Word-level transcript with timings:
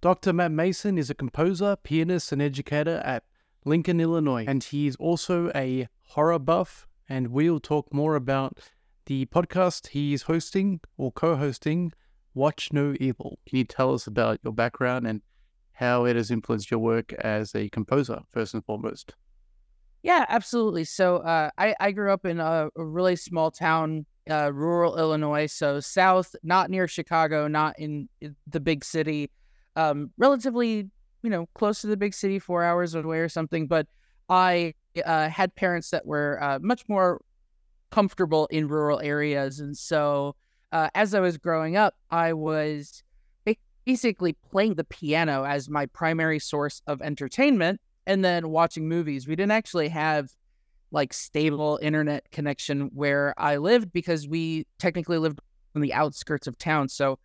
Dr. 0.00 0.32
Matt 0.32 0.52
Mason 0.52 0.96
is 0.96 1.10
a 1.10 1.14
composer, 1.14 1.74
pianist, 1.74 2.30
and 2.30 2.40
educator 2.40 3.02
at 3.04 3.24
Lincoln, 3.64 4.00
Illinois, 4.00 4.44
and 4.46 4.62
he 4.62 4.86
is 4.86 4.94
also 4.96 5.50
a 5.56 5.88
horror 6.06 6.38
buff. 6.38 6.86
And 7.08 7.28
we'll 7.28 7.58
talk 7.58 7.92
more 7.92 8.14
about 8.14 8.60
the 9.06 9.26
podcast 9.26 9.88
he's 9.88 10.22
hosting 10.22 10.80
or 10.98 11.10
co 11.10 11.34
hosting, 11.34 11.92
Watch 12.32 12.72
No 12.72 12.94
Evil. 13.00 13.40
Can 13.48 13.58
you 13.58 13.64
tell 13.64 13.92
us 13.92 14.06
about 14.06 14.38
your 14.44 14.52
background 14.52 15.04
and 15.04 15.20
how 15.72 16.04
it 16.04 16.14
has 16.14 16.30
influenced 16.30 16.70
your 16.70 16.78
work 16.78 17.12
as 17.14 17.52
a 17.56 17.68
composer, 17.70 18.20
first 18.30 18.54
and 18.54 18.64
foremost? 18.64 19.16
Yeah, 20.04 20.26
absolutely. 20.28 20.84
So 20.84 21.16
uh, 21.16 21.50
I, 21.58 21.74
I 21.80 21.90
grew 21.90 22.12
up 22.12 22.24
in 22.24 22.38
a, 22.38 22.68
a 22.76 22.84
really 22.84 23.16
small 23.16 23.50
town, 23.50 24.06
uh, 24.30 24.52
rural 24.52 24.96
Illinois. 24.96 25.46
So 25.46 25.80
south, 25.80 26.36
not 26.44 26.70
near 26.70 26.86
Chicago, 26.86 27.48
not 27.48 27.76
in 27.80 28.08
the 28.46 28.60
big 28.60 28.84
city, 28.84 29.30
um, 29.78 30.10
relatively, 30.18 30.90
you 31.22 31.30
know, 31.30 31.46
close 31.54 31.80
to 31.82 31.86
the 31.86 31.96
big 31.96 32.12
city, 32.12 32.38
four 32.38 32.64
hours 32.64 32.94
away 32.94 33.20
or 33.20 33.28
something. 33.28 33.66
But 33.66 33.86
I 34.28 34.74
uh, 35.06 35.28
had 35.28 35.54
parents 35.54 35.90
that 35.90 36.04
were 36.04 36.42
uh, 36.42 36.58
much 36.60 36.88
more 36.88 37.20
comfortable 37.90 38.46
in 38.46 38.66
rural 38.68 39.00
areas. 39.00 39.60
And 39.60 39.76
so 39.76 40.34
uh, 40.72 40.88
as 40.94 41.14
I 41.14 41.20
was 41.20 41.38
growing 41.38 41.76
up, 41.76 41.94
I 42.10 42.32
was 42.32 43.02
basically 43.84 44.34
playing 44.50 44.74
the 44.74 44.84
piano 44.84 45.44
as 45.44 45.70
my 45.70 45.86
primary 45.86 46.38
source 46.38 46.82
of 46.86 47.00
entertainment 47.00 47.80
and 48.06 48.22
then 48.22 48.50
watching 48.50 48.86
movies. 48.86 49.26
We 49.26 49.34
didn't 49.34 49.52
actually 49.52 49.88
have 49.88 50.28
like 50.90 51.14
stable 51.14 51.78
internet 51.80 52.30
connection 52.30 52.90
where 52.92 53.32
I 53.38 53.56
lived 53.56 53.92
because 53.92 54.28
we 54.28 54.66
technically 54.78 55.16
lived 55.16 55.40
on 55.74 55.80
the 55.80 55.94
outskirts 55.94 56.46
of 56.46 56.58
town. 56.58 56.90
So 56.90 57.18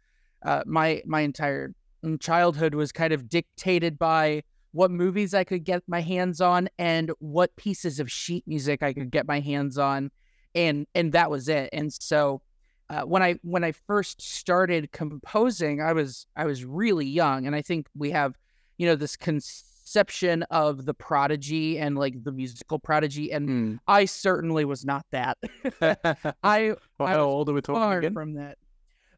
uh, 0.46 0.63
my 0.66 1.02
my 1.05 1.22
entire 1.22 1.74
childhood 2.20 2.75
was 2.75 2.91
kind 2.91 3.13
of 3.13 3.30
dictated 3.30 3.98
by 3.98 4.43
what 4.71 4.91
movies 4.91 5.34
I 5.34 5.43
could 5.43 5.63
get 5.63 5.84
my 5.88 6.02
hands 6.02 6.41
on 6.41 6.68
and 6.77 7.12
what 7.20 7.55
pieces 7.55 7.99
of 7.99 8.12
sheet 8.12 8.43
music 8.48 8.82
I 8.82 8.91
could 8.93 9.12
get 9.12 9.27
my 9.27 9.40
hands 9.40 9.77
on, 9.77 10.12
and 10.55 10.87
and 10.95 11.13
that 11.13 11.29
was 11.29 11.48
it. 11.48 11.70
And 11.71 11.93
so 11.93 12.41
uh, 12.90 13.01
when 13.01 13.23
I 13.23 13.35
when 13.43 13.63
I 13.63 13.71
first 13.71 14.21
started 14.21 14.91
composing, 14.91 15.82
I 15.82 15.93
was 15.93 16.27
I 16.35 16.45
was 16.45 16.65
really 16.65 17.05
young, 17.05 17.45
and 17.48 17.55
I 17.55 17.62
think 17.62 17.87
we 17.95 18.12
have 18.12 18.35
you 18.77 18.88
know 18.88 18.95
this. 18.95 19.15
Conception 19.84 20.43
of 20.43 20.85
the 20.85 20.93
prodigy 20.93 21.77
and 21.77 21.98
like 21.98 22.23
the 22.23 22.32
musical 22.32 22.79
prodigy, 22.79 23.32
and 23.32 23.49
mm. 23.49 23.79
I 23.88 24.05
certainly 24.05 24.63
was 24.65 24.85
not 24.85 25.05
that. 25.12 25.38
I 26.43 26.76
well, 26.98 27.07
how 27.07 27.20
old 27.20 27.49
are 27.49 27.54
we 27.54 27.62
talking 27.62 27.98
again? 27.98 28.13
From 28.13 28.34
that, 28.35 28.57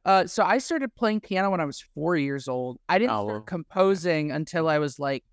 uh, 0.05 0.27
so 0.27 0.43
I 0.43 0.59
started 0.59 0.93
playing 0.95 1.21
piano 1.21 1.49
when 1.49 1.59
I 1.59 1.65
was 1.65 1.81
four 1.93 2.15
years 2.15 2.47
old. 2.47 2.77
I 2.87 2.99
didn't 2.99 3.11
oh, 3.11 3.27
start 3.27 3.45
composing 3.47 4.31
until 4.31 4.69
I 4.69 4.79
was 4.79 4.99
like 4.99 5.23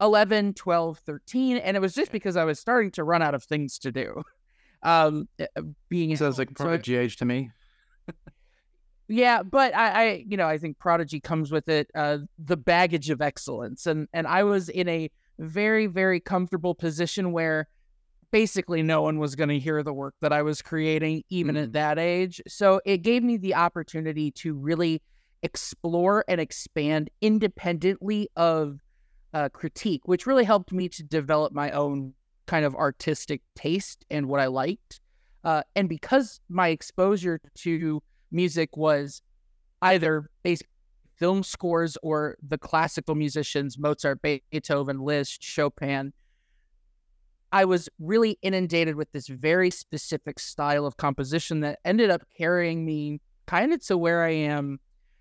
11, 0.00 0.54
12, 0.54 0.98
13. 0.98 1.56
And 1.58 1.76
it 1.76 1.80
was 1.80 1.94
just 1.94 2.12
because 2.12 2.36
I 2.36 2.44
was 2.44 2.60
starting 2.60 2.92
to 2.92 3.04
run 3.04 3.22
out 3.22 3.34
of 3.34 3.42
things 3.44 3.78
to 3.80 3.92
do. 3.92 4.22
Um, 4.80 5.28
eh, 5.40 5.46
uh, 5.56 5.62
being 5.88 6.16
sounds 6.16 6.38
like 6.38 6.54
prodigy 6.54 6.94
so 6.94 7.00
age 7.00 7.16
to 7.16 7.24
me. 7.24 7.50
Yeah, 9.08 9.42
but 9.42 9.74
I, 9.74 9.90
I, 9.90 10.24
you 10.28 10.36
know, 10.36 10.46
I 10.46 10.58
think 10.58 10.78
Prodigy 10.78 11.18
comes 11.18 11.50
with 11.50 11.68
it 11.68 11.90
uh, 11.94 12.18
the 12.38 12.58
baggage 12.58 13.08
of 13.08 13.22
excellence, 13.22 13.86
and 13.86 14.06
and 14.12 14.26
I 14.26 14.44
was 14.44 14.68
in 14.68 14.86
a 14.88 15.10
very 15.38 15.86
very 15.86 16.20
comfortable 16.20 16.74
position 16.74 17.32
where 17.32 17.68
basically 18.30 18.82
no 18.82 19.02
one 19.02 19.18
was 19.18 19.34
going 19.34 19.48
to 19.48 19.58
hear 19.58 19.82
the 19.82 19.92
work 19.92 20.14
that 20.20 20.32
I 20.32 20.42
was 20.42 20.62
creating, 20.62 21.22
even 21.30 21.54
mm-hmm. 21.54 21.64
at 21.64 21.72
that 21.72 21.98
age. 21.98 22.40
So 22.48 22.80
it 22.84 22.98
gave 22.98 23.22
me 23.22 23.36
the 23.36 23.54
opportunity 23.54 24.30
to 24.32 24.54
really 24.54 25.02
explore 25.42 26.24
and 26.28 26.40
expand 26.40 27.10
independently 27.20 28.28
of 28.36 28.80
uh, 29.34 29.48
critique, 29.50 30.02
which 30.06 30.26
really 30.26 30.44
helped 30.44 30.72
me 30.72 30.88
to 30.88 31.02
develop 31.02 31.52
my 31.52 31.70
own 31.70 32.14
kind 32.46 32.64
of 32.64 32.74
artistic 32.74 33.42
taste 33.54 34.04
and 34.10 34.26
what 34.26 34.40
I 34.40 34.46
liked. 34.46 35.00
Uh, 35.44 35.62
and 35.76 35.88
because 35.88 36.40
my 36.48 36.68
exposure 36.68 37.40
to 37.58 38.02
music 38.32 38.76
was 38.76 39.22
either 39.82 40.28
basic 40.42 40.66
film 41.16 41.42
scores 41.42 41.96
or 42.02 42.36
the 42.46 42.58
classical 42.58 43.14
musicians 43.14 43.78
Mozart, 43.78 44.20
Beethoven, 44.22 45.00
Liszt, 45.00 45.42
Chopin. 45.42 46.12
I 47.52 47.64
was 47.64 47.88
really 47.98 48.38
inundated 48.42 48.96
with 48.96 49.10
this 49.12 49.28
very 49.28 49.70
specific 49.70 50.38
style 50.38 50.84
of 50.84 50.96
composition 50.96 51.60
that 51.60 51.78
ended 51.84 52.10
up 52.10 52.22
carrying 52.36 52.84
me 52.84 53.20
kind 53.46 53.72
of 53.72 53.84
to 53.86 53.96
where 53.96 54.22
I 54.22 54.30
am 54.30 54.78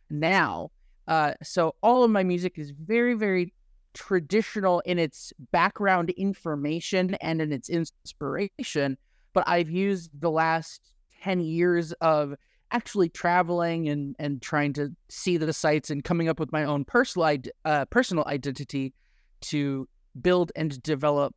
now. 0.09 0.71
Uh, 1.07 1.33
so 1.41 1.75
all 1.81 2.03
of 2.03 2.11
my 2.11 2.23
music 2.23 2.57
is 2.57 2.71
very, 2.71 3.13
very 3.13 3.53
traditional 3.93 4.81
in 4.81 4.99
its 4.99 5.31
background 5.51 6.09
information 6.11 7.15
and 7.15 7.41
in 7.41 7.53
its 7.53 7.69
inspiration. 7.69 8.97
But 9.33 9.47
I've 9.47 9.69
used 9.69 10.11
the 10.19 10.29
last 10.29 10.93
10 11.23 11.39
years 11.39 11.93
of 11.93 12.35
actually 12.71 13.07
traveling 13.07 13.87
and 13.87 14.13
and 14.19 14.41
trying 14.41 14.73
to 14.73 14.93
see 15.07 15.37
the 15.37 15.53
sites 15.53 15.89
and 15.89 16.03
coming 16.03 16.27
up 16.27 16.37
with 16.37 16.51
my 16.51 16.65
own 16.65 16.83
personal 16.83 17.37
uh, 17.63 17.85
personal 17.85 18.25
identity 18.27 18.93
to 19.39 19.87
build 20.21 20.51
and 20.55 20.81
develop 20.83 21.33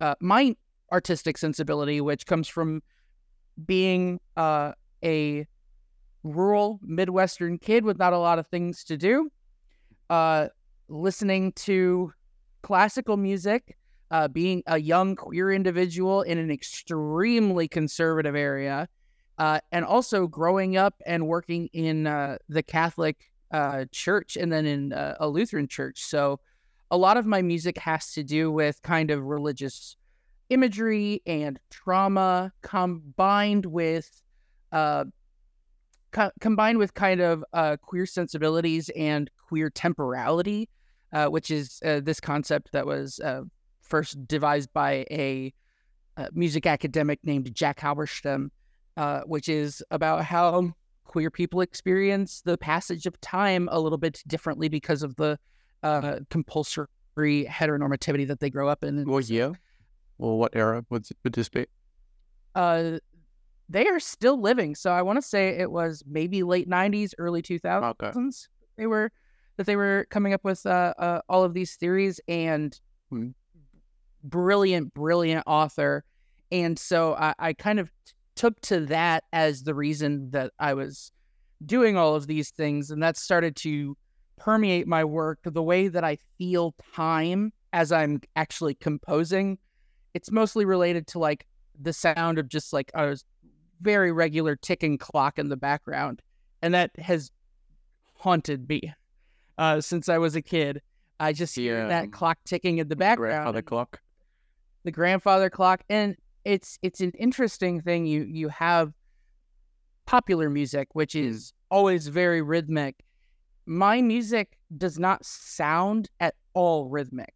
uh, 0.00 0.14
my 0.20 0.56
artistic 0.92 1.38
sensibility, 1.38 2.00
which 2.00 2.26
comes 2.26 2.48
from 2.48 2.82
being 3.66 4.20
uh, 4.36 4.72
a 5.04 5.46
rural 6.22 6.80
Midwestern 6.82 7.58
kid 7.58 7.84
with 7.84 7.98
not 7.98 8.12
a 8.12 8.18
lot 8.18 8.38
of 8.38 8.46
things 8.46 8.84
to 8.84 8.96
do, 8.96 9.30
uh, 10.10 10.48
listening 10.88 11.52
to 11.52 12.12
classical 12.62 13.16
music, 13.16 13.76
uh, 14.10 14.28
being 14.28 14.62
a 14.66 14.78
young 14.78 15.14
queer 15.16 15.52
individual 15.52 16.22
in 16.22 16.38
an 16.38 16.50
extremely 16.50 17.68
conservative 17.68 18.34
area, 18.34 18.88
uh, 19.38 19.60
and 19.72 19.84
also 19.84 20.26
growing 20.26 20.76
up 20.76 20.94
and 21.06 21.26
working 21.26 21.68
in 21.72 22.06
uh, 22.06 22.38
the 22.48 22.62
Catholic 22.62 23.30
uh, 23.50 23.84
church 23.92 24.36
and 24.36 24.52
then 24.52 24.66
in 24.66 24.92
uh, 24.92 25.16
a 25.20 25.28
Lutheran 25.28 25.68
church. 25.68 26.02
So 26.02 26.40
a 26.90 26.96
lot 26.96 27.16
of 27.16 27.26
my 27.26 27.42
music 27.42 27.78
has 27.78 28.12
to 28.12 28.22
do 28.22 28.50
with 28.50 28.80
kind 28.82 29.10
of 29.10 29.24
religious 29.24 29.96
imagery 30.50 31.22
and 31.26 31.60
trauma 31.70 32.52
combined 32.62 33.66
with 33.66 34.22
uh, 34.72 35.04
co- 36.12 36.30
combined 36.40 36.78
with 36.78 36.94
kind 36.94 37.20
of 37.20 37.44
uh, 37.52 37.76
queer 37.82 38.06
sensibilities 38.06 38.90
and 38.96 39.30
queer 39.48 39.70
temporality, 39.70 40.68
which 41.28 41.50
is 41.50 41.78
this 41.80 42.20
concept 42.20 42.72
that 42.72 42.86
was 42.86 43.20
first 43.82 44.26
devised 44.26 44.72
by 44.72 45.06
a 45.10 45.52
music 46.32 46.66
academic 46.66 47.20
named 47.22 47.54
Jack 47.54 47.80
Halberstam 47.80 48.50
uh, 48.98 49.22
which 49.26 49.48
is 49.48 49.80
about 49.92 50.24
how 50.24 50.72
queer 51.04 51.30
people 51.30 51.60
experience 51.60 52.42
the 52.44 52.58
passage 52.58 53.06
of 53.06 53.18
time 53.20 53.68
a 53.70 53.78
little 53.78 53.96
bit 53.96 54.20
differently 54.26 54.68
because 54.68 55.04
of 55.04 55.14
the 55.14 55.38
uh, 55.82 56.20
compulsory 56.30 56.86
heteronormativity 57.18 58.26
that 58.28 58.40
they 58.40 58.50
grow 58.50 58.68
up 58.68 58.84
in. 58.84 59.04
Well, 59.04 59.20
yeah. 59.20 59.52
Well, 60.18 60.36
what 60.36 60.54
era 60.54 60.84
would, 60.90 61.06
would 61.24 61.32
this 61.32 61.48
be? 61.48 61.66
Uh, 62.54 62.98
they 63.68 63.86
are 63.86 64.00
still 64.00 64.40
living. 64.40 64.74
So 64.74 64.90
I 64.90 65.02
want 65.02 65.16
to 65.18 65.22
say 65.22 65.48
it 65.50 65.70
was 65.70 66.02
maybe 66.06 66.42
late 66.42 66.68
'90s, 66.68 67.12
early 67.18 67.42
2000s. 67.42 67.94
Okay. 68.02 68.18
They 68.76 68.86
were 68.86 69.12
that 69.58 69.66
they 69.66 69.76
were 69.76 70.06
coming 70.10 70.32
up 70.32 70.44
with 70.44 70.64
uh, 70.64 70.94
uh, 70.98 71.20
all 71.28 71.44
of 71.44 71.52
these 71.52 71.74
theories 71.74 72.20
and 72.28 72.80
hmm. 73.10 73.28
brilliant, 74.24 74.94
brilliant 74.94 75.42
author. 75.46 76.04
And 76.50 76.78
so 76.78 77.14
I, 77.14 77.34
I 77.38 77.52
kind 77.52 77.80
of 77.80 77.90
took 78.36 78.58
to 78.62 78.80
that 78.86 79.24
as 79.32 79.64
the 79.64 79.74
reason 79.74 80.30
that 80.30 80.52
I 80.60 80.74
was 80.74 81.12
doing 81.66 81.96
all 81.96 82.14
of 82.14 82.28
these 82.28 82.50
things. 82.50 82.90
And 82.90 83.02
that 83.02 83.16
started 83.16 83.56
to 83.56 83.96
permeate 84.38 84.86
my 84.86 85.04
work 85.04 85.40
the 85.44 85.62
way 85.62 85.88
that 85.88 86.04
I 86.04 86.18
feel 86.38 86.74
time 86.94 87.52
as 87.72 87.92
I'm 87.92 88.20
actually 88.36 88.74
composing. 88.74 89.58
It's 90.14 90.30
mostly 90.30 90.64
related 90.64 91.06
to 91.08 91.18
like 91.18 91.46
the 91.80 91.92
sound 91.92 92.38
of 92.38 92.48
just 92.48 92.72
like 92.72 92.90
a 92.94 93.16
very 93.80 94.12
regular 94.12 94.56
ticking 94.56 94.98
clock 94.98 95.38
in 95.38 95.48
the 95.48 95.56
background. 95.56 96.22
And 96.62 96.74
that 96.74 96.90
has 96.98 97.30
haunted 98.14 98.68
me 98.68 98.92
uh, 99.58 99.80
since 99.80 100.08
I 100.08 100.18
was 100.18 100.34
a 100.34 100.42
kid. 100.42 100.80
I 101.20 101.32
just 101.32 101.54
hear 101.54 101.88
that 101.88 102.12
clock 102.12 102.38
ticking 102.44 102.78
in 102.78 102.88
the 102.88 102.96
background. 102.96 103.32
Grandfather 103.32 103.62
clock. 103.62 104.00
The 104.84 104.92
grandfather 104.92 105.50
clock. 105.50 105.82
And 105.88 106.16
it's 106.44 106.78
it's 106.82 107.00
an 107.00 107.12
interesting 107.18 107.80
thing. 107.80 108.06
You 108.06 108.22
you 108.22 108.48
have 108.48 108.92
popular 110.06 110.48
music, 110.48 110.88
which 110.92 111.12
hmm. 111.12 111.20
is 111.20 111.52
always 111.70 112.08
very 112.08 112.40
rhythmic. 112.40 113.04
My 113.68 114.00
music 114.00 114.56
does 114.78 114.98
not 114.98 115.26
sound 115.26 116.08
at 116.20 116.34
all 116.54 116.88
rhythmic. 116.88 117.34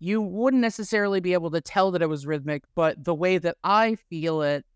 You 0.00 0.20
wouldn't 0.20 0.60
necessarily 0.60 1.20
be 1.20 1.32
able 1.32 1.50
to 1.50 1.60
tell 1.60 1.90
that 1.92 2.02
it 2.02 2.08
was 2.08 2.26
rhythmic, 2.26 2.62
but 2.74 3.02
the 3.02 3.14
way 3.14 3.38
that 3.38 3.56
I 3.64 3.94
feel 3.94 4.42
it, 4.42 4.66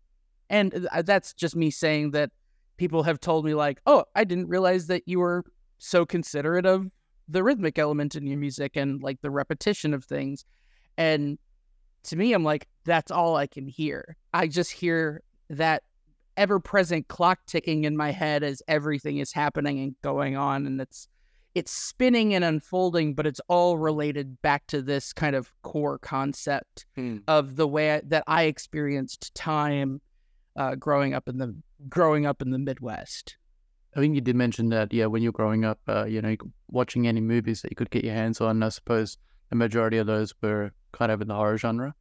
and 0.49 0.87
uh, 0.91 1.03
that's 1.03 1.33
just 1.33 1.55
me 1.55 1.69
saying 1.69 2.11
that 2.11 2.31
people 2.77 3.03
have 3.03 3.19
told 3.19 3.45
me 3.45 3.53
like, 3.53 3.79
"Oh, 3.85 4.05
I 4.15 4.23
didn't 4.23 4.47
realize 4.47 4.87
that 4.87 5.03
you 5.05 5.19
were 5.19 5.45
so 5.77 6.05
considerate 6.05 6.65
of 6.65 6.89
the 7.27 7.43
rhythmic 7.43 7.77
element 7.77 8.15
in 8.15 8.25
your 8.25 8.39
music 8.39 8.75
and 8.75 9.01
like 9.01 9.21
the 9.21 9.29
repetition 9.29 9.93
of 9.93 10.03
things. 10.03 10.45
And 10.97 11.37
to 12.03 12.15
me, 12.15 12.33
I'm 12.33 12.43
like, 12.43 12.67
that's 12.85 13.11
all 13.11 13.35
I 13.35 13.47
can 13.47 13.67
hear. 13.67 14.15
I 14.33 14.47
just 14.47 14.71
hear 14.71 15.21
that 15.49 15.83
ever 16.37 16.59
present 16.59 17.07
clock 17.07 17.39
ticking 17.47 17.83
in 17.83 17.97
my 17.97 18.11
head 18.11 18.43
as 18.43 18.61
everything 18.67 19.17
is 19.17 19.33
happening 19.33 19.79
and 19.79 19.95
going 20.03 20.37
on. 20.37 20.65
And 20.65 20.79
it's, 20.79 21.07
it's 21.55 21.71
spinning 21.71 22.33
and 22.35 22.43
unfolding, 22.45 23.15
but 23.15 23.25
it's 23.27 23.41
all 23.47 23.77
related 23.77 24.41
back 24.41 24.67
to 24.67 24.81
this 24.81 25.11
kind 25.11 25.35
of 25.35 25.51
core 25.63 25.97
concept 25.97 26.85
Hmm. 26.95 27.17
of 27.27 27.55
the 27.55 27.67
way 27.67 27.95
I, 27.95 28.01
that 28.05 28.23
I 28.27 28.43
experienced 28.43 29.33
time 29.33 29.99
uh, 30.55 30.75
growing 30.75 31.13
up 31.13 31.27
in 31.27 31.37
the 31.37 31.55
growing 31.89 32.25
up 32.25 32.41
in 32.41 32.51
the 32.51 32.57
Midwest. 32.59 33.37
I 33.95 33.99
think 33.99 34.15
you 34.15 34.21
did 34.21 34.35
mention 34.35 34.69
that, 34.69 34.93
yeah, 34.93 35.07
when 35.07 35.23
you're 35.23 35.31
growing 35.31 35.65
up, 35.65 35.79
uh, 35.87 36.05
you 36.05 36.21
know, 36.21 36.35
watching 36.67 37.07
any 37.07 37.21
movies 37.21 37.61
that 37.63 37.71
you 37.71 37.75
could 37.75 37.89
get 37.89 38.03
your 38.03 38.13
hands 38.13 38.39
on, 38.41 38.61
I 38.61 38.69
suppose 38.69 39.17
the 39.49 39.55
majority 39.55 39.97
of 39.97 40.05
those 40.07 40.33
were 40.41 40.71
kind 40.91 41.11
of 41.11 41.21
in 41.21 41.27
the 41.27 41.35
horror 41.35 41.57
genre. 41.57 41.95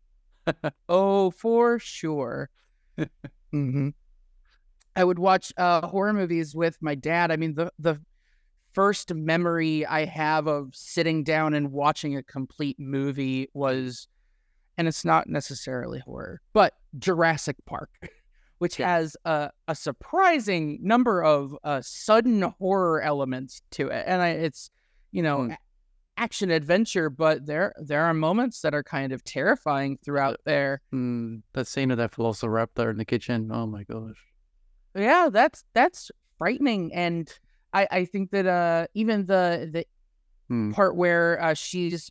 Oh, 0.89 1.31
for 1.31 1.79
sure. 1.79 2.51
hmm 3.51 3.89
I 4.97 5.05
would 5.05 5.19
watch 5.19 5.53
uh, 5.59 5.87
horror 5.87 6.13
movies 6.15 6.55
with 6.55 6.79
my 6.81 6.95
dad. 6.95 7.31
I 7.31 7.37
mean, 7.37 7.55
the 7.55 7.71
the 7.79 8.01
first 8.73 9.13
memory 9.15 9.87
I 9.87 10.05
have 10.07 10.47
of 10.49 10.75
sitting 10.75 11.23
down 11.23 11.55
and 11.55 11.71
watching 11.71 12.17
a 12.17 12.23
complete 12.23 12.77
movie 12.81 13.49
was, 13.55 14.09
and 14.79 14.89
it's 14.89 15.05
not 15.05 15.29
necessarily 15.29 16.01
horror, 16.01 16.41
but 16.53 16.75
Jurassic 16.99 17.57
Park, 17.67 17.91
which 18.59 18.79
Yeah. 18.79 18.89
has 18.89 19.17
a, 19.25 19.51
a 19.69 19.75
surprising 19.75 20.79
number 20.83 21.23
of 21.23 21.55
uh, 21.63 21.81
sudden 21.85 22.43
horror 22.59 23.01
elements 23.03 23.61
to 23.73 23.89
it, 23.89 24.05
and 24.07 24.23
I, 24.23 24.29
it's 24.31 24.71
you 25.13 25.23
know. 25.23 25.51
A- 25.51 25.59
Action 26.19 26.51
adventure, 26.51 27.11
but 27.11 27.45
there 27.45 27.75
there 27.77 28.03
are 28.07 28.15
moments 28.15 28.63
that 28.63 28.75
are 28.75 28.83
kind 28.83 29.13
of 29.13 29.23
terrifying 29.23 29.99
throughout 30.03 30.41
there. 30.47 30.81
Mm, 30.91 31.43
that 31.53 31.67
scene 31.67 31.91
of 31.91 31.99
that 31.99 32.13
velociraptor 32.13 32.91
in 32.91 32.97
the 32.97 33.05
kitchen. 33.05 33.51
Oh 33.53 33.67
my 33.67 33.85
gosh. 33.85 34.17
Yeah 34.97 35.29
that's 35.31 35.63
that's 35.75 36.11
frightening 36.39 36.93
and 36.95 37.39
i 37.73 37.87
i 37.91 38.05
think 38.05 38.31
that 38.31 38.47
uh 38.47 38.87
even 38.95 39.27
the 39.27 39.69
the 39.73 39.85
Hmm. 40.49 40.71
part 40.71 40.95
where 40.97 41.43
uh 41.43 41.55
she's 41.55 42.09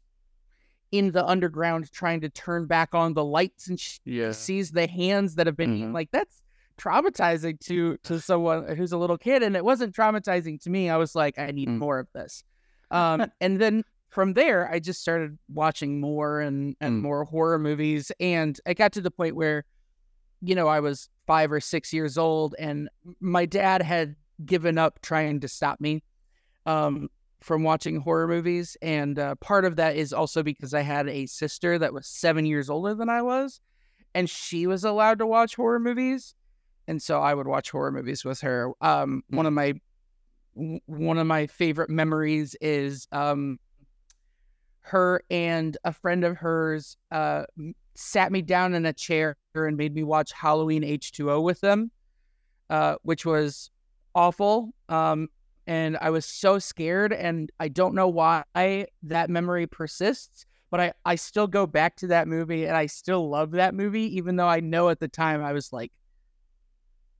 in 0.91 1.11
the 1.11 1.25
underground 1.25 1.89
trying 1.91 2.19
to 2.21 2.29
turn 2.29 2.67
back 2.67 2.93
on 2.93 3.13
the 3.13 3.23
lights 3.23 3.67
and 3.69 3.79
she 3.79 3.99
Yeah. 4.03 4.31
sees 4.33 4.71
the 4.71 4.87
hands 4.87 5.35
that 5.35 5.47
have 5.47 5.55
been 5.57 5.79
Mhm. 5.79 5.93
like 5.93 6.11
that's 6.11 6.41
traumatizing 6.77 7.57
to 7.61 7.95
to 8.03 8.19
someone 8.19 8.75
who's 8.75 8.91
a 8.91 8.97
little 8.97 9.17
kid 9.17 9.41
and 9.41 9.55
it 9.55 9.63
wasn't 9.63 9.95
traumatizing 9.95 10.61
to 10.63 10.69
me 10.69 10.89
i 10.89 10.97
was 10.97 11.15
like 11.15 11.39
i 11.39 11.49
need 11.51 11.69
Mm. 11.69 11.77
more 11.77 11.99
of 11.99 12.07
this 12.13 12.43
um 12.91 13.25
and 13.39 13.59
then 13.61 13.83
from 14.09 14.33
there 14.33 14.69
i 14.69 14.79
just 14.79 14.99
started 15.01 15.37
watching 15.53 15.99
more 16.01 16.41
and 16.41 16.75
and 16.81 16.99
Mm. 16.99 17.01
more 17.03 17.23
horror 17.23 17.57
movies 17.57 18.11
and 18.19 18.59
i 18.65 18.73
got 18.73 18.91
to 18.93 19.01
the 19.01 19.11
point 19.11 19.35
where 19.37 19.63
you 20.41 20.53
know 20.55 20.67
i 20.67 20.81
was 20.81 21.09
five 21.25 21.51
or 21.51 21.59
six 21.59 21.91
years 21.93 22.17
old 22.17 22.55
and 22.59 22.89
my 23.19 23.45
dad 23.45 23.81
had 23.81 24.15
given 24.45 24.77
up 24.77 25.01
trying 25.01 25.39
to 25.39 25.47
stop 25.47 25.79
me 25.79 26.03
um 26.65 27.07
from 27.41 27.63
watching 27.63 27.99
horror 27.99 28.27
movies 28.27 28.75
and 28.81 29.19
uh, 29.19 29.35
part 29.35 29.65
of 29.65 29.75
that 29.75 29.95
is 29.95 30.11
also 30.13 30.43
because 30.43 30.73
i 30.73 30.81
had 30.81 31.07
a 31.07 31.25
sister 31.25 31.77
that 31.77 31.93
was 31.93 32.07
seven 32.07 32.45
years 32.45 32.69
older 32.69 32.93
than 32.93 33.09
i 33.09 33.21
was 33.21 33.61
and 34.13 34.29
she 34.29 34.65
was 34.65 34.83
allowed 34.83 35.19
to 35.19 35.27
watch 35.27 35.55
horror 35.55 35.79
movies 35.79 36.35
and 36.87 37.01
so 37.01 37.21
i 37.21 37.33
would 37.33 37.47
watch 37.47 37.71
horror 37.71 37.91
movies 37.91 38.23
with 38.23 38.41
her. 38.41 38.71
Um 38.81 39.23
one 39.29 39.45
of 39.45 39.53
my 39.53 39.73
one 40.85 41.17
of 41.17 41.27
my 41.27 41.47
favorite 41.47 41.89
memories 41.89 42.55
is 42.61 43.07
um 43.11 43.59
her 44.81 45.21
and 45.29 45.77
a 45.83 45.91
friend 45.91 46.23
of 46.23 46.37
hers 46.37 46.95
uh 47.11 47.43
sat 47.95 48.31
me 48.31 48.41
down 48.41 48.73
in 48.73 48.85
a 48.85 48.93
chair 48.93 49.37
and 49.55 49.77
made 49.77 49.95
me 49.95 50.03
watch 50.03 50.31
Halloween 50.33 50.83
H2O 50.83 51.41
with 51.41 51.61
them 51.61 51.91
uh 52.69 52.95
which 53.03 53.25
was 53.25 53.69
awful 54.13 54.73
um 54.89 55.29
and 55.67 55.97
I 55.97 56.09
was 56.09 56.25
so 56.25 56.59
scared 56.59 57.13
and 57.13 57.51
I 57.59 57.67
don't 57.67 57.95
know 57.95 58.07
why 58.07 58.43
that 59.03 59.29
memory 59.29 59.67
persists 59.67 60.45
but 60.71 60.79
I 60.79 60.93
I 61.05 61.15
still 61.15 61.47
go 61.47 61.65
back 61.65 61.95
to 61.97 62.07
that 62.07 62.27
movie 62.27 62.65
and 62.65 62.75
I 62.75 62.87
still 62.87 63.29
love 63.29 63.51
that 63.51 63.73
movie 63.73 64.15
even 64.17 64.35
though 64.35 64.47
I 64.47 64.59
know 64.59 64.89
at 64.89 64.99
the 64.99 65.07
time 65.07 65.43
I 65.43 65.53
was 65.53 65.71
like 65.71 65.91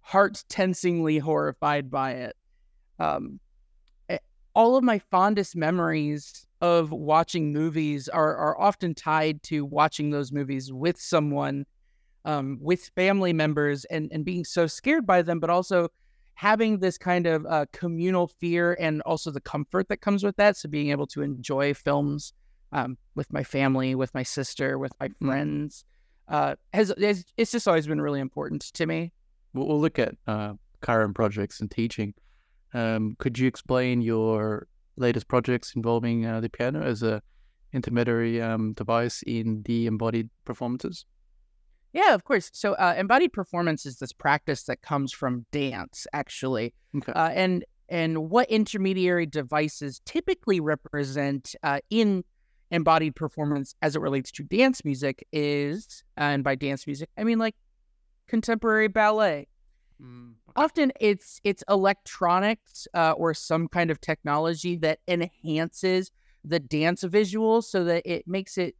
heart 0.01 0.43
tensingly 0.49 1.17
horrified 1.17 1.89
by 1.89 2.11
it. 2.11 2.35
Um 2.99 3.39
all 4.55 4.75
of 4.75 4.83
my 4.83 4.99
fondest 4.99 5.55
memories 5.55 6.47
of 6.61 6.91
watching 6.91 7.53
movies 7.53 8.07
are 8.09 8.35
are 8.35 8.59
often 8.59 8.95
tied 8.95 9.43
to 9.43 9.65
watching 9.65 10.09
those 10.09 10.31
movies 10.31 10.71
with 10.71 10.99
someone 10.99 11.65
um 12.23 12.57
with 12.61 12.89
family 12.95 13.33
members 13.33 13.85
and 13.85 14.09
and 14.11 14.25
being 14.25 14.43
so 14.45 14.65
scared 14.65 15.05
by 15.05 15.21
them 15.21 15.39
but 15.39 15.49
also 15.49 15.89
having 16.35 16.79
this 16.79 16.97
kind 16.97 17.25
of 17.27 17.45
uh, 17.45 17.65
communal 17.71 18.27
fear 18.27 18.77
and 18.79 19.01
also 19.03 19.31
the 19.31 19.41
comfort 19.41 19.87
that 19.87 20.01
comes 20.01 20.21
with 20.21 20.35
that. 20.35 20.57
So 20.57 20.67
being 20.69 20.91
able 20.91 21.07
to 21.07 21.21
enjoy 21.21 21.73
films 21.73 22.33
um, 22.73 22.97
with 23.15 23.31
my 23.31 23.43
family 23.43 23.95
with 23.95 24.13
my 24.13 24.23
sister 24.23 24.77
with 24.77 24.91
my 24.99 25.09
friends 25.23 25.85
uh, 26.27 26.55
has, 26.73 26.93
has 26.99 27.23
it's 27.37 27.51
just 27.51 27.67
always 27.67 27.87
been 27.87 28.01
really 28.01 28.19
important 28.19 28.63
to 28.73 28.85
me. 28.85 29.13
We'll, 29.53 29.67
we'll 29.67 29.79
look 29.79 29.97
at 29.97 30.15
uh, 30.27 30.53
current 30.81 31.15
projects 31.15 31.61
and 31.61 31.71
teaching. 31.71 32.13
Um, 32.75 33.15
could 33.19 33.39
you 33.39 33.47
explain 33.47 34.01
your 34.01 34.67
latest 34.97 35.27
projects 35.27 35.73
involving 35.75 36.25
uh, 36.25 36.41
the 36.41 36.49
piano 36.49 36.81
as 36.83 37.03
a 37.03 37.21
intermediary 37.71 38.41
um, 38.41 38.73
device 38.73 39.23
in 39.25 39.63
the 39.63 39.85
embodied 39.87 40.29
performances? 40.43 41.05
Yeah, 41.93 42.13
of 42.13 42.25
course. 42.25 42.51
So, 42.53 42.73
uh, 42.73 42.95
embodied 42.97 43.31
performance 43.31 43.85
is 43.85 43.99
this 43.99 44.11
practice 44.11 44.63
that 44.63 44.81
comes 44.81 45.13
from 45.13 45.45
dance, 45.51 46.05
actually, 46.11 46.73
Okay. 46.97 47.13
uh, 47.13 47.29
and 47.29 47.63
and 47.87 48.29
what 48.29 48.49
intermediary 48.49 49.25
devices 49.25 50.01
typically 50.05 50.59
represent 50.59 51.55
uh, 51.63 51.79
in 51.89 52.23
embodied 52.71 53.15
performance 53.15 53.75
as 53.81 53.95
it 53.95 54.01
relates 54.01 54.31
to 54.31 54.43
dance 54.43 54.83
music 54.83 55.25
is, 55.31 56.03
and 56.17 56.43
by 56.43 56.55
dance 56.55 56.85
music, 56.87 57.09
I 57.17 57.23
mean 57.23 57.39
like 57.39 57.55
contemporary 58.27 58.89
ballet. 58.89 59.47
Often, 60.55 60.93
it's 60.99 61.39
it's 61.43 61.63
electronics 61.69 62.87
uh, 62.93 63.11
or 63.11 63.33
some 63.33 63.67
kind 63.67 63.91
of 63.91 63.99
technology 63.99 64.77
that 64.77 64.99
enhances 65.07 66.11
the 66.43 66.59
dance 66.59 67.03
visual 67.03 67.61
so 67.61 67.83
that 67.83 68.03
it 68.05 68.27
makes 68.27 68.57
it 68.57 68.75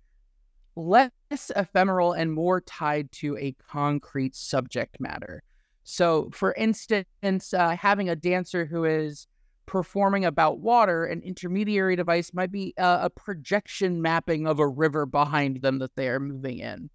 less 0.75 1.11
ephemeral 1.55 2.13
and 2.13 2.31
more 2.31 2.61
tied 2.61 3.11
to 3.11 3.37
a 3.37 3.55
concrete 3.67 4.35
subject 4.35 4.97
matter. 4.99 5.41
So, 5.83 6.29
for 6.33 6.53
instance, 6.53 7.53
uh, 7.53 7.75
having 7.79 8.09
a 8.09 8.15
dancer 8.15 8.65
who 8.65 8.85
is 8.85 9.27
performing 9.65 10.25
about 10.25 10.59
water, 10.59 11.05
an 11.05 11.21
intermediary 11.21 11.95
device 11.95 12.33
might 12.33 12.51
be 12.51 12.73
uh, 12.77 12.99
a 13.03 13.09
projection 13.09 14.01
mapping 14.01 14.47
of 14.47 14.59
a 14.59 14.67
river 14.67 15.05
behind 15.05 15.61
them 15.61 15.79
that 15.79 15.95
they 15.95 16.07
are 16.07 16.19
moving 16.19 16.59
in. 16.59 16.89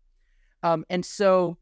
Um, 0.62 0.84
and 0.90 1.04
so, 1.04 1.56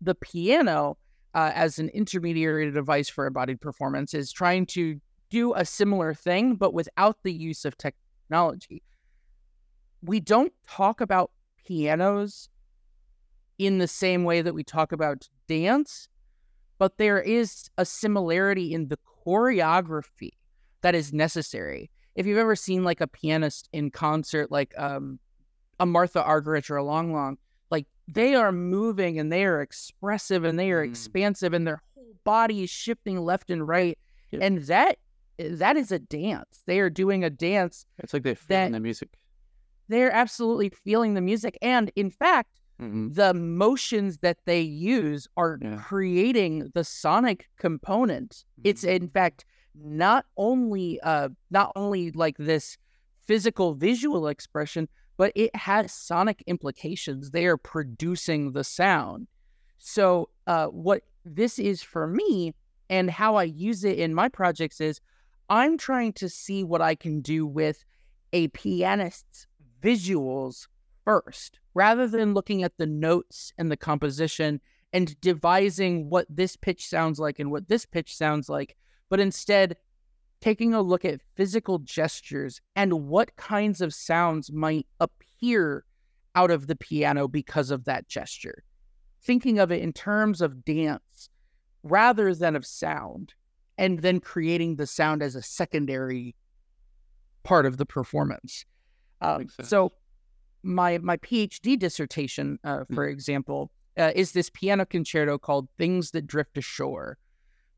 the 0.00 0.14
piano, 0.14 0.96
uh, 1.34 1.52
as 1.54 1.78
an 1.78 1.88
intermediary 1.90 2.70
device 2.70 3.08
for 3.08 3.26
embodied 3.26 3.60
performance, 3.60 4.14
is 4.14 4.32
trying 4.32 4.66
to 4.66 5.00
do 5.30 5.54
a 5.54 5.64
similar 5.64 6.12
thing, 6.14 6.56
but 6.56 6.74
without 6.74 7.16
the 7.22 7.32
use 7.32 7.64
of 7.64 7.76
technology 7.78 8.82
we 10.02 10.20
don't 10.20 10.52
talk 10.68 11.00
about 11.00 11.30
pianos 11.64 12.48
in 13.58 13.78
the 13.78 13.88
same 13.88 14.24
way 14.24 14.42
that 14.42 14.54
we 14.54 14.64
talk 14.64 14.92
about 14.92 15.28
dance, 15.46 16.08
but 16.78 16.98
there 16.98 17.20
is 17.20 17.70
a 17.78 17.84
similarity 17.84 18.74
in 18.74 18.88
the 18.88 18.98
choreography 19.24 20.30
that 20.82 20.94
is 20.94 21.12
necessary. 21.12 21.90
If 22.16 22.26
you've 22.26 22.38
ever 22.38 22.56
seen 22.56 22.82
like 22.82 23.00
a 23.00 23.06
pianist 23.06 23.68
in 23.72 23.90
concert, 23.90 24.50
like 24.50 24.74
um, 24.76 25.20
a 25.78 25.86
Martha 25.86 26.22
Argerich 26.22 26.70
or 26.70 26.76
a 26.76 26.84
Lang 26.84 27.12
Lang, 27.12 27.38
they 28.08 28.34
are 28.34 28.52
moving 28.52 29.18
and 29.18 29.32
they 29.32 29.44
are 29.44 29.60
expressive 29.60 30.44
and 30.44 30.58
they 30.58 30.70
are 30.72 30.84
Mm. 30.84 30.90
expansive 30.90 31.52
and 31.52 31.66
their 31.66 31.80
whole 31.94 32.14
body 32.24 32.62
is 32.62 32.70
shifting 32.70 33.18
left 33.18 33.50
and 33.50 33.66
right, 33.66 33.98
and 34.32 34.58
that 34.64 34.98
that 35.38 35.76
is 35.76 35.90
a 35.90 35.98
dance. 35.98 36.62
They 36.66 36.78
are 36.80 36.90
doing 36.90 37.24
a 37.24 37.30
dance 37.30 37.84
It's 37.98 38.12
like 38.12 38.22
they're 38.22 38.34
feeling 38.34 38.72
the 38.72 38.80
music. 38.80 39.08
they're 39.88 40.12
absolutely 40.12 40.70
feeling 40.70 41.14
the 41.14 41.20
music. 41.20 41.58
And 41.62 41.90
in 41.96 42.10
fact, 42.10 42.58
Mm-hmm. 42.80 43.12
the 43.12 43.32
motions 43.34 44.18
that 44.18 44.38
they 44.44 44.60
use 44.60 45.28
are 45.36 45.58
Yeah. 45.60 45.76
creating 45.76 46.70
the 46.74 46.82
sonic 46.82 47.48
component. 47.56 48.44
It's 48.64 48.82
Mhm. 48.84 48.96
in 48.96 49.08
fact 49.08 49.44
not 49.74 50.26
only 50.36 50.98
uh 51.00 51.28
not 51.50 51.70
only 51.76 52.10
like 52.12 52.36
this 52.38 52.76
physical 53.26 53.74
visual 53.74 54.26
expression, 54.26 54.88
but 55.22 55.30
it 55.36 55.54
has 55.54 55.92
sonic 55.92 56.42
implications. 56.48 57.30
They 57.30 57.46
are 57.46 57.56
producing 57.56 58.50
the 58.50 58.64
sound. 58.64 59.28
So 59.78 60.30
uh 60.48 60.66
what 60.66 61.02
this 61.24 61.60
is 61.60 61.80
for 61.80 62.08
me 62.08 62.56
and 62.90 63.08
how 63.08 63.36
I 63.36 63.44
use 63.44 63.84
it 63.84 64.00
in 64.00 64.16
my 64.16 64.28
projects 64.28 64.80
is 64.80 65.00
I'm 65.48 65.78
trying 65.78 66.12
to 66.14 66.28
see 66.28 66.64
what 66.64 66.82
I 66.82 66.96
can 66.96 67.20
do 67.20 67.46
with 67.46 67.84
a 68.32 68.48
pianist's 68.48 69.46
visuals 69.80 70.66
first, 71.04 71.60
rather 71.72 72.08
than 72.08 72.34
looking 72.34 72.64
at 72.64 72.76
the 72.76 72.88
notes 72.88 73.52
and 73.58 73.70
the 73.70 73.76
composition 73.76 74.60
and 74.92 75.20
devising 75.20 76.10
what 76.10 76.26
this 76.28 76.56
pitch 76.56 76.84
sounds 76.88 77.20
like 77.20 77.38
and 77.38 77.52
what 77.52 77.68
this 77.68 77.86
pitch 77.86 78.16
sounds 78.16 78.48
like, 78.48 78.74
but 79.08 79.20
instead 79.20 79.76
taking 80.42 80.74
a 80.74 80.82
look 80.82 81.04
at 81.04 81.20
physical 81.36 81.78
gestures 81.78 82.60
and 82.76 83.08
what 83.08 83.34
kinds 83.36 83.80
of 83.80 83.94
sounds 83.94 84.52
might 84.52 84.86
appear 85.00 85.84
out 86.34 86.50
of 86.50 86.66
the 86.66 86.76
piano 86.76 87.28
because 87.28 87.70
of 87.70 87.84
that 87.84 88.08
gesture. 88.08 88.64
Thinking 89.22 89.58
of 89.60 89.70
it 89.70 89.80
in 89.80 89.92
terms 89.92 90.40
of 90.40 90.64
dance 90.64 91.30
rather 91.84 92.34
than 92.34 92.56
of 92.56 92.66
sound, 92.66 93.34
and 93.78 94.00
then 94.00 94.20
creating 94.20 94.76
the 94.76 94.86
sound 94.86 95.22
as 95.22 95.34
a 95.34 95.42
secondary 95.42 96.34
part 97.44 97.64
of 97.64 97.76
the 97.76 97.86
performance. 97.86 98.64
Um, 99.20 99.48
so, 99.62 99.92
my 100.64 100.98
my 100.98 101.16
PhD 101.18 101.78
dissertation, 101.78 102.58
uh, 102.64 102.84
Mm. 102.84 102.94
for 102.94 103.08
example, 103.08 103.70
uh, 103.96 104.12
is 104.14 104.32
this 104.32 104.50
piano 104.50 104.84
concerto 104.86 105.38
called 105.38 105.68
"Things 105.78 106.10
That 106.12 106.26
Drift 106.26 106.56
Ashore," 106.58 107.18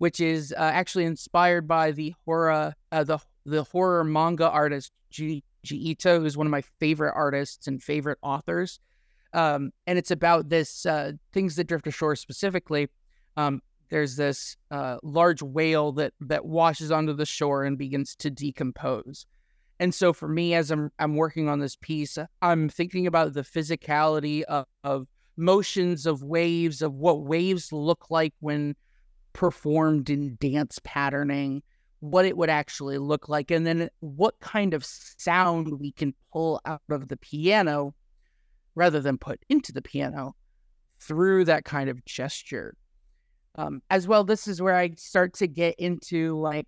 which 0.04 0.20
is 0.20 0.52
uh, 0.58 0.60
actually 0.60 1.06
inspired 1.06 1.66
by 1.66 1.90
the 1.90 2.14
horror 2.26 2.74
uh, 2.92 3.04
the 3.04 3.18
the 3.46 3.62
horror 3.62 4.04
manga 4.04 4.50
artist 4.50 4.92
Junji 5.10 5.42
Ito, 5.64 6.20
who's 6.20 6.36
one 6.36 6.46
of 6.46 6.50
my 6.50 6.60
favorite 6.78 7.14
artists 7.14 7.66
and 7.66 7.82
favorite 7.82 8.18
authors. 8.20 8.80
Um, 9.32 9.70
and 9.86 9.98
it's 9.98 10.10
about 10.10 10.50
this 10.50 10.84
uh, 10.84 11.12
things 11.32 11.56
that 11.56 11.68
drift 11.68 11.86
ashore 11.86 12.16
specifically. 12.16 12.90
Um, 13.38 13.62
there's 13.88 14.16
this 14.16 14.58
uh, 14.70 14.98
large 15.02 15.40
whale 15.40 15.90
that 15.92 16.12
that 16.20 16.44
washes 16.44 16.90
onto 16.90 17.14
the 17.14 17.24
shore 17.24 17.64
and 17.64 17.78
begins 17.78 18.14
to 18.16 18.30
decompose. 18.30 19.24
And 19.80 19.94
so 19.94 20.12
for 20.12 20.28
me, 20.28 20.52
as 20.52 20.70
I'm 20.70 20.90
I'm 20.98 21.16
working 21.16 21.48
on 21.48 21.60
this 21.60 21.76
piece, 21.80 22.18
I'm 22.42 22.68
thinking 22.68 23.06
about 23.06 23.32
the 23.32 23.40
physicality 23.40 24.42
of, 24.42 24.66
of 24.84 25.06
motions 25.38 26.04
of 26.04 26.22
waves, 26.22 26.82
of 26.82 26.92
what 26.92 27.22
waves 27.22 27.72
look 27.72 28.10
like 28.10 28.34
when 28.40 28.76
performed 29.34 30.08
in 30.08 30.36
dance 30.40 30.80
patterning, 30.84 31.62
what 32.00 32.24
it 32.24 32.36
would 32.38 32.48
actually 32.50 32.96
look 32.96 33.28
like, 33.28 33.50
and 33.50 33.66
then 33.66 33.90
what 34.00 34.40
kind 34.40 34.72
of 34.72 34.84
sound 34.84 35.78
we 35.78 35.92
can 35.92 36.14
pull 36.32 36.60
out 36.64 36.80
of 36.90 37.08
the 37.08 37.16
piano 37.18 37.94
rather 38.74 39.00
than 39.00 39.18
put 39.18 39.38
into 39.50 39.72
the 39.72 39.82
piano 39.82 40.34
through 41.00 41.44
that 41.44 41.64
kind 41.64 41.90
of 41.90 42.02
gesture. 42.06 42.74
Um, 43.56 43.82
as 43.90 44.08
well, 44.08 44.24
this 44.24 44.48
is 44.48 44.60
where 44.62 44.74
I 44.74 44.92
start 44.96 45.34
to 45.34 45.46
get 45.46 45.76
into 45.78 46.38
like 46.40 46.66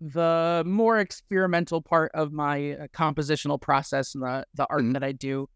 the 0.00 0.62
more 0.66 0.98
experimental 0.98 1.80
part 1.80 2.10
of 2.14 2.32
my 2.32 2.72
uh, 2.72 2.86
compositional 2.88 3.60
process 3.60 4.14
and 4.14 4.22
the 4.22 4.44
the 4.54 4.66
art 4.68 4.82
Mhm. 4.82 4.92
that 4.92 5.04
I 5.04 5.12
do. 5.12 5.48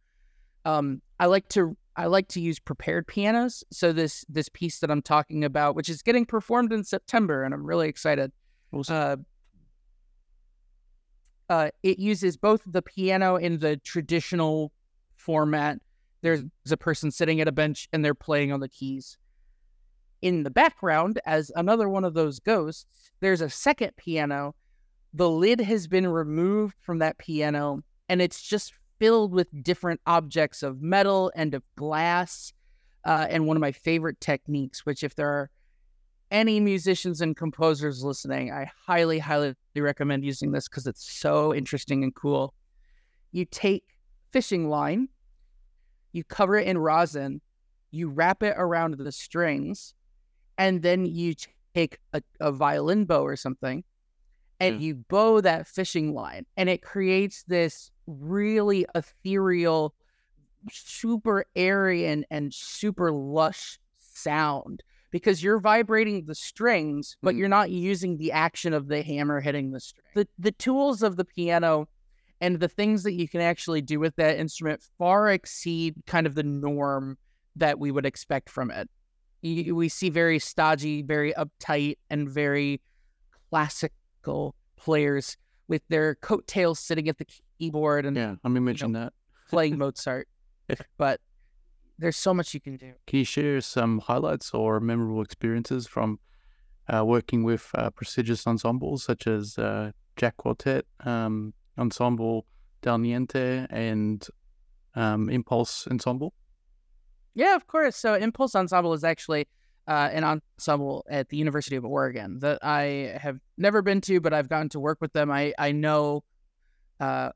Um, 0.64 1.02
I 1.21 1.26
like 1.26 1.49
to 1.50 1.76
I 1.99 2.07
like 2.07 2.28
to 2.28 2.40
use 2.40 2.61
prepared 2.61 3.09
pianos. 3.09 3.64
So 3.73 3.93
this 3.93 4.25
this 4.28 4.49
piece 4.49 4.78
that 4.78 4.90
I'm 4.90 5.02
talking 5.02 5.43
about, 5.43 5.75
which 5.75 5.88
is 5.88 6.00
getting 6.00 6.25
performed 6.25 6.73
in 6.73 6.85
September, 6.85 7.43
and 7.43 7.52
I'm 7.52 7.67
really 7.67 7.88
excited. 7.88 8.31
Uh, 8.88 9.17
uh, 11.50 11.71
it 11.83 11.99
uses 11.99 12.37
both 12.37 12.62
the 12.64 12.83
piano 12.83 13.35
in 13.35 13.59
the 13.59 13.78
traditional 13.78 14.71
format. 15.17 15.81
There's 16.21 16.45
a 16.71 16.76
person 16.76 17.11
sitting 17.11 17.40
at 17.40 17.49
a 17.49 17.52
bench 17.52 17.88
and 17.93 18.05
they're 18.05 18.14
playing 18.14 18.52
on 18.52 18.61
the 18.61 18.69
keys. 18.69 19.19
In 20.23 20.45
the 20.45 20.50
background, 20.50 21.21
as 21.26 21.50
another 21.57 21.88
one 21.88 22.05
of 22.05 22.14
those 22.14 22.38
ghosts, 22.38 22.87
there's 23.21 23.40
a 23.40 23.50
second 23.50 23.97
piano. 23.97 24.55
The 25.14 25.31
lid 25.31 25.61
has 25.61 25.88
been 25.88 26.07
removed 26.07 26.76
from 26.81 26.99
that 26.99 27.19
piano 27.19 27.83
and 28.09 28.23
it's 28.23 28.43
just 28.43 28.73
filled 28.99 29.33
with 29.33 29.49
different 29.62 30.00
objects 30.07 30.62
of 30.62 30.83
metal 30.83 31.33
and 31.35 31.55
of 31.55 31.62
glass. 31.76 32.52
Uh, 33.05 33.26
and 33.31 33.47
one 33.47 33.57
of 33.57 33.61
my 33.61 33.73
favorite 33.73 34.21
techniques, 34.21 34.85
which, 34.85 35.02
if 35.02 35.14
there 35.14 35.28
are 35.28 35.50
any 36.31 36.61
musicians 36.61 37.21
and 37.21 37.37
composers 37.37 38.02
listening, 38.02 38.52
I 38.52 38.71
highly, 38.87 39.19
highly 39.19 39.55
recommend 39.76 40.25
using 40.25 40.52
this 40.52 40.69
because 40.69 40.87
it's 40.87 41.11
so 41.11 41.55
interesting 41.55 42.02
and 42.02 42.14
cool. 42.14 42.52
You 43.33 43.45
take 43.45 43.85
fishing 44.33 44.69
line, 44.69 45.09
you 46.12 46.25
cover 46.25 46.57
it 46.57 46.67
in 46.67 46.76
rosin, 46.76 47.40
you 47.90 48.09
wrap 48.09 48.43
it 48.43 48.55
around 48.57 48.99
the 48.99 49.12
strings, 49.12 49.95
and 50.59 50.83
then 50.83 51.07
you 51.07 51.35
take 51.75 51.99
a, 52.12 52.23
a 52.40 52.52
violin 52.52 53.05
bow 53.05 53.23
or 53.23 53.37
something 53.37 53.85
and 54.61 54.83
you 54.83 54.95
bow 55.09 55.41
that 55.41 55.67
fishing 55.67 56.15
line, 56.15 56.47
and 56.57 56.69
it 56.69 56.83
creates 56.83 57.45
this 57.45 57.91
really 58.07 58.87
ethereal, 58.95 59.95
super 60.71 61.45
airy, 61.55 62.07
and, 62.07 62.27
and 62.31 62.53
super 62.53 63.12
lush 63.12 63.79
sound 63.99 64.83
because 65.11 65.43
you're 65.43 65.61
vibrating 65.61 66.25
the 66.27 66.35
strings, 66.35 67.17
but 67.23 67.35
Mhm. 67.35 67.38
you're 67.38 67.49
not 67.49 67.71
using 67.71 68.19
the 68.19 68.33
action 68.33 68.73
of 68.75 68.88
the 68.88 69.03
hammer 69.03 69.41
hitting 69.41 69.71
the 69.71 69.81
string. 69.81 70.05
The 70.15 70.29
the 70.38 70.53
tools 70.53 71.03
of 71.03 71.17
the 71.17 71.25
piano 71.25 71.88
and 72.41 72.61
the 72.61 72.69
things 72.69 73.03
that 73.05 73.15
you 73.15 73.29
can 73.29 73.41
actually 73.41 73.81
do 73.83 73.99
with 73.99 74.17
that 74.17 74.38
instrument 74.38 74.83
far 74.99 75.31
exceed 75.31 75.95
kind 76.07 76.27
of 76.27 76.35
the 76.35 76.43
norm 76.43 77.17
that 77.57 77.79
we 77.79 77.91
would 77.91 78.07
expect 78.07 78.50
from 78.50 78.71
it. 78.71 78.88
You, 79.41 79.75
we 79.75 79.88
see 79.88 80.11
very 80.11 80.38
stodgy, 80.38 81.03
very 81.03 81.33
uptight, 81.35 81.99
and 82.11 82.29
very 82.29 82.81
players 84.77 85.37
with 85.69 85.83
their 85.89 86.15
coattails 86.17 86.79
sitting 86.79 87.09
at 87.09 87.19
the 87.19 87.27
keyboard 87.59 88.07
and 88.07 88.17
yeah, 88.17 88.35
I'm 88.45 88.57
imagining 88.57 88.93
that. 88.95 89.13
playing 89.49 89.79
Mozart. 89.83 90.29
But 90.97 91.21
there's 91.99 92.17
so 92.17 92.33
much 92.33 92.55
you 92.55 92.61
can 92.61 92.77
do. 92.77 92.93
Can 93.07 93.19
you 93.19 93.25
share 93.25 93.61
some 93.61 93.99
highlights 93.99 94.53
or 94.53 94.81
memorable 94.81 95.23
experiences 95.23 95.87
from 95.87 96.19
uh, 96.93 97.05
working 97.05 97.43
with 97.43 97.69
uh, 97.75 97.91
prestigious 97.91 98.47
ensembles 98.47 99.05
such 99.05 99.27
as 99.27 99.59
uh, 99.59 99.91
Jack 100.17 100.37
Quartet, 100.37 100.85
um, 101.05 101.53
Ensemble 101.79 102.47
Dal 102.83 102.99
Niente, 102.99 103.67
and 103.71 104.27
um, 104.95 105.29
Impulse 105.29 105.87
Ensemble? 105.91 106.33
Yeah, 107.35 107.55
of 107.55 107.67
course. 107.67 107.97
So 107.97 108.15
Impulse 108.15 108.55
Ensemble 108.55 108.93
is 108.95 109.05
actually 109.05 109.47
uh, 109.88 110.11
an 110.12 110.23
ensemble 110.23 111.04
at 111.09 111.30
the 111.30 111.37
University 111.38 111.75
of 111.75 111.85
Oregon 111.85 112.38
that 112.40 112.59
I 112.62 113.16
have 113.18 113.38
never 113.57 113.80
been 113.80 114.02
to, 114.02 114.21
but 114.21 114.35
I've 114.35 114.49
gotten 114.49 114.68
to 114.71 114.80
work 114.80 114.99
with 115.00 115.14
them. 115.14 115.30
I 115.30 115.54
I 115.59 115.73
know 115.73 116.25
uh, 117.00 117.30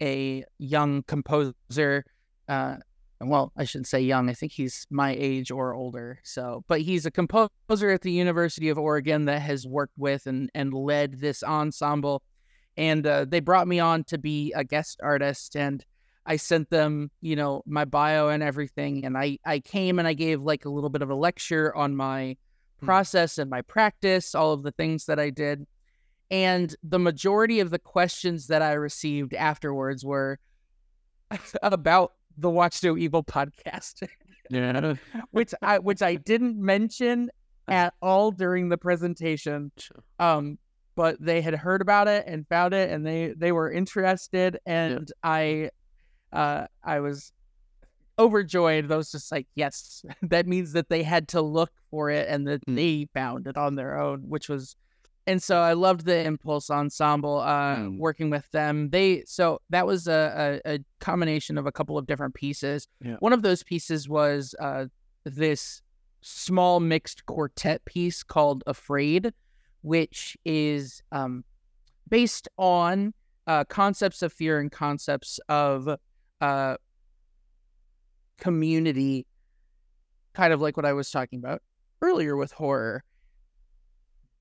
a 0.00 0.44
young 0.58 1.02
composer. 1.02 2.04
Uh, 2.48 2.76
well, 3.20 3.52
I 3.56 3.64
shouldn't 3.64 3.88
say 3.88 4.00
young. 4.00 4.30
I 4.30 4.34
think 4.34 4.52
he's 4.52 4.86
my 4.90 5.16
age 5.18 5.50
or 5.50 5.74
older. 5.74 6.20
So, 6.22 6.62
but 6.68 6.82
he's 6.82 7.04
a 7.04 7.10
composer 7.10 7.90
at 7.90 8.02
the 8.02 8.12
University 8.12 8.68
of 8.68 8.78
Oregon 8.78 9.24
that 9.24 9.40
has 9.40 9.66
worked 9.66 9.98
with 9.98 10.28
and 10.28 10.50
and 10.54 10.72
led 10.72 11.18
this 11.18 11.42
ensemble. 11.42 12.22
And 12.76 13.04
uh, 13.04 13.24
they 13.24 13.40
brought 13.40 13.66
me 13.66 13.80
on 13.80 14.04
to 14.04 14.18
be 14.18 14.52
a 14.52 14.62
guest 14.62 15.00
artist, 15.02 15.56
and 15.56 15.84
I 16.28 16.36
sent 16.36 16.68
them, 16.70 17.10
you 17.22 17.34
know, 17.34 17.62
my 17.66 17.84
bio 17.86 18.28
and 18.28 18.42
everything. 18.42 19.04
And 19.04 19.16
I, 19.18 19.38
I 19.44 19.58
came 19.60 19.98
and 19.98 20.06
I 20.06 20.12
gave 20.12 20.42
like 20.42 20.64
a 20.66 20.68
little 20.68 20.90
bit 20.90 21.02
of 21.02 21.10
a 21.10 21.14
lecture 21.14 21.74
on 21.74 21.96
my 21.96 22.36
Hmm. 22.80 22.86
process 22.86 23.38
and 23.38 23.50
my 23.50 23.62
practice, 23.62 24.36
all 24.36 24.52
of 24.52 24.62
the 24.62 24.70
things 24.70 25.06
that 25.06 25.18
I 25.18 25.30
did. 25.30 25.66
And 26.30 26.72
the 26.84 27.00
majority 27.00 27.58
of 27.58 27.70
the 27.70 27.78
questions 27.80 28.46
that 28.46 28.62
I 28.62 28.74
received 28.74 29.34
afterwards 29.34 30.04
were 30.04 30.38
about 31.62 32.12
the 32.36 32.50
Watch 32.50 32.82
No 32.84 32.96
Evil 32.96 33.24
podcast, 33.24 34.06
Yeah. 34.50 34.94
which 35.32 35.52
I 35.60 35.78
which 35.80 36.02
I 36.02 36.14
didn't 36.14 36.56
mention 36.56 37.30
at 37.66 37.94
all 38.00 38.30
during 38.30 38.68
the 38.68 38.78
presentation. 38.78 39.72
Um, 40.20 40.58
but 40.94 41.16
they 41.20 41.40
had 41.40 41.54
heard 41.54 41.80
about 41.82 42.06
it 42.08 42.24
and 42.28 42.46
found 42.48 42.74
it, 42.74 42.90
and 42.90 43.04
they 43.04 43.34
they 43.36 43.50
were 43.52 43.72
interested, 43.72 44.58
and 44.66 45.10
I, 45.24 45.70
uh, 46.32 46.66
I 46.84 47.00
was 47.00 47.32
overjoyed. 48.18 48.90
I 48.90 48.96
was 48.96 49.12
just 49.12 49.30
like, 49.30 49.46
yes, 49.54 50.04
that 50.22 50.46
means 50.46 50.72
that 50.72 50.88
they 50.88 51.02
had 51.02 51.28
to 51.28 51.40
look 51.40 51.70
for 51.90 52.10
it 52.10 52.28
and 52.28 52.46
that 52.48 52.64
Mm. 52.66 52.76
they 52.76 53.08
found 53.14 53.46
it 53.46 53.56
on 53.56 53.74
their 53.76 53.98
own, 53.98 54.22
which 54.28 54.48
was. 54.48 54.76
And 55.26 55.42
so 55.42 55.60
I 55.60 55.74
loved 55.74 56.06
the 56.06 56.24
Impulse 56.24 56.70
Ensemble, 56.70 57.38
uh, 57.40 57.76
Mm. 57.76 57.98
working 57.98 58.30
with 58.30 58.50
them. 58.50 58.88
They 58.90 59.24
so 59.26 59.60
that 59.70 59.86
was 59.86 60.08
a, 60.08 60.60
a, 60.64 60.74
a 60.74 60.78
combination 61.00 61.58
of 61.58 61.66
a 61.66 61.72
couple 61.72 61.98
of 61.98 62.06
different 62.06 62.34
pieces. 62.34 62.88
Yeah. 63.04 63.16
One 63.20 63.32
of 63.34 63.42
those 63.42 63.62
pieces 63.62 64.08
was 64.08 64.54
uh, 64.58 64.86
this 65.24 65.82
small 66.22 66.80
mixed 66.80 67.26
quartet 67.26 67.84
piece 67.84 68.22
called 68.22 68.64
Afraid, 68.66 69.32
which 69.82 70.36
is 70.46 71.02
um, 71.12 71.44
based 72.08 72.48
on 72.56 73.12
uh, 73.46 73.64
concepts 73.64 74.22
of 74.22 74.32
fear 74.32 74.58
and 74.60 74.72
concepts 74.72 75.38
of 75.48 75.88
uh, 76.40 76.76
community, 78.38 79.26
kind 80.34 80.52
of 80.52 80.60
like 80.60 80.76
what 80.76 80.86
I 80.86 80.92
was 80.92 81.10
talking 81.10 81.38
about 81.38 81.62
earlier 82.00 82.36
with 82.36 82.52
horror. 82.52 83.04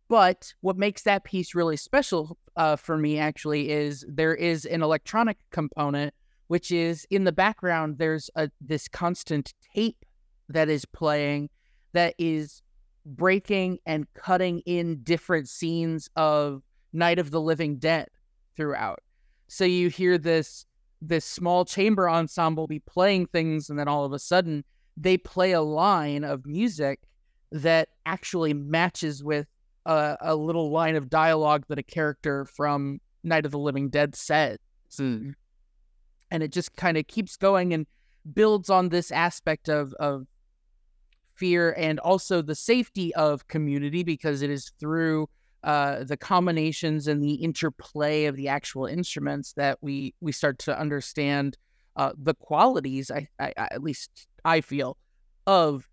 but 0.07 0.53
what 0.61 0.77
makes 0.77 1.03
that 1.03 1.23
piece 1.23 1.53
really 1.53 1.77
special 1.77 2.37
uh, 2.55 2.75
for 2.75 2.97
me 2.97 3.19
actually 3.19 3.69
is 3.69 4.05
there 4.07 4.35
is 4.35 4.65
an 4.65 4.81
electronic 4.81 5.37
component, 5.51 6.13
which 6.47 6.71
is 6.71 7.05
in 7.09 7.23
the 7.25 7.31
background. 7.31 7.97
There's 7.97 8.29
a 8.35 8.49
this 8.61 8.87
constant 8.87 9.53
tape 9.75 10.05
that 10.49 10.69
is 10.69 10.85
playing 10.85 11.49
that 11.93 12.15
is 12.17 12.61
breaking 13.05 13.79
and 13.85 14.05
cutting 14.13 14.59
in 14.65 15.01
different 15.03 15.49
scenes 15.49 16.09
of 16.15 16.61
Night 16.93 17.19
of 17.19 17.31
the 17.31 17.41
Living 17.41 17.77
Dead 17.77 18.07
throughout. 18.55 18.99
So 19.47 19.65
you 19.65 19.89
hear 19.89 20.17
this 20.17 20.65
this 21.01 21.25
small 21.25 21.65
chamber 21.65 22.09
ensemble 22.09 22.67
be 22.67 22.79
playing 22.79 23.27
things, 23.27 23.69
and 23.69 23.77
then 23.77 23.87
all 23.87 24.05
of 24.05 24.13
a 24.13 24.19
sudden 24.19 24.63
they 24.95 25.17
play 25.17 25.51
a 25.51 25.61
line 25.61 26.23
of 26.23 26.45
music 26.45 27.01
that 27.51 27.89
actually 28.05 28.53
matches 28.53 29.23
with 29.23 29.47
a, 29.85 30.17
a 30.21 30.35
little 30.35 30.71
line 30.71 30.95
of 30.95 31.09
dialogue 31.09 31.65
that 31.69 31.79
a 31.79 31.83
character 31.83 32.45
from 32.45 32.99
Night 33.23 33.45
of 33.45 33.51
the 33.51 33.59
Living 33.59 33.89
Dead 33.89 34.15
says. 34.15 34.57
Mm. 34.99 35.33
And 36.31 36.43
it 36.43 36.51
just 36.51 36.75
kind 36.75 36.97
of 36.97 37.07
keeps 37.07 37.37
going 37.37 37.73
and 37.73 37.85
builds 38.33 38.69
on 38.69 38.89
this 38.89 39.11
aspect 39.11 39.69
of, 39.69 39.93
of 39.93 40.25
fear 41.35 41.73
and 41.77 41.99
also 41.99 42.41
the 42.41 42.55
safety 42.55 43.13
of 43.15 43.47
community 43.47 44.03
because 44.03 44.41
it 44.41 44.49
is 44.49 44.71
through 44.79 45.29
uh, 45.67 46.05
the 46.05 46.15
combinations 46.15 47.09
and 47.09 47.21
the 47.21 47.33
interplay 47.33 48.23
of 48.23 48.37
the 48.37 48.47
actual 48.47 48.85
instruments 48.85 49.51
that 49.57 49.77
we 49.81 50.15
we 50.21 50.31
start 50.31 50.57
to 50.57 50.79
understand 50.79 51.57
uh, 51.97 52.13
the 52.17 52.33
qualities. 52.35 53.11
I, 53.11 53.27
I, 53.37 53.51
at 53.57 53.83
least 53.83 54.27
I 54.45 54.61
feel 54.61 54.97
of 55.45 55.85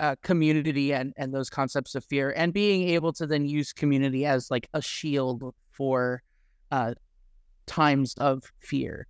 uh, 0.00 0.16
community 0.24 0.92
and 0.92 1.12
and 1.16 1.32
those 1.32 1.48
concepts 1.48 1.94
of 1.94 2.04
fear, 2.04 2.34
and 2.36 2.52
being 2.52 2.88
able 2.88 3.12
to 3.12 3.28
then 3.28 3.46
use 3.46 3.72
community 3.72 4.26
as 4.26 4.50
like 4.50 4.68
a 4.74 4.82
shield 4.82 5.54
for 5.70 6.20
uh, 6.72 6.94
times 7.66 8.14
of 8.14 8.42
fear. 8.58 9.06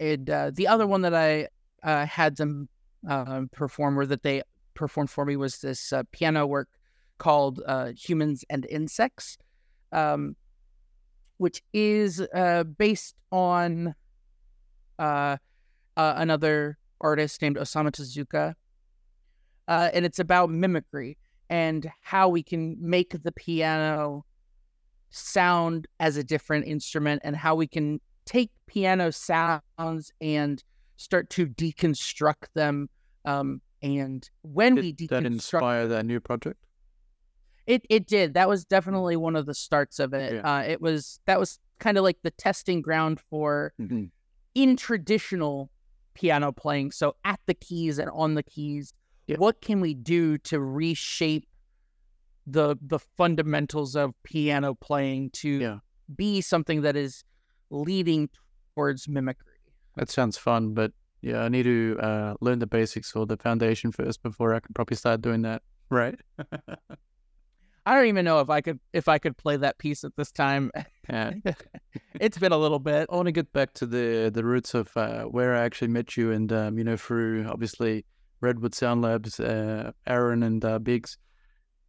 And 0.00 0.28
uh, 0.28 0.50
the 0.52 0.66
other 0.66 0.88
one 0.88 1.02
that 1.02 1.14
I 1.14 1.46
uh, 1.84 2.06
had 2.06 2.36
them 2.38 2.68
uh, 3.08 3.42
perform 3.52 4.00
or 4.00 4.06
that 4.06 4.24
they 4.24 4.42
performed 4.74 5.10
for 5.10 5.24
me 5.24 5.36
was 5.36 5.58
this 5.58 5.92
piano 6.10 6.44
work 6.44 6.68
called 7.18 7.60
uh, 7.66 7.92
Humans 7.96 8.44
and 8.50 8.66
Insects, 8.66 9.38
um, 9.92 10.36
which 11.38 11.62
is 11.72 12.20
uh, 12.34 12.64
based 12.64 13.14
on 13.32 13.94
uh, 14.98 15.36
uh, 15.96 16.14
another 16.16 16.78
artist 17.00 17.42
named 17.42 17.56
Osamu 17.56 17.90
Tezuka. 17.90 18.54
Uh, 19.68 19.90
and 19.92 20.04
it's 20.04 20.18
about 20.18 20.48
mimicry 20.48 21.18
and 21.50 21.90
how 22.00 22.28
we 22.28 22.42
can 22.42 22.76
make 22.80 23.20
the 23.22 23.32
piano 23.32 24.24
sound 25.10 25.86
as 26.00 26.16
a 26.16 26.24
different 26.24 26.66
instrument 26.66 27.20
and 27.24 27.36
how 27.36 27.54
we 27.54 27.66
can 27.66 28.00
take 28.26 28.50
piano 28.66 29.10
sounds 29.10 30.12
and 30.20 30.62
start 30.96 31.30
to 31.30 31.46
deconstruct 31.46 32.46
them 32.54 32.88
um, 33.24 33.60
and 33.82 34.28
when 34.42 34.76
Did 34.76 34.84
we 34.84 34.92
deconstruct 34.92 35.08
that 35.08 35.26
inspire 35.26 35.88
that 35.88 36.06
new 36.06 36.20
project? 36.20 36.65
It 37.66 37.82
it 37.90 38.06
did. 38.06 38.34
That 38.34 38.48
was 38.48 38.64
definitely 38.64 39.16
one 39.16 39.36
of 39.36 39.46
the 39.46 39.54
starts 39.54 39.98
of 39.98 40.12
it. 40.14 40.34
Yeah. 40.34 40.40
Uh, 40.58 40.62
it 40.62 40.80
was 40.80 41.20
that 41.26 41.38
was 41.40 41.58
kind 41.78 41.98
of 41.98 42.04
like 42.04 42.18
the 42.22 42.30
testing 42.30 42.80
ground 42.82 43.20
for 43.20 43.72
Mhm. 43.80 44.10
in 44.54 44.76
traditional 44.76 45.70
piano 46.14 46.52
playing. 46.52 46.92
So 46.92 47.16
at 47.24 47.40
the 47.46 47.54
keys 47.54 47.98
and 47.98 48.10
on 48.10 48.34
the 48.34 48.42
keys, 48.42 48.92
Yeah. 49.26 49.36
what 49.38 49.60
can 49.60 49.80
we 49.80 49.92
do 49.94 50.38
to 50.38 50.60
reshape 50.60 51.46
the 52.46 52.76
the 52.80 52.98
fundamentals 52.98 53.96
of 53.96 54.14
piano 54.22 54.74
playing 54.74 55.30
to 55.30 55.48
Yeah. 55.48 55.78
be 56.14 56.40
something 56.40 56.82
that 56.82 56.96
is 56.96 57.24
leading 57.70 58.30
towards 58.74 59.08
mimicry? 59.08 59.52
That 59.96 60.08
sounds 60.10 60.38
fun, 60.38 60.72
but 60.74 60.92
yeah, 61.22 61.42
I 61.42 61.48
need 61.48 61.64
to 61.64 61.98
uh, 62.00 62.34
learn 62.40 62.60
the 62.60 62.66
basics 62.66 63.16
or 63.16 63.26
the 63.26 63.36
foundation 63.36 63.90
first 63.90 64.22
before 64.22 64.54
I 64.54 64.60
can 64.60 64.72
probably 64.74 64.96
start 64.96 65.20
doing 65.22 65.42
that. 65.42 65.62
Right? 65.90 66.18
I 67.86 67.94
don't 67.94 68.06
even 68.06 68.24
know 68.24 68.40
if 68.40 68.50
I 68.50 68.60
could 68.60 68.80
if 68.92 69.06
I 69.06 69.18
could 69.18 69.36
play 69.36 69.56
that 69.58 69.78
piece 69.78 70.02
at 70.02 70.10
this 70.16 70.32
time. 70.32 70.72
yeah. 71.08 71.32
it's 72.20 72.36
been 72.36 72.50
a 72.50 72.58
little 72.58 72.80
bit. 72.80 73.08
I 73.10 73.14
want 73.14 73.26
to 73.26 73.32
get 73.32 73.52
back 73.52 73.72
to 73.74 73.86
the 73.86 74.28
the 74.34 74.44
roots 74.44 74.74
of 74.74 74.94
uh, 74.96 75.22
where 75.24 75.54
I 75.54 75.60
actually 75.60 75.88
met 75.88 76.16
you, 76.16 76.32
and 76.32 76.52
um, 76.52 76.78
you 76.78 76.84
know, 76.84 76.96
through 76.96 77.46
obviously 77.46 78.04
Redwood 78.40 78.74
Sound 78.74 79.02
Labs, 79.02 79.38
uh, 79.38 79.92
Aaron 80.06 80.42
and 80.42 80.64
uh, 80.64 80.80
Biggs. 80.80 81.16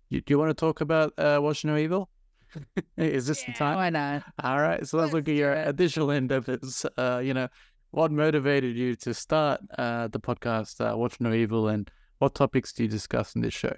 You, 0.10 0.22
do 0.22 0.34
you 0.34 0.40
want 0.40 0.52
to 0.52 0.54
talk 0.54 0.82
about 0.82 1.14
uh, 1.18 1.40
Watch 1.42 1.66
No 1.66 1.76
Evil? 1.76 2.10
Is 2.98 3.26
this 3.26 3.44
the 3.44 3.54
time? 3.54 3.76
Why 3.76 3.90
not? 3.90 4.24
All 4.44 4.60
right, 4.62 4.86
so 4.86 4.98
let's 4.98 5.12
Let's 5.12 5.14
look 5.16 5.30
at 5.30 5.36
your 5.36 5.54
it. 5.54 5.68
additional 5.68 6.12
end 6.12 6.32
of 6.32 6.48
it. 6.48 6.64
Uh, 6.98 7.20
you 7.24 7.34
know, 7.34 7.48
what 7.92 8.12
motivated 8.12 8.78
you 8.78 8.96
to 8.98 9.14
start 9.14 9.62
uh, 9.78 10.08
the 10.08 10.20
podcast, 10.20 10.80
uh, 10.80 10.96
Watch 10.96 11.20
No 11.20 11.34
Evil, 11.34 11.68
and 11.68 11.90
what 12.20 12.36
topics 12.36 12.72
do 12.72 12.84
you 12.84 12.90
discuss 12.90 13.36
in 13.36 13.42
this 13.42 13.54
show 13.54 13.74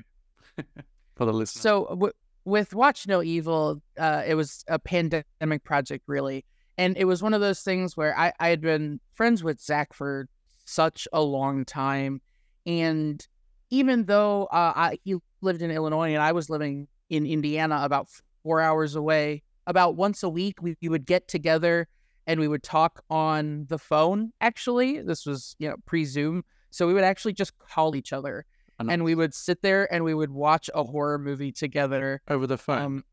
for 1.20 1.26
the 1.26 1.34
listener? 1.34 1.62
So 1.62 1.86
w- 1.90 2.14
with 2.46 2.74
Watch 2.74 3.06
No 3.06 3.22
Evil, 3.22 3.82
uh, 4.00 4.24
it 4.26 4.36
was 4.36 4.64
a 4.70 4.80
pandemic 4.80 5.64
project, 5.64 6.06
really, 6.08 6.46
and 6.78 6.98
it 6.98 7.04
was 7.06 7.22
one 7.22 7.34
of 7.34 7.42
those 7.42 7.62
things 7.62 7.98
where 7.98 8.18
I, 8.18 8.32
I 8.40 8.48
had 8.48 8.62
been 8.62 9.02
friends 9.14 9.44
with 9.44 9.62
Zach 9.62 9.94
for 9.94 10.30
such 10.66 11.08
a 11.12 11.22
long 11.22 11.66
time, 11.66 12.22
and 12.66 13.28
even 13.70 14.06
though 14.06 14.46
uh, 14.46 14.74
I, 14.76 15.00
he 15.04 15.18
lived 15.42 15.62
in 15.62 15.72
Illinois 15.72 16.14
and 16.14 16.24
I 16.24 16.32
was 16.32 16.50
living 16.50 16.88
in 17.10 17.26
Indiana, 17.26 17.82
about 17.84 18.08
four 18.42 18.62
hours 18.62 18.96
away, 18.96 19.44
about 19.68 19.98
once 19.98 20.24
a 20.24 20.30
week 20.30 20.62
we, 20.62 20.78
we 20.82 20.88
would 20.88 21.06
get 21.06 21.28
together 21.28 21.88
and 22.28 22.40
we 22.40 22.48
would 22.48 22.64
talk 22.64 23.04
on 23.10 23.66
the 23.68 23.78
phone. 23.78 24.32
Actually, 24.40 25.02
this 25.02 25.26
was 25.26 25.56
you 25.60 25.68
know 25.68 25.76
pre 25.86 26.06
Zoom, 26.06 26.46
so 26.70 26.88
we 26.88 26.94
would 26.94 27.04
actually 27.04 27.34
just 27.34 27.58
call 27.60 27.94
each 27.94 28.14
other 28.14 28.46
and 28.88 29.04
we 29.04 29.16
would 29.16 29.34
sit 29.34 29.62
there 29.62 29.92
and 29.94 30.04
we 30.04 30.14
would 30.14 30.32
watch 30.32 30.70
a 30.74 30.84
horror 30.84 31.18
movie 31.18 31.52
together 31.52 32.22
over 32.30 32.48
the 32.48 32.58
phone. 32.58 32.82
um, 32.82 33.04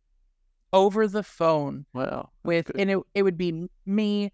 over 0.72 1.08
the 1.08 1.22
phone 1.22 1.86
wow. 1.94 2.28
with 2.44 2.66
good. 2.66 2.76
and 2.80 2.90
it, 2.90 2.98
it 3.14 3.22
would 3.22 3.38
be 3.38 3.66
me 3.86 4.32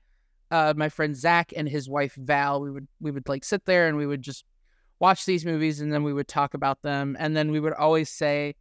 uh, 0.50 0.74
my 0.76 0.88
friend 0.88 1.16
zach 1.16 1.52
and 1.56 1.68
his 1.68 1.88
wife 1.88 2.14
val 2.16 2.60
we 2.60 2.70
would 2.70 2.88
we 3.00 3.10
would 3.10 3.28
like 3.28 3.44
sit 3.44 3.64
there 3.64 3.86
and 3.88 3.96
we 3.96 4.06
would 4.06 4.20
just 4.22 4.44
watch 4.98 5.24
these 5.24 5.44
movies 5.46 5.80
and 5.80 5.92
then 5.92 6.02
we 6.02 6.12
would 6.12 6.28
talk 6.28 6.54
about 6.54 6.82
them 6.82 7.16
and 7.18 7.36
then 7.36 7.50
we 7.50 7.60
would 7.60 7.72
always 7.72 8.10
say 8.10 8.54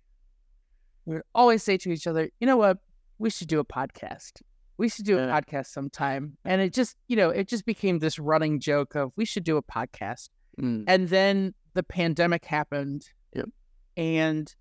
we 1.05 1.15
would 1.15 1.23
always 1.35 1.63
say 1.63 1.77
to 1.77 1.91
each 1.91 2.07
other 2.07 2.29
you 2.39 2.47
know 2.47 2.57
what 2.57 2.77
we 3.19 3.29
should 3.29 3.47
do 3.47 3.59
a 3.59 3.65
podcast 3.65 4.41
we 4.77 4.87
should 4.89 5.05
do 5.05 5.17
a 5.17 5.25
Yeah. 5.27 5.39
podcast 5.39 5.67
sometime 5.67 6.37
and 6.45 6.61
it 6.61 6.73
just 6.73 6.95
you 7.07 7.15
know 7.15 7.29
it 7.29 7.47
just 7.47 7.65
became 7.65 7.99
this 7.99 8.17
running 8.19 8.59
joke 8.59 8.95
of 8.95 9.11
we 9.15 9.25
should 9.25 9.43
do 9.43 9.57
a 9.57 9.63
podcast 9.63 10.29
Mm, 10.59 10.83
and 10.85 11.07
then 11.07 11.53
the 11.73 11.83
pandemic 11.83 12.45
happened. 12.45 13.09
Yep. 13.33 13.49
And 13.97 14.53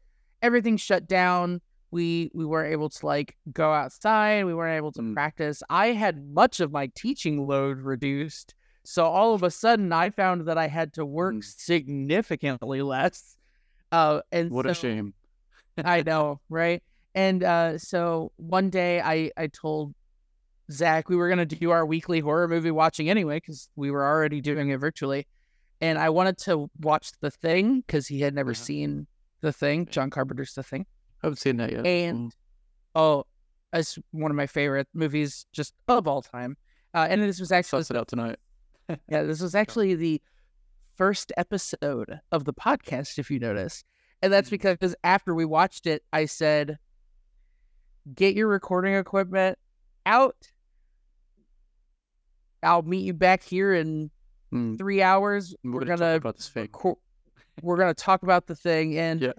everything 0.42 0.76
shut 0.76 1.06
down. 1.06 1.60
We 1.90 2.30
we 2.34 2.44
weren't 2.46 2.72
able 2.72 2.88
to 2.88 3.06
like 3.06 3.36
go 3.52 3.72
outside. 3.72 4.44
We 4.44 4.54
weren't 4.54 4.76
able 4.76 4.92
to 4.92 5.02
Mm. 5.02 5.14
practice. 5.14 5.62
I 5.68 5.88
had 5.88 6.24
much 6.32 6.60
of 6.60 6.70
my 6.70 6.90
teaching 6.94 7.46
load 7.46 7.78
reduced. 7.78 8.54
So 8.84 9.04
all 9.06 9.34
of 9.34 9.42
a 9.42 9.50
sudden 9.50 9.92
I 9.92 10.10
found 10.10 10.46
that 10.46 10.56
I 10.56 10.68
had 10.68 10.92
to 10.94 11.04
work 11.04 11.34
Mm. 11.34 11.44
significantly 11.44 12.82
less. 12.82 13.36
Uh 13.92 14.20
and 14.30 14.50
what 14.50 14.66
a 14.66 14.74
shame. 14.74 15.14
I 15.76 16.02
know, 16.06 16.40
right? 16.48 16.82
And 17.14 17.42
uh, 17.42 17.76
so 17.78 18.30
one 18.36 18.70
day 18.70 19.00
I 19.00 19.32
I 19.36 19.48
told 19.48 19.94
Zach 20.70 21.08
we 21.08 21.16
were 21.16 21.28
gonna 21.28 21.44
do 21.44 21.70
our 21.72 21.84
weekly 21.84 22.20
horror 22.20 22.46
movie 22.46 22.70
watching 22.70 23.10
anyway 23.10 23.38
because 23.38 23.68
we 23.74 23.90
were 23.90 24.06
already 24.06 24.40
doing 24.40 24.68
it 24.68 24.76
virtually, 24.78 25.26
and 25.80 25.98
I 25.98 26.10
wanted 26.10 26.38
to 26.38 26.70
watch 26.80 27.12
The 27.20 27.30
Thing 27.30 27.80
because 27.80 28.06
he 28.06 28.20
had 28.20 28.34
never 28.34 28.50
Uh-huh. 28.50 28.62
seen 28.62 29.06
The 29.40 29.52
Thing, 29.52 29.86
John 29.86 30.10
Carpenter's 30.10 30.54
The 30.54 30.62
Thing, 30.62 30.86
I 31.22 31.26
haven't 31.26 31.36
seen 31.38 31.56
that 31.58 31.72
yet. 31.72 31.86
and 31.86 32.30
Mm. 32.30 32.32
oh, 32.94 33.26
it's 33.72 33.98
one 34.10 34.30
of 34.30 34.36
my 34.36 34.46
favorite 34.46 34.88
movies 34.94 35.46
just 35.52 35.74
of 35.88 36.06
all 36.08 36.22
time. 36.22 36.56
Uh, 36.92 37.06
and 37.08 37.22
this 37.22 37.38
was 37.40 37.52
actually 37.52 37.82
Suss 37.84 37.90
it 37.90 37.96
out 37.96 38.08
tonight. 38.08 38.36
yeah, 39.08 39.22
this 39.22 39.40
was 39.40 39.54
actually 39.54 39.94
the 39.94 40.20
first 40.96 41.32
episode 41.36 42.20
of 42.32 42.44
the 42.44 42.52
podcast, 42.52 43.18
if 43.18 43.30
you 43.30 43.38
notice. 43.38 43.84
And 44.22 44.32
that's 44.32 44.48
Mm. 44.48 44.52
because 44.52 44.94
after 45.04 45.34
we 45.34 45.44
watched 45.44 45.86
it, 45.86 46.02
I 46.12 46.26
said, 46.26 46.78
get 48.14 48.34
your 48.34 48.48
recording 48.48 48.94
equipment 48.94 49.56
out. 50.04 50.36
I'll 52.62 52.82
meet 52.82 53.04
you 53.04 53.14
back 53.14 53.42
here 53.42 53.72
in 53.72 54.10
Mm. 54.52 54.76
three 54.78 55.02
hours. 55.02 55.54
We're, 55.62 55.72
We're 55.72 55.84
gonna, 55.84 56.14
about 56.16 56.36
this 56.36 56.48
thing. 56.48 56.68
we're 57.62 57.76
gonna 57.76 57.94
talk 57.94 58.22
about 58.22 58.46
the 58.46 58.54
thing. 58.56 58.98
And 58.98 59.20
Yeah. 59.22 59.32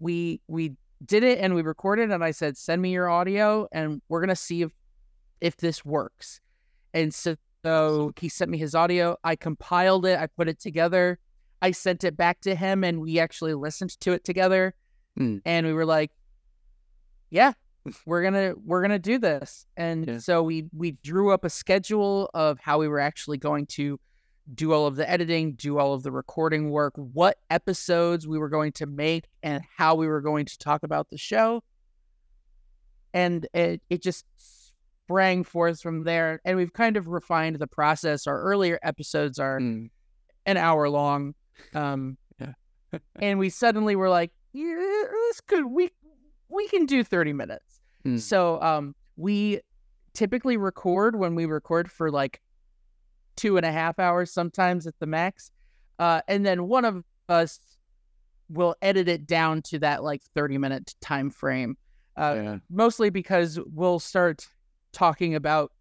we 0.00 0.40
we 0.48 0.72
did 1.04 1.22
it 1.22 1.38
and 1.38 1.54
we 1.54 1.62
recorded 1.62 2.10
and 2.10 2.24
I 2.24 2.30
said, 2.32 2.56
send 2.56 2.80
me 2.82 2.92
your 2.92 3.08
audio 3.08 3.68
and 3.72 4.00
we're 4.08 4.20
gonna 4.20 4.34
see 4.36 4.62
if 4.62 4.72
if 5.40 5.56
this 5.58 5.84
works. 5.84 6.40
And 6.94 7.12
so, 7.12 7.36
so 7.64 8.12
he 8.18 8.28
sent 8.28 8.50
me 8.50 8.58
his 8.58 8.74
audio. 8.74 9.16
I 9.22 9.36
compiled 9.36 10.06
it, 10.06 10.18
I 10.18 10.26
put 10.28 10.48
it 10.48 10.58
together, 10.58 11.18
I 11.62 11.70
sent 11.72 12.04
it 12.04 12.16
back 12.16 12.40
to 12.40 12.54
him 12.54 12.82
and 12.84 13.00
we 13.00 13.18
actually 13.18 13.54
listened 13.54 13.90
to 14.00 14.12
it 14.12 14.24
together. 14.24 14.74
Mm. 15.18 15.42
And 15.44 15.66
we 15.66 15.74
were 15.74 15.84
like, 15.86 16.10
yeah, 17.30 17.52
we're 18.06 18.22
gonna 18.22 18.54
we're 18.64 18.82
gonna 18.82 18.98
do 18.98 19.18
this. 19.18 19.66
And 19.76 20.06
Yeah. 20.06 20.18
so 20.18 20.42
we 20.42 20.64
we 20.74 20.92
drew 21.04 21.30
up 21.32 21.44
a 21.44 21.50
schedule 21.50 22.30
of 22.34 22.58
how 22.58 22.78
we 22.78 22.88
were 22.88 23.00
actually 23.00 23.38
going 23.38 23.66
to 23.66 24.00
do 24.54 24.72
all 24.72 24.86
of 24.86 24.96
the 24.96 25.08
editing, 25.10 25.54
do 25.54 25.78
all 25.78 25.92
of 25.94 26.02
the 26.02 26.12
recording 26.12 26.70
work, 26.70 26.92
what 26.96 27.38
episodes 27.50 28.26
we 28.28 28.38
were 28.38 28.48
going 28.48 28.72
to 28.72 28.86
make, 28.86 29.24
and 29.42 29.62
how 29.76 29.94
we 29.94 30.06
were 30.06 30.20
going 30.20 30.46
to 30.46 30.58
talk 30.58 30.82
about 30.82 31.08
the 31.10 31.18
show. 31.18 31.62
And 33.12 33.46
it 33.54 33.82
it 33.88 34.02
just 34.02 34.24
sprang 34.38 35.44
forth 35.44 35.80
from 35.80 36.04
there. 36.04 36.40
And 36.44 36.56
we've 36.56 36.72
kind 36.72 36.96
of 36.96 37.08
refined 37.08 37.56
the 37.58 37.66
process. 37.66 38.26
Our 38.26 38.40
earlier 38.42 38.78
episodes 38.82 39.38
are 39.38 39.58
Mm. 39.58 39.90
an 40.44 40.56
hour 40.56 40.88
long. 40.88 41.34
Um, 41.74 42.18
and 43.16 43.38
we 43.38 43.50
suddenly 43.50 43.96
were 43.96 44.08
like, 44.10 44.32
yeah, 44.52 44.74
this 45.28 45.40
could 45.40 45.64
we 45.66 45.90
we 46.48 46.68
can 46.68 46.86
do 46.86 47.02
30 47.02 47.32
minutes. 47.32 47.80
Mm. 48.04 48.20
So 48.20 48.60
um 48.62 48.94
we 49.16 49.60
typically 50.14 50.56
record 50.56 51.16
when 51.16 51.34
we 51.34 51.46
record 51.46 51.90
for 51.90 52.10
like 52.10 52.40
two 53.36 53.56
and 53.56 53.66
a 53.66 53.72
half 53.72 53.98
hours 53.98 54.32
sometimes 54.32 54.86
at 54.86 54.94
the 54.98 55.06
max. 55.06 55.50
Uh 55.98 56.20
and 56.28 56.44
then 56.44 56.68
one 56.68 56.84
of 56.84 57.04
us 57.28 57.58
will 58.48 58.76
edit 58.82 59.08
it 59.08 59.26
down 59.26 59.60
to 59.60 59.78
that 59.80 60.02
like 60.02 60.22
30 60.34 60.58
minute 60.58 60.94
time 61.00 61.30
frame. 61.30 61.76
Uh 62.16 62.34
yeah. 62.36 62.58
mostly 62.70 63.10
because 63.10 63.58
we'll 63.66 63.98
start 63.98 64.46
talking 64.92 65.34
about 65.34 65.72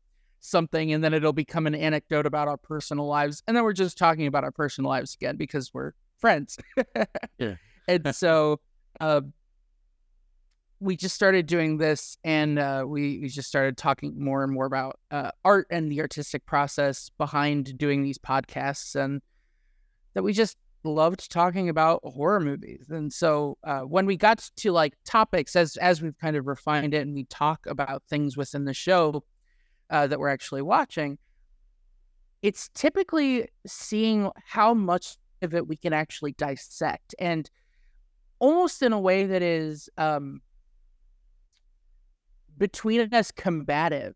something 0.41 0.93
and 0.93 1.03
then 1.03 1.13
it'll 1.13 1.33
become 1.33 1.65
an 1.65 1.73
anecdote 1.75 2.25
about 2.25 2.47
our 2.47 2.57
personal 2.57 3.07
lives 3.07 3.41
and 3.47 3.57
then 3.57 3.63
we're 3.63 3.73
just 3.73 3.97
talking 3.97 4.27
about 4.27 4.43
our 4.43 4.51
personal 4.51 4.89
lives 4.89 5.15
again 5.15 5.37
because 5.37 5.73
we're 5.73 5.93
friends 6.19 6.59
Yeah. 7.39 7.55
and 7.87 8.15
so 8.15 8.59
uh, 8.99 9.21
we 10.79 10.95
just 10.95 11.15
started 11.15 11.45
doing 11.45 11.77
this 11.77 12.17
and 12.23 12.59
uh, 12.59 12.83
we, 12.85 13.19
we 13.19 13.29
just 13.29 13.47
started 13.47 13.77
talking 13.77 14.21
more 14.21 14.43
and 14.43 14.53
more 14.53 14.65
about 14.65 14.99
uh, 15.11 15.31
art 15.43 15.67
and 15.69 15.91
the 15.91 16.01
artistic 16.01 16.45
process 16.45 17.09
behind 17.17 17.77
doing 17.77 18.03
these 18.03 18.17
podcasts 18.17 18.95
and 18.95 19.21
that 20.13 20.23
we 20.23 20.33
just 20.33 20.57
loved 20.83 21.31
talking 21.31 21.69
about 21.69 22.01
horror 22.03 22.39
movies. 22.39 22.87
And 22.89 23.11
so 23.11 23.57
uh, 23.63 23.81
when 23.81 24.05
we 24.05 24.17
got 24.17 24.49
to 24.57 24.71
like 24.71 24.93
topics 25.05 25.55
as 25.55 25.77
as 25.77 26.01
we've 26.01 26.17
kind 26.17 26.35
of 26.35 26.45
refined 26.45 26.93
it 26.93 27.01
and 27.01 27.13
we 27.13 27.23
talk 27.25 27.65
about 27.65 28.03
things 28.09 28.37
within 28.37 28.65
the 28.65 28.73
show 28.73 29.23
uh, 29.89 30.07
that 30.07 30.19
we're 30.19 30.29
actually 30.29 30.61
watching 30.61 31.17
it's 32.45 32.69
typically 32.75 33.49
seeing 33.65 34.29
how 34.45 34.71
much 34.71 35.17
of 35.41 35.55
it 35.55 35.67
we 35.67 35.75
can 35.75 35.93
actually 35.93 36.31
dissect 36.33 37.15
and 37.17 37.49
almost 38.37 38.83
in 38.83 38.93
a 38.93 38.99
way 38.99 39.25
that 39.25 39.41
is 39.41 39.89
um 39.97 40.41
between 42.57 43.13
us 43.13 43.31
combative 43.31 44.13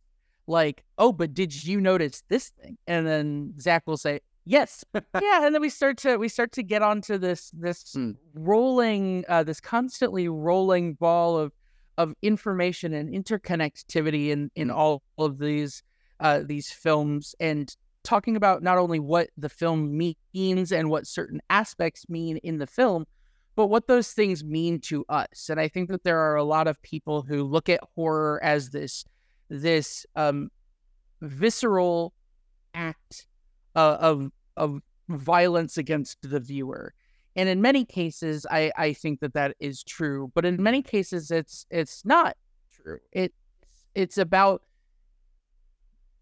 like 0.47 0.83
oh 0.97 1.11
but 1.11 1.33
did 1.33 1.63
you 1.63 1.79
notice 1.79 2.23
this 2.29 2.49
thing 2.49 2.77
and 2.87 3.05
then 3.05 3.53
zach 3.59 3.83
will 3.85 3.97
say 3.97 4.19
yes 4.45 4.83
yeah 4.93 5.45
and 5.45 5.53
then 5.53 5.61
we 5.61 5.69
start 5.69 5.97
to 5.97 6.17
we 6.17 6.27
start 6.27 6.51
to 6.51 6.63
get 6.63 6.81
onto 6.81 7.17
this 7.17 7.51
this 7.53 7.93
Hmm. 7.93 8.11
rolling 8.33 9.25
uh 9.29 9.43
this 9.43 9.59
constantly 9.61 10.27
rolling 10.27 10.93
ball 10.95 11.37
of 11.37 11.53
of 11.97 12.13
information 12.21 12.93
and 12.93 13.09
interconnectivity 13.09 14.29
in 14.29 14.49
in 14.55 14.69
Hmm. 14.69 14.75
all 14.75 15.03
of 15.17 15.37
these 15.37 15.83
uh 16.19 16.41
these 16.45 16.71
films 16.71 17.35
and 17.39 17.75
talking 18.03 18.35
about 18.35 18.63
not 18.63 18.77
only 18.77 18.99
what 18.99 19.29
the 19.37 19.49
film 19.49 19.95
means 19.97 20.71
and 20.71 20.89
what 20.89 21.05
certain 21.05 21.41
aspects 21.49 22.05
mean 22.09 22.37
in 22.37 22.57
the 22.57 22.65
film 22.67 23.05
but 23.59 23.67
what 23.67 23.87
those 23.87 24.13
things 24.13 24.41
mean 24.41 24.79
to 24.79 25.03
us 25.09 25.49
and 25.49 25.59
i 25.59 25.67
think 25.67 25.89
that 25.89 26.05
there 26.05 26.17
are 26.17 26.37
a 26.37 26.43
lot 26.45 26.65
of 26.65 26.81
people 26.81 27.23
who 27.23 27.43
look 27.43 27.67
at 27.67 27.81
horror 27.93 28.39
as 28.41 28.69
this 28.69 29.03
this 29.49 30.05
um 30.15 30.49
visceral 31.21 32.13
act 32.73 33.27
uh, 33.75 33.97
of 33.99 34.31
of 34.55 34.79
violence 35.09 35.77
against 35.77 36.17
the 36.21 36.39
viewer 36.39 36.93
and 37.35 37.49
in 37.49 37.61
many 37.61 37.83
cases 37.83 38.47
i 38.49 38.71
i 38.77 38.93
think 38.93 39.19
that 39.19 39.33
that 39.33 39.53
is 39.59 39.83
true 39.83 40.31
but 40.33 40.45
in 40.45 40.63
many 40.63 40.81
cases 40.81 41.29
it's 41.29 41.65
it's 41.69 42.05
not 42.05 42.37
true. 42.71 42.99
It 43.11 43.33
it's 43.93 44.17
about 44.17 44.61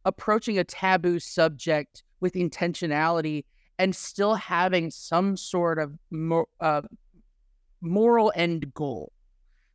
approaching 0.05 0.57
a 0.57 0.63
taboo 0.63 1.19
subject 1.19 2.03
with 2.19 2.33
intentionality 2.33 3.45
and 3.77 3.95
still 3.95 4.33
having 4.33 4.89
some 4.89 5.37
sort 5.37 5.77
of 5.77 5.93
uh, 6.59 6.81
moral 7.81 8.31
end 8.35 8.73
goal 8.73 9.11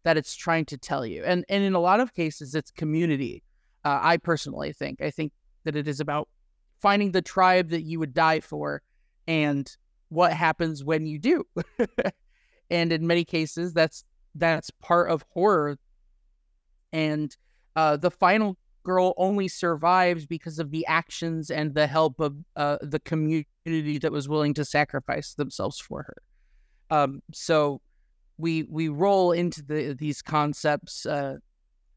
that 0.04 0.16
it's 0.16 0.34
trying 0.34 0.64
to 0.66 0.76
tell 0.76 1.06
you. 1.06 1.24
And 1.24 1.44
and 1.48 1.62
in 1.64 1.74
a 1.74 1.80
lot 1.80 2.00
of 2.00 2.14
cases 2.14 2.54
it's 2.54 2.70
community 2.70 3.42
uh, 3.84 3.98
i 4.02 4.16
personally 4.16 4.72
think. 4.72 5.00
I 5.00 5.10
think 5.10 5.32
that 5.64 5.76
it 5.76 5.88
is 5.88 6.00
about 6.00 6.28
finding 6.80 7.12
the 7.12 7.22
tribe 7.22 7.70
that 7.70 7.82
you 7.82 7.98
would 7.98 8.14
die 8.14 8.40
for 8.40 8.82
and 9.26 9.70
what 10.08 10.32
happens 10.32 10.84
when 10.84 11.06
you 11.06 11.18
do. 11.18 11.44
And 12.70 12.90
in 12.90 13.06
many 13.06 13.24
cases 13.24 13.74
that's 13.74 14.02
that's 14.34 14.70
part 14.80 15.10
of 15.10 15.22
horror. 15.28 15.76
And 16.90 17.36
uh, 17.76 17.98
the 17.98 18.10
final 18.10 18.56
girl 18.82 19.12
only 19.18 19.46
survives 19.46 20.26
because 20.26 20.58
of 20.58 20.70
the 20.70 20.86
actions 20.86 21.50
and 21.50 21.74
the 21.74 21.86
help 21.86 22.18
of 22.18 22.34
uh, 22.56 22.78
the 22.80 22.98
community 23.00 23.98
that 23.98 24.10
was 24.10 24.26
willing 24.26 24.54
to 24.54 24.64
sacrifice 24.64 25.34
themselves 25.34 25.78
for 25.78 26.02
her. 26.02 26.16
Um, 26.90 27.22
so 27.32 27.82
we 28.38 28.64
we 28.64 28.88
roll 28.88 29.32
into 29.32 29.62
the 29.62 29.94
these 29.98 30.22
concepts 30.22 31.06
uh, 31.06 31.36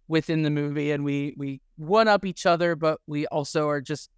within 0.07 0.43
the 0.43 0.49
movie 0.49 0.91
and 0.91 1.03
we 1.03 1.33
we 1.37 1.61
one 1.77 2.07
up 2.07 2.25
each 2.25 2.45
other 2.45 2.75
but 2.75 2.99
we 3.07 3.25
also 3.27 3.67
are 3.67 3.81
just 3.81 4.09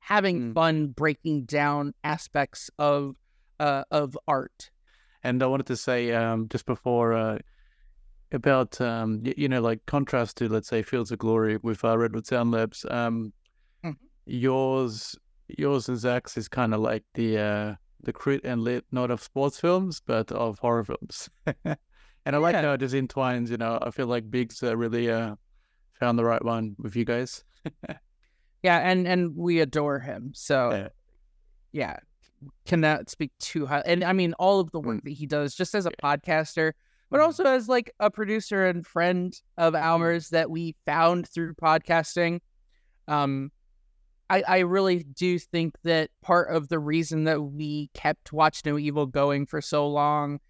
having 0.00 0.40
Mm. 0.40 0.54
fun 0.54 0.86
breaking 0.88 1.44
down 1.44 1.92
aspects 2.02 2.70
of 2.78 3.16
uh, 3.60 3.84
of 3.90 4.16
art 4.26 4.70
And 5.22 5.42
I 5.42 5.46
wanted 5.46 5.66
to 5.66 5.76
say 5.76 6.12
um, 6.12 6.48
just 6.48 6.64
before 6.66 7.12
uh, 7.12 7.38
about 8.32 8.80
um, 8.80 9.22
y- 9.24 9.34
you 9.36 9.48
know 9.48 9.60
like 9.60 9.84
contrast 9.86 10.36
to 10.38 10.48
let's 10.48 10.68
say 10.68 10.82
Fields 10.82 11.10
of 11.12 11.18
Glory 11.18 11.58
with 11.62 11.84
uh, 11.84 11.96
Redwood 11.98 12.26
Sound 12.26 12.50
Labs. 12.52 12.84
Um, 12.90 13.32
Mhm. 13.84 13.96
Yours, 14.26 15.16
yours 15.46 15.88
and 15.88 15.98
Zach's 15.98 16.36
is 16.36 16.48
kind 16.48 16.74
of 16.74 16.80
like 16.80 17.04
the 17.14 17.38
uh, 17.38 17.74
the 18.02 18.12
crit 18.12 18.42
and 18.44 18.62
lit, 18.62 18.84
not 18.92 19.10
of 19.10 19.22
sports 19.22 19.58
films, 19.60 20.00
but 20.04 20.30
of 20.32 20.58
horror 20.58 20.84
films. 20.84 21.28
and 21.64 21.76
I 22.26 22.36
like 22.36 22.54
how 22.54 22.72
it 22.72 22.78
just 22.78 22.94
entwines. 22.94 23.50
You 23.50 23.56
know, 23.56 23.78
I 23.80 23.90
feel 23.90 24.06
like 24.06 24.30
Biggs 24.30 24.62
uh, 24.62 24.76
really 24.76 25.10
uh, 25.10 25.34
found 25.98 26.18
the 26.18 26.24
right 26.24 26.44
one 26.44 26.76
with 26.78 26.94
you 26.96 27.04
guys. 27.04 27.44
yeah 28.62 28.78
and 28.78 29.06
and 29.06 29.36
we 29.36 29.60
adore 29.60 30.00
him 30.00 30.32
so 30.34 30.70
Yeah. 30.72 30.88
yeah 31.72 31.96
cannot 32.66 33.08
speak 33.08 33.30
too 33.38 33.66
high 33.66 33.82
and 33.86 34.02
i 34.02 34.12
mean 34.12 34.32
all 34.34 34.58
of 34.60 34.70
the 34.72 34.80
work 34.80 35.02
that 35.04 35.12
he 35.12 35.26
does 35.26 35.54
just 35.54 35.74
as 35.74 35.86
a 35.86 35.90
podcaster 36.02 36.72
but 37.10 37.20
Mhm. 37.20 37.24
also 37.24 37.44
as 37.44 37.68
like 37.68 37.92
a 38.00 38.10
producer 38.10 38.66
and 38.66 38.84
friend 38.86 39.40
of 39.56 39.74
ours 39.76 40.30
that 40.30 40.50
we 40.50 40.74
found 40.86 41.28
through 41.28 41.54
podcasting 41.54 42.40
um 43.06 43.50
I, 44.30 44.42
I 44.46 44.58
really 44.58 45.04
do 45.04 45.38
think 45.38 45.74
that 45.84 46.10
part 46.22 46.54
of 46.54 46.68
the 46.68 46.78
reason 46.78 47.24
that 47.24 47.40
we 47.40 47.90
kept 47.94 48.32
Watch 48.32 48.64
No 48.64 48.78
Evil 48.78 49.06
going 49.06 49.46
for 49.46 49.60
so 49.60 49.88
long, 49.88 50.40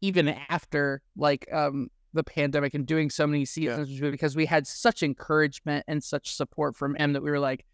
even 0.00 0.28
after 0.48 1.02
like 1.16 1.46
um 1.52 1.88
the 2.14 2.24
pandemic 2.24 2.74
and 2.74 2.86
doing 2.86 3.10
so 3.10 3.26
many 3.26 3.44
seasons, 3.44 4.00
was 4.00 4.10
because 4.10 4.34
we 4.34 4.46
had 4.46 4.66
such 4.66 5.02
encouragement 5.02 5.84
and 5.86 6.02
such 6.02 6.34
support 6.34 6.74
from 6.74 6.96
M 6.98 7.12
that 7.12 7.22
we 7.22 7.30
were 7.30 7.38
like, 7.38 7.64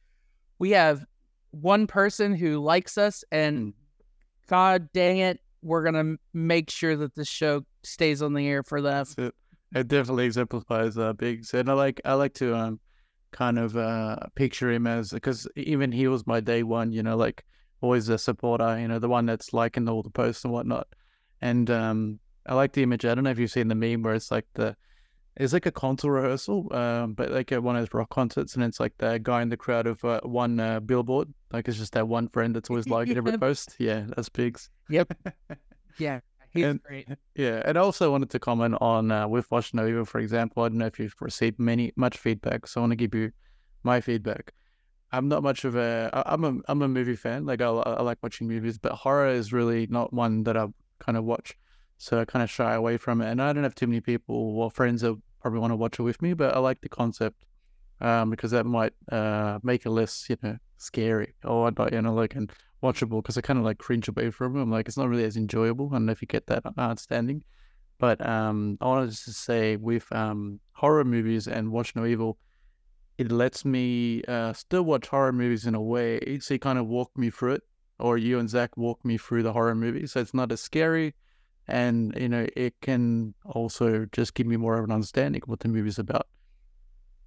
we 0.59 0.73
have 0.73 1.05
one 1.53 1.87
person 1.87 2.35
who 2.35 2.59
likes 2.59 2.99
us, 2.99 3.25
and 3.31 3.59
Mm. 3.59 3.73
God 4.49 4.89
dang 4.93 5.19
it, 5.19 5.41
we're 5.63 5.85
gonna 5.85 6.17
make 6.35 6.69
sure 6.69 6.97
that 6.97 7.15
this 7.15 7.29
show 7.29 7.65
stays 7.83 8.21
on 8.21 8.35
the 8.35 8.47
air 8.47 8.63
for 8.63 8.83
them. 8.83 9.07
It. 9.17 9.35
It 9.75 9.89
definitely 9.89 10.27
exemplifies 10.27 10.97
uh, 10.99 11.15
Biggs, 11.15 11.53
and 11.55 11.69
I 11.69 11.73
like 11.73 12.01
I 12.05 12.15
like 12.15 12.35
to 12.35 12.55
um 12.55 12.81
kind 13.35 13.59
of 13.59 13.77
uh 13.77 14.17
picture 14.37 14.71
him 14.71 14.87
as 14.87 15.11
because 15.11 15.47
even 15.57 15.93
he 15.93 16.07
was 16.09 16.27
my 16.27 16.41
day 16.41 16.63
one, 16.63 16.93
you 16.93 17.03
know, 17.03 17.17
like 17.17 17.45
always 17.81 18.09
a 18.09 18.17
supporter, 18.17 18.79
you 18.81 18.89
know, 18.89 18.99
the 18.99 19.09
one 19.09 19.27
that's 19.27 19.53
liking 19.53 19.89
all 19.89 20.03
the 20.03 20.11
posts 20.11 20.45
and 20.45 20.53
whatnot. 20.53 20.87
And 21.43 21.69
um 21.71 22.21
I 22.47 22.55
like 22.55 22.73
the 22.73 22.83
image. 22.83 23.05
I 23.05 23.15
don't 23.15 23.25
know 23.25 23.31
if 23.31 23.39
you've 23.39 23.51
seen 23.51 23.69
the 23.69 23.75
meme 23.75 24.03
where 24.03 24.15
it's 24.15 24.31
like 24.31 24.47
the 24.55 24.77
it's 25.37 25.53
like 25.53 25.67
a 25.67 25.73
concert 25.73 26.13
rehearsal, 26.13 26.73
um, 26.73 27.15
but 27.15 27.31
like 27.31 27.51
at 27.51 27.63
one 27.63 27.75
of 27.75 27.83
those 27.83 27.93
rock 27.93 28.09
concerts, 28.11 28.55
and 28.55 28.63
it's 28.63 28.79
like 28.79 28.93
the 28.99 29.19
guy 29.19 29.43
in 29.43 29.49
the 29.49 29.57
crowd 29.57 29.87
of 29.89 30.05
uh, 30.05 30.21
one 30.23 30.61
uh, 30.61 30.79
billboard. 30.79 31.29
Like 31.53 31.67
it's 31.67 31.77
just 31.77 31.95
that 31.95 32.07
one 32.07 32.29
friend 32.29 32.55
that's 32.55 32.71
always 32.71 32.89
liking 32.89 33.17
every 33.17 33.37
post. 33.39 33.75
Yeah, 33.79 34.05
that's 34.15 34.29
Biggs. 34.29 34.71
Yep. 34.89 35.13
Yeah, 35.97 36.19
he's 36.55 36.65
And- 36.65 36.83
great. 36.83 37.09
Yeah, 37.35 37.63
and 37.65 37.77
I 37.77 37.81
also 37.81 38.11
wanted 38.11 38.31
to 38.31 38.39
comment 38.39 38.77
on 38.81 39.11
uh, 39.11 39.29
with 39.29 39.51
Watch 39.51 39.75
No 39.75 39.87
Evil, 39.87 40.05
for 40.05 40.19
example. 40.21 40.63
I 40.63 40.69
don't 40.69 40.79
know 40.79 40.87
if 40.87 40.99
you've 40.99 41.15
received 41.21 41.59
many 41.59 41.93
much 41.97 42.17
feedback, 42.17 42.67
so 42.67 42.81
I 42.81 42.83
want 42.83 42.93
to 42.93 42.97
give 42.97 43.15
you 43.15 43.33
my 43.83 44.01
feedback. 44.01 44.53
I'm 45.13 45.29
not 45.29 45.43
much 45.43 45.65
of 45.65 45.77
a. 45.77 46.11
I'm 46.27 46.45
a 46.45 46.55
I'm 46.67 46.83
a 46.83 46.89
movie 46.89 47.17
fan. 47.17 47.45
Like 47.47 47.61
I, 47.61 47.67
I 47.69 48.03
like 48.03 48.19
watching 48.23 48.49
movies, 48.49 48.79
but 48.79 48.93
horror 48.93 49.29
is 49.29 49.53
really 49.53 49.87
not 49.89 50.13
one 50.13 50.43
that 50.45 50.57
I 50.57 50.67
kind 50.99 51.17
of 51.19 51.25
watch. 51.25 51.57
So 51.99 52.21
I 52.21 52.25
kind 52.25 52.43
of 52.43 52.51
shy 52.51 52.75
away 52.75 52.97
from 52.97 53.21
it, 53.21 53.29
and 53.31 53.41
I 53.41 53.53
don't 53.53 53.63
have 53.63 53.75
too 53.77 53.87
many 53.87 54.01
people 54.01 54.35
or 54.61 54.71
friends 54.71 55.03
that 55.03 55.17
probably 55.41 55.61
want 55.61 55.71
to 55.73 55.77
watch 55.77 55.99
it 55.99 56.03
with 56.03 56.21
me, 56.23 56.35
but 56.35 56.55
I 56.57 56.59
like 56.59 56.81
the 56.81 56.89
concept 56.89 57.45
um, 58.01 58.31
because 58.31 58.51
that 58.51 58.67
might 58.67 58.93
uh, 59.13 59.59
make 59.63 59.87
it 59.87 59.91
less, 59.91 60.27
you 60.29 60.37
know, 60.43 60.57
scary 60.79 61.35
or 61.45 61.71
not, 61.71 61.93
you 61.93 62.03
know, 62.03 62.15
like 62.15 62.35
and 62.35 62.51
watchable 62.85 63.23
because 63.23 63.39
I 63.39 63.41
kind 63.41 63.59
of 63.59 63.65
like 63.65 63.79
cringe 63.79 64.09
away 64.09 64.31
from 64.31 64.57
it. 64.57 64.63
I'm 64.63 64.71
like, 64.71 64.87
it's 64.89 64.97
not 64.97 65.09
really 65.09 65.25
as 65.25 65.37
enjoyable. 65.37 65.89
I 65.91 65.97
don't 65.97 66.07
know 66.07 66.13
if 66.13 66.23
you 66.23 66.29
get 66.29 66.47
that 66.49 66.65
understanding. 66.77 67.43
But 67.99 68.25
um, 68.27 68.77
I 68.81 68.87
wanted 68.87 69.13
to 69.13 69.33
say 69.33 69.77
with 69.77 70.11
um, 70.13 70.61
horror 70.73 71.05
movies 71.05 71.47
and 71.47 71.71
Watch 71.71 71.97
No 71.97 72.05
Evil, 72.05 72.37
it 73.17 73.31
lets 73.31 73.65
me 73.65 74.23
uh, 74.25 74.53
still 74.53 74.83
watch 74.83 75.07
horror 75.09 75.33
movies 75.33 75.67
in 75.67 75.75
a 75.75 75.81
way. 75.81 76.39
So 76.41 76.55
you 76.55 76.61
kind 76.61 76.79
of 76.79 76.87
walk 76.87 77.11
me 77.17 77.31
through 77.31 77.55
it, 77.55 77.63
or 77.99 78.19
you 78.19 78.39
and 78.39 78.51
Zach 78.51 78.77
walk 78.77 79.05
me 79.05 79.17
through 79.17 79.45
the 79.45 79.53
horror 79.53 79.75
movie. 79.75 80.07
So 80.07 80.21
it's 80.21 80.35
not 80.35 80.53
as 80.53 80.61
scary. 80.61 81.15
And, 81.67 82.13
you 82.17 82.29
know, 82.29 82.47
it 82.57 82.75
can 82.83 83.35
also 83.47 84.07
just 84.13 84.35
give 84.35 84.47
me 84.47 84.57
more 84.57 84.77
of 84.77 84.85
an 84.85 84.93
understanding 84.93 85.41
of 85.43 85.49
what 85.49 85.61
the 85.61 85.69
movie's 85.69 85.99
about 85.99 86.27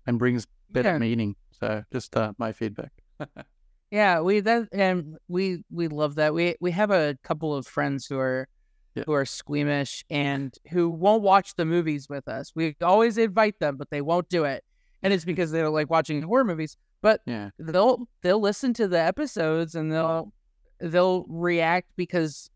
and 0.06 0.20
brings 0.20 0.46
better 0.70 0.92
yeah. 0.92 0.98
meaning. 1.00 1.36
So 1.60 1.84
just 1.92 2.16
uh, 2.16 2.34
my 2.38 2.52
feedback. 2.52 2.92
yeah, 3.92 4.20
we 4.20 4.42
that 4.42 4.68
and 4.72 5.18
we 5.28 5.64
we 5.72 5.88
love 5.88 6.16
that. 6.16 6.34
We 6.34 6.56
we 6.60 6.72
have 6.72 6.92
a 6.92 7.18
couple 7.24 7.56
of 7.56 7.66
friends 7.66 8.06
who 8.06 8.20
are 8.20 8.48
yeah. 8.96 9.04
who 9.06 9.14
are 9.14 9.26
squeamish 9.26 10.04
and 10.10 10.54
who 10.70 10.90
won't 10.90 11.24
watch 11.24 11.56
the 11.56 11.66
movies 11.66 12.10
with 12.10 12.28
us. 12.28 12.52
We 12.56 12.76
always 12.82 13.18
invite 13.18 13.60
them, 13.60 13.78
but 13.78 13.90
they 13.90 14.02
won't 14.02 14.28
do 14.30 14.44
it. 14.44 14.64
And 15.04 15.14
it's 15.14 15.26
because 15.26 15.52
they're 15.52 15.70
like 15.70 15.90
watching 15.90 16.22
horror 16.22 16.44
movies. 16.44 16.76
But 17.02 17.22
yeah. 17.26 17.52
they'll 17.60 18.08
they'll 18.24 18.42
listen 18.42 18.74
to 18.76 18.88
the 18.88 19.00
episodes 19.00 19.76
and 19.76 19.92
they'll 19.92 20.34
they'll 20.80 21.26
react 21.30 21.90
because 21.96 22.50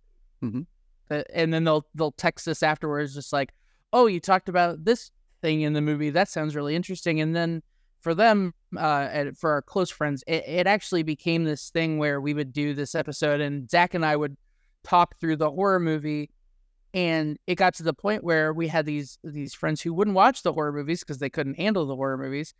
mm-hmm. 0.43 0.61
and 1.33 1.53
then 1.53 1.63
they'll 1.63 1.85
they'll 1.95 2.11
text 2.11 2.47
us 2.47 2.63
afterwards 2.63 3.13
just 3.13 3.31
like, 3.31 3.53
"Oh, 3.93 4.07
you 4.07 4.19
talked 4.19 4.49
about 4.49 4.83
this 4.83 5.11
thing 5.41 5.61
in 5.61 5.73
the 5.73 5.81
movie. 5.81 6.09
That 6.09 6.27
sounds 6.27 6.55
really 6.55 6.75
interesting." 6.75 7.21
And 7.21 7.35
then 7.35 7.61
for 8.01 8.13
them, 8.13 8.53
uh, 8.75 9.07
and 9.11 9.37
for 9.37 9.51
our 9.51 9.61
close 9.61 9.89
friends, 9.89 10.23
it, 10.27 10.43
it 10.47 10.67
actually 10.67 11.03
became 11.03 11.43
this 11.43 11.69
thing 11.69 11.97
where 11.97 12.19
we 12.19 12.33
would 12.33 12.51
do 12.51 12.73
this 12.73 12.95
episode, 12.95 13.39
and 13.39 13.69
Zach 13.69 13.93
and 13.93 14.05
I 14.05 14.15
would 14.15 14.35
talk 14.83 15.19
through 15.19 15.37
the 15.37 15.51
horror 15.51 15.79
movie 15.79 16.29
and 16.93 17.37
it 17.47 17.55
got 17.55 17.73
to 17.75 17.83
the 17.83 17.93
point 17.93 18.23
where 18.23 18.53
we 18.53 18.67
had 18.67 18.85
these 18.85 19.17
these 19.23 19.53
friends 19.53 19.81
who 19.81 19.93
wouldn't 19.93 20.15
watch 20.15 20.43
the 20.43 20.51
horror 20.51 20.73
movies 20.73 21.01
because 21.01 21.19
they 21.19 21.29
couldn't 21.29 21.55
handle 21.55 21.85
the 21.85 21.95
horror 21.95 22.17
movies 22.17 22.53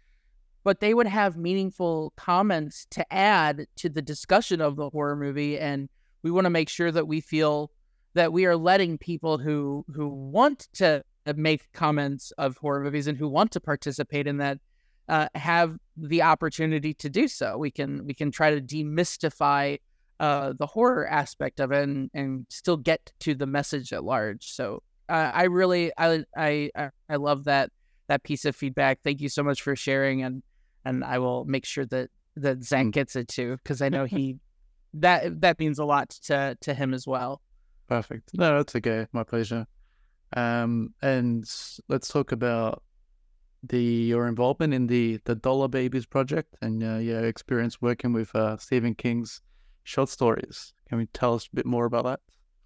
but 0.63 0.79
they 0.79 0.93
would 0.93 1.07
have 1.07 1.35
meaningful 1.37 2.13
comments 2.15 2.85
to 2.91 3.11
add 3.11 3.65
to 3.75 3.89
the 3.89 4.01
discussion 4.01 4.61
of 4.61 4.75
the 4.75 4.89
horror 4.89 5.15
movie 5.15 5.57
and 5.59 5.89
we 6.23 6.31
want 6.31 6.45
to 6.45 6.49
make 6.49 6.69
sure 6.69 6.91
that 6.91 7.07
we 7.07 7.19
feel 7.19 7.71
that 8.13 8.31
we 8.31 8.45
are 8.45 8.55
letting 8.55 8.97
people 8.97 9.37
who 9.37 9.83
who 9.93 10.07
want 10.07 10.67
to 10.73 11.03
make 11.35 11.71
comments 11.73 12.31
of 12.37 12.57
horror 12.57 12.81
movies 12.81 13.07
and 13.07 13.17
who 13.17 13.27
want 13.27 13.51
to 13.51 13.59
participate 13.59 14.27
in 14.27 14.37
that 14.37 14.59
uh, 15.11 15.27
have 15.35 15.77
the 15.97 16.21
opportunity 16.21 16.93
to 16.93 17.09
do 17.09 17.27
so 17.27 17.57
we 17.57 17.69
can 17.69 18.05
we 18.05 18.13
can 18.13 18.31
try 18.31 18.49
to 18.49 18.61
demystify 18.61 19.77
uh, 20.21 20.53
the 20.57 20.65
horror 20.65 21.05
aspect 21.05 21.59
of 21.59 21.71
it 21.73 21.83
and, 21.83 22.09
and 22.13 22.45
still 22.49 22.77
get 22.77 23.11
to 23.19 23.35
the 23.35 23.45
message 23.45 23.91
at 23.91 24.03
large. 24.05 24.53
So 24.53 24.81
uh, 25.09 25.31
I 25.33 25.43
really 25.43 25.91
I, 25.97 26.23
I 26.37 26.71
I 27.09 27.15
love 27.17 27.43
that 27.43 27.71
that 28.07 28.23
piece 28.23 28.45
of 28.45 28.55
feedback. 28.55 29.01
Thank 29.03 29.19
you 29.19 29.27
so 29.27 29.43
much 29.43 29.61
for 29.61 29.75
sharing 29.75 30.23
and 30.23 30.41
and 30.85 31.03
I 31.03 31.19
will 31.19 31.43
make 31.43 31.65
sure 31.65 31.85
that 31.87 32.09
that 32.37 32.63
Zach 32.63 32.85
mm. 32.85 32.91
gets 32.91 33.17
it 33.17 33.27
too 33.27 33.57
because 33.57 33.81
I 33.81 33.89
know 33.89 34.05
he 34.15 34.37
that 34.93 35.41
that 35.41 35.59
means 35.59 35.77
a 35.77 35.85
lot 35.85 36.11
to 36.27 36.57
to 36.61 36.73
him 36.73 36.93
as 36.93 37.05
well. 37.05 37.41
Perfect. 37.89 38.29
No, 38.33 38.57
that's 38.57 38.77
okay. 38.77 39.07
My 39.11 39.23
pleasure. 39.23 39.67
Um, 40.37 40.93
and 41.01 41.43
let's 41.89 42.07
talk 42.07 42.31
about 42.31 42.81
the 43.63 43.81
your 43.81 44.27
involvement 44.27 44.73
in 44.73 44.87
the 44.87 45.19
the 45.25 45.35
Dollar 45.35 45.67
Babies 45.67 46.05
project 46.05 46.55
and 46.61 46.83
uh, 46.83 46.97
your 46.97 47.25
experience 47.25 47.81
working 47.81 48.13
with 48.13 48.33
uh, 48.35 48.57
Stephen 48.57 48.95
King's 48.95 49.41
short 49.83 50.09
stories. 50.09 50.73
Can 50.89 50.97
we 50.97 51.05
tell 51.07 51.35
us 51.35 51.47
a 51.51 51.55
bit 51.55 51.65
more 51.65 51.85
about 51.85 52.05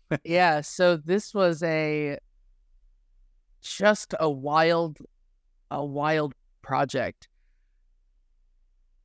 that? 0.09 0.21
yeah, 0.23 0.61
so 0.61 0.97
this 0.97 1.33
was 1.33 1.63
a 1.63 2.17
just 3.61 4.13
a 4.19 4.29
wild 4.29 4.99
a 5.71 5.83
wild 5.83 6.33
project. 6.61 7.27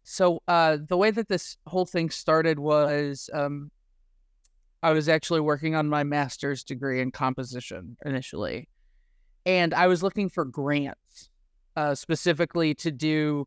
So 0.02 0.42
uh 0.48 0.78
the 0.86 0.96
way 0.96 1.10
that 1.10 1.28
this 1.28 1.56
whole 1.66 1.86
thing 1.86 2.10
started 2.10 2.58
was 2.58 3.30
um 3.32 3.70
I 4.82 4.92
was 4.92 5.08
actually 5.08 5.40
working 5.40 5.74
on 5.74 5.88
my 5.88 6.04
master's 6.04 6.64
degree 6.64 7.00
in 7.00 7.10
composition 7.10 7.96
initially. 8.04 8.68
And 9.46 9.72
I 9.72 9.86
was 9.86 10.02
looking 10.02 10.28
for 10.28 10.44
grants 10.44 11.29
uh 11.80 11.94
specifically 11.94 12.74
to 12.74 12.90
do 12.90 13.46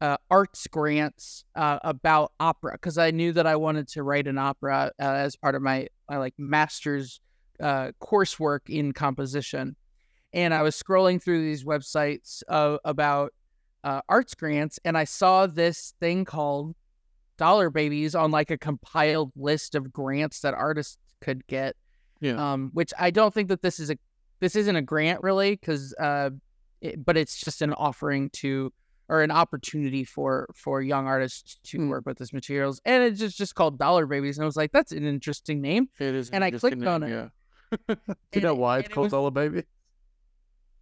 uh, 0.00 0.16
arts 0.30 0.66
grants 0.66 1.44
uh, 1.54 1.78
about 1.82 2.32
opera 2.38 2.72
because 2.72 2.98
I 2.98 3.10
knew 3.10 3.32
that 3.32 3.46
I 3.46 3.56
wanted 3.56 3.88
to 3.88 4.02
write 4.02 4.26
an 4.26 4.36
opera 4.36 4.92
uh, 5.00 5.02
as 5.02 5.34
part 5.34 5.54
of 5.54 5.62
my, 5.62 5.86
my 6.10 6.18
like 6.18 6.34
master's 6.36 7.20
uh, 7.60 7.92
coursework 8.02 8.68
in 8.68 8.92
composition. 8.92 9.76
And 10.34 10.52
I 10.52 10.62
was 10.62 10.80
scrolling 10.80 11.22
through 11.22 11.40
these 11.42 11.64
websites 11.64 12.42
about 12.48 13.32
uh, 13.84 14.00
arts 14.08 14.34
grants, 14.34 14.78
and 14.84 14.98
I 14.98 15.04
saw 15.04 15.46
this 15.46 15.94
thing 16.00 16.24
called 16.24 16.74
Dollar 17.38 17.70
Babies 17.70 18.14
on 18.14 18.30
like 18.30 18.50
a 18.50 18.58
compiled 18.58 19.32
list 19.36 19.74
of 19.74 19.92
grants 19.92 20.40
that 20.40 20.52
artists 20.54 20.98
could 21.20 21.46
get. 21.46 21.76
Yeah. 22.20 22.52
Um, 22.52 22.70
which 22.72 22.92
I 22.98 23.10
don't 23.10 23.32
think 23.32 23.48
that 23.48 23.62
this 23.62 23.78
is 23.78 23.90
a 23.90 23.96
this 24.40 24.56
isn't 24.56 24.76
a 24.76 24.82
grant 24.82 25.22
really 25.22 25.52
because 25.52 25.94
uh, 26.00 26.30
it, 26.84 27.04
but 27.04 27.16
it's 27.16 27.36
just 27.36 27.62
an 27.62 27.72
offering 27.72 28.30
to 28.30 28.72
or 29.08 29.22
an 29.22 29.30
opportunity 29.30 30.04
for 30.04 30.48
for 30.54 30.80
young 30.80 31.06
artists 31.06 31.58
to 31.64 31.78
mm. 31.78 31.88
work 31.88 32.04
with 32.06 32.18
this 32.18 32.32
materials 32.32 32.80
and 32.84 33.02
it's 33.02 33.18
just 33.18 33.36
just 33.36 33.54
called 33.54 33.78
dollar 33.78 34.06
babies 34.06 34.38
and 34.38 34.44
i 34.44 34.46
was 34.46 34.56
like 34.56 34.72
that's 34.72 34.92
an 34.92 35.04
interesting 35.04 35.60
name 35.60 35.88
it 35.98 36.14
is 36.14 36.30
and 36.30 36.44
i 36.44 36.50
clicked 36.50 36.78
name, 36.78 36.88
on 36.88 37.02
it. 37.02 37.10
yeah. 37.10 37.28
Do 37.88 37.96
you 38.34 38.40
know 38.40 38.54
why 38.54 38.78
it's 38.78 38.88
called 38.88 39.06
it 39.06 39.06
was, 39.06 39.12
dollar 39.12 39.30
baby? 39.30 39.64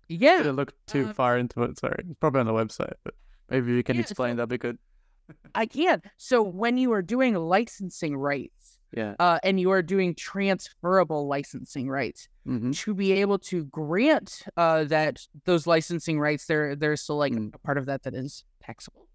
Yeah 0.09 0.33
I 0.33 0.39
didn't 0.39 0.57
look 0.57 0.75
too 0.87 1.09
uh, 1.09 1.13
far 1.15 1.39
into 1.39 1.63
it 1.63 1.79
sorry. 1.79 2.05
It's 2.07 2.19
probably 2.21 2.41
on 2.41 2.47
the 2.47 2.53
website 2.53 2.95
but 3.05 3.15
maybe 3.49 3.73
you 3.73 3.83
can 3.83 3.97
yeah, 3.97 4.03
explain 4.03 4.33
so, 4.33 4.37
that'd 4.37 4.49
be 4.51 4.59
good. 4.59 4.79
I 5.55 5.67
can. 5.67 6.03
So 6.19 6.43
when 6.43 6.77
you 6.77 6.93
are 6.93 7.03
doing 7.03 7.35
licensing 7.35 8.17
rights 8.17 8.62
yeah. 8.93 9.15
Uh, 9.19 9.39
and 9.43 9.59
you 9.59 9.71
are 9.71 9.83
doing 9.83 10.15
transferable 10.15 11.27
licensing 11.27 11.89
rights 11.89 12.29
mm-hmm. 12.47 12.73
to 12.73 12.95
be 12.95 13.13
able 13.13 13.39
to 13.39 13.65
grant 13.65 14.43
uh, 14.57 14.85
that 14.85 15.27
those 15.45 15.67
licensing 15.67 16.21
rights. 16.21 16.47
There, 16.47 16.77
there's 16.77 17.01
still 17.01 17.17
like 17.17 17.33
mm. 17.33 17.55
a 17.55 17.59
part 17.59 17.79
of 17.79 17.87
that 17.87 18.03
that 18.03 18.15
is 18.15 18.45
taxable, 18.63 19.09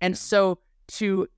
and 0.00 0.12
yeah. 0.12 0.18
so 0.18 0.58
to 0.88 1.28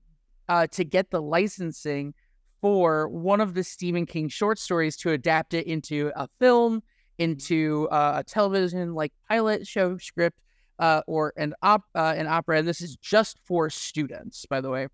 uh, 0.49 0.67
to 0.67 0.83
get 0.83 1.11
the 1.11 1.21
licensing 1.21 2.13
for 2.59 3.07
one 3.09 3.39
of 3.39 3.53
the 3.53 3.63
Stephen 3.63 4.07
King 4.07 4.29
short 4.29 4.57
stories 4.57 4.97
to 4.97 5.11
adapt 5.11 5.53
it 5.53 5.67
into 5.67 6.11
a 6.15 6.27
film, 6.39 6.81
into 7.19 7.87
uh, 7.91 8.13
a 8.17 8.23
television 8.23 8.95
like 8.95 9.13
pilot 9.29 9.67
show 9.67 9.97
script, 9.97 10.39
uh, 10.79 11.01
or 11.05 11.33
an 11.37 11.53
op 11.61 11.83
uh, 11.93 12.15
an 12.17 12.25
opera. 12.25 12.57
And 12.57 12.67
this 12.67 12.81
is 12.81 12.95
just 12.95 13.37
for 13.45 13.69
students, 13.69 14.45
by 14.47 14.59
the 14.59 14.71
way. 14.71 14.87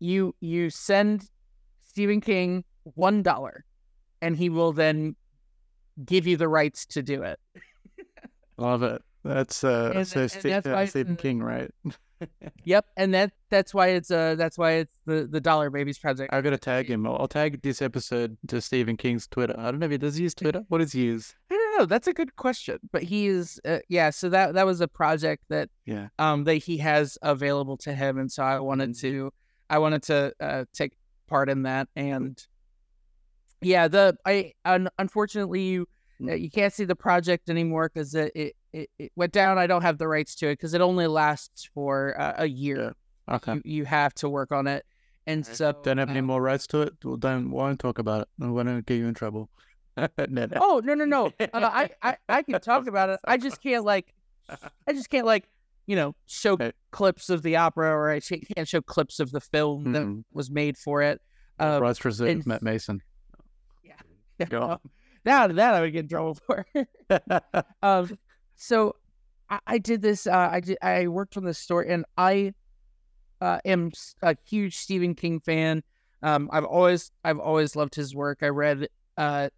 You 0.00 0.34
you 0.40 0.70
send 0.70 1.30
Stephen 1.94 2.20
King 2.20 2.64
one 2.82 3.22
dollar, 3.22 3.64
and 4.20 4.36
he 4.36 4.48
will 4.48 4.72
then 4.72 5.14
give 6.04 6.26
you 6.26 6.36
the 6.36 6.48
rights 6.48 6.84
to 6.86 7.04
do 7.04 7.22
it. 7.22 7.38
Love 8.56 8.82
it. 8.82 9.00
That's 9.22 9.62
uh, 9.62 9.92
and, 9.94 10.06
so 10.06 10.22
and 10.22 10.30
St- 10.30 10.64
that's 10.64 10.90
Stephen 10.90 11.14
King, 11.14 11.40
right? 11.40 11.70
yep, 12.64 12.86
and 12.96 13.14
that 13.14 13.30
that's 13.48 13.72
why 13.72 13.90
it's 13.90 14.10
uh 14.10 14.34
that's 14.34 14.58
why 14.58 14.72
it's 14.72 14.98
the 15.06 15.28
the 15.30 15.40
Dollar 15.40 15.70
Babies 15.70 15.96
project. 15.96 16.34
I 16.34 16.40
gotta 16.40 16.58
tag 16.58 16.90
him. 16.90 17.06
I'll, 17.06 17.16
I'll 17.16 17.28
tag 17.28 17.62
this 17.62 17.80
episode 17.80 18.36
to 18.48 18.60
Stephen 18.60 18.96
King's 18.96 19.28
Twitter. 19.28 19.54
I 19.56 19.70
don't 19.70 19.78
know 19.78 19.86
if 19.86 19.92
he 19.92 19.98
does 19.98 20.18
use 20.18 20.34
Twitter. 20.34 20.64
What 20.66 20.78
does 20.78 20.90
he 20.90 21.04
use? 21.04 21.32
I 21.48 21.54
don't 21.54 21.78
know. 21.78 21.86
That's 21.86 22.08
a 22.08 22.12
good 22.12 22.34
question. 22.34 22.80
But 22.90 23.04
he 23.04 23.28
is 23.28 23.60
uh, 23.64 23.78
yeah. 23.88 24.10
So 24.10 24.28
that 24.30 24.54
that 24.54 24.66
was 24.66 24.80
a 24.80 24.88
project 24.88 25.44
that 25.48 25.70
yeah 25.86 26.08
um 26.18 26.42
that 26.42 26.56
he 26.56 26.76
has 26.78 27.16
available 27.22 27.76
to 27.78 27.94
him, 27.94 28.18
and 28.18 28.32
so 28.32 28.42
I 28.42 28.58
wanted 28.58 28.98
to 28.98 29.32
I 29.70 29.78
wanted 29.78 30.02
to 30.04 30.32
uh, 30.40 30.64
take 30.72 30.94
part 31.26 31.48
in 31.48 31.62
that. 31.62 31.88
And 31.96 32.40
yeah, 33.60 33.88
the 33.88 34.16
I 34.24 34.52
un, 34.64 34.88
unfortunately 34.98 35.62
you 35.62 35.86
uh, 36.22 36.26
mm. 36.26 36.40
you 36.40 36.50
can't 36.50 36.72
see 36.72 36.84
the 36.84 36.96
project 36.96 37.50
anymore 37.50 37.90
because 37.92 38.14
it, 38.14 38.32
it, 38.34 38.56
it 38.72 38.90
it 38.98 39.12
went 39.16 39.32
down. 39.32 39.58
I 39.58 39.66
don't 39.66 39.82
have 39.82 39.98
the 39.98 40.08
rights 40.08 40.34
to 40.36 40.48
it 40.48 40.54
because 40.54 40.74
it 40.74 40.80
only 40.80 41.06
lasts 41.06 41.68
for 41.74 42.18
uh, 42.20 42.34
a 42.38 42.46
year. 42.46 42.94
Okay, 43.28 43.54
you, 43.54 43.62
you, 43.64 43.84
have 43.84 44.14
to 44.14 44.28
work 44.28 44.52
on 44.52 44.66
it, 44.66 44.84
and 45.26 45.44
so 45.44 45.72
don't 45.82 45.98
have 45.98 46.10
any 46.10 46.20
more 46.20 46.42
rights 46.42 46.66
to 46.68 46.82
it. 46.82 46.94
Well, 47.02 47.16
don't 47.16 47.50
won't 47.50 47.80
talk 47.80 47.98
about 47.98 48.22
it. 48.22 48.28
I 48.42 48.48
want 48.48 48.68
to 48.68 48.82
get 48.82 48.96
you 48.96 49.08
in 49.08 49.14
trouble. 49.14 49.48
no, 49.96 50.06
no. 50.28 50.48
Oh 50.56 50.82
no 50.84 50.94
no 50.94 51.04
no! 51.04 51.32
Uh, 51.40 51.46
I, 51.54 51.90
I 52.02 52.16
I 52.28 52.42
can 52.42 52.60
talk 52.60 52.86
about 52.86 53.08
it. 53.10 53.20
I 53.24 53.36
just 53.36 53.62
can't 53.62 53.84
like 53.84 54.12
I 54.48 54.92
just 54.92 55.10
can't 55.10 55.26
like 55.26 55.48
you 55.86 55.96
know, 55.96 56.14
show 56.26 56.52
okay. 56.54 56.72
clips 56.90 57.30
of 57.30 57.42
the 57.42 57.56
opera, 57.56 57.90
or 57.90 58.10
I 58.10 58.20
can't 58.20 58.68
show 58.68 58.80
clips 58.80 59.20
of 59.20 59.30
the 59.30 59.40
film 59.40 59.84
mm-hmm. 59.84 59.92
that 59.92 60.24
was 60.32 60.50
made 60.50 60.76
for 60.76 61.02
it. 61.02 61.20
Um, 61.58 61.80
Bryce 61.80 62.04
and, 62.20 62.46
Matt 62.46 62.62
Mason. 62.62 63.00
Yeah. 63.82 64.46
Go 64.48 64.62
on. 64.62 64.78
Now 65.24 65.46
that 65.46 65.74
I 65.74 65.80
would 65.80 65.92
get 65.92 66.00
in 66.00 66.08
trouble 66.08 66.34
for. 66.34 66.66
um, 67.82 68.18
so 68.56 68.96
I, 69.48 69.58
I 69.66 69.78
did 69.78 70.02
this. 70.02 70.26
Uh, 70.26 70.48
I 70.50 70.60
did. 70.60 70.78
I 70.82 71.08
worked 71.08 71.36
on 71.36 71.44
this 71.44 71.58
story, 71.58 71.90
and 71.90 72.04
I 72.16 72.54
uh, 73.40 73.58
am 73.64 73.92
a 74.22 74.36
huge 74.44 74.76
Stephen 74.76 75.14
King 75.14 75.40
fan. 75.40 75.82
Um, 76.22 76.48
I've 76.52 76.64
always 76.64 77.10
I've 77.24 77.38
always 77.38 77.76
loved 77.76 77.94
his 77.94 78.14
work. 78.14 78.38
I 78.42 78.48
read 78.48 78.88
uh, 79.16 79.50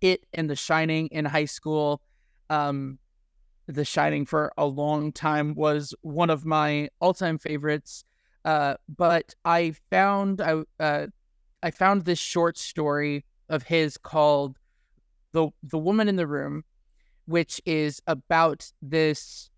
it 0.00 0.24
and 0.32 0.48
The 0.48 0.56
Shining 0.56 1.08
in 1.08 1.24
high 1.24 1.46
school. 1.46 2.00
Um, 2.50 2.98
the 3.72 3.84
Shining 3.84 4.26
for 4.26 4.52
a 4.56 4.66
long 4.66 5.12
time 5.12 5.54
was 5.54 5.94
one 6.02 6.30
of 6.30 6.44
my 6.44 6.88
all-time 7.00 7.38
favorites. 7.38 8.04
Uh, 8.44 8.74
but 8.88 9.34
I 9.44 9.74
found 9.90 10.40
I 10.40 10.62
uh, 10.80 11.06
I 11.62 11.70
found 11.70 12.04
this 12.04 12.18
short 12.18 12.58
story 12.58 13.24
of 13.48 13.62
his 13.62 13.96
called 13.96 14.58
the 15.32 15.50
the 15.62 15.78
Woman 15.78 16.08
in 16.08 16.16
the 16.16 16.26
Room, 16.26 16.64
which 17.26 17.60
is 17.64 18.02
about 18.06 18.70
this 18.82 19.50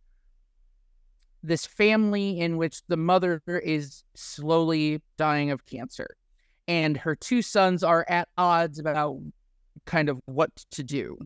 this 1.42 1.66
family 1.66 2.40
in 2.40 2.56
which 2.56 2.82
the 2.88 2.96
mother 2.96 3.42
is 3.46 4.02
slowly 4.14 5.02
dying 5.18 5.50
of 5.50 5.66
cancer 5.66 6.16
and 6.66 6.96
her 6.96 7.14
two 7.14 7.42
sons 7.42 7.84
are 7.84 8.06
at 8.08 8.28
odds 8.38 8.78
about 8.78 9.18
kind 9.84 10.08
of 10.08 10.18
what 10.24 10.50
to 10.70 10.82
do 10.82 11.18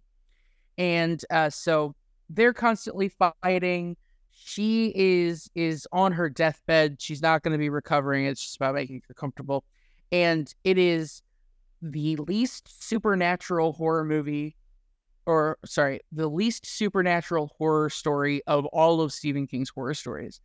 and 0.77 1.24
uh, 1.31 1.51
so 1.51 1.94
they're 2.29 2.53
constantly 2.53 3.11
fighting. 3.43 3.97
She 4.31 4.93
is 4.95 5.51
is 5.55 5.87
on 5.93 6.12
her 6.12 6.29
deathbed. 6.29 7.01
She's 7.01 7.23
not 7.23 7.43
going 7.43 7.53
to 7.53 7.59
be 7.59 7.71
recovering. 7.71 8.27
It's 8.27 8.43
just 8.43 8.57
about 8.57 8.75
making 8.75 9.03
her 9.09 9.14
comfortable. 9.14 9.64
And 10.12 10.53
it 10.64 10.79
is 10.79 11.23
the 11.83 12.17
least 12.17 12.83
supernatural 12.83 13.73
horror 13.73 14.05
movie 14.05 14.57
or 15.27 15.59
sorry, 15.67 16.01
the 16.11 16.29
least 16.29 16.64
supernatural 16.64 17.51
horror 17.59 17.91
story 17.91 18.41
of 18.47 18.64
all 18.67 19.03
of 19.03 19.12
Stephen 19.12 19.47
King's 19.47 19.69
horror 19.69 19.93
stories. 19.93 20.41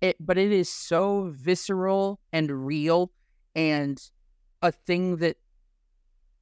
It, 0.00 0.16
but 0.18 0.38
it 0.38 0.50
is 0.50 0.70
so 0.70 1.32
visceral 1.36 2.18
and 2.32 2.66
real 2.66 3.12
and 3.54 4.02
a 4.62 4.72
thing 4.72 5.18
that 5.18 5.36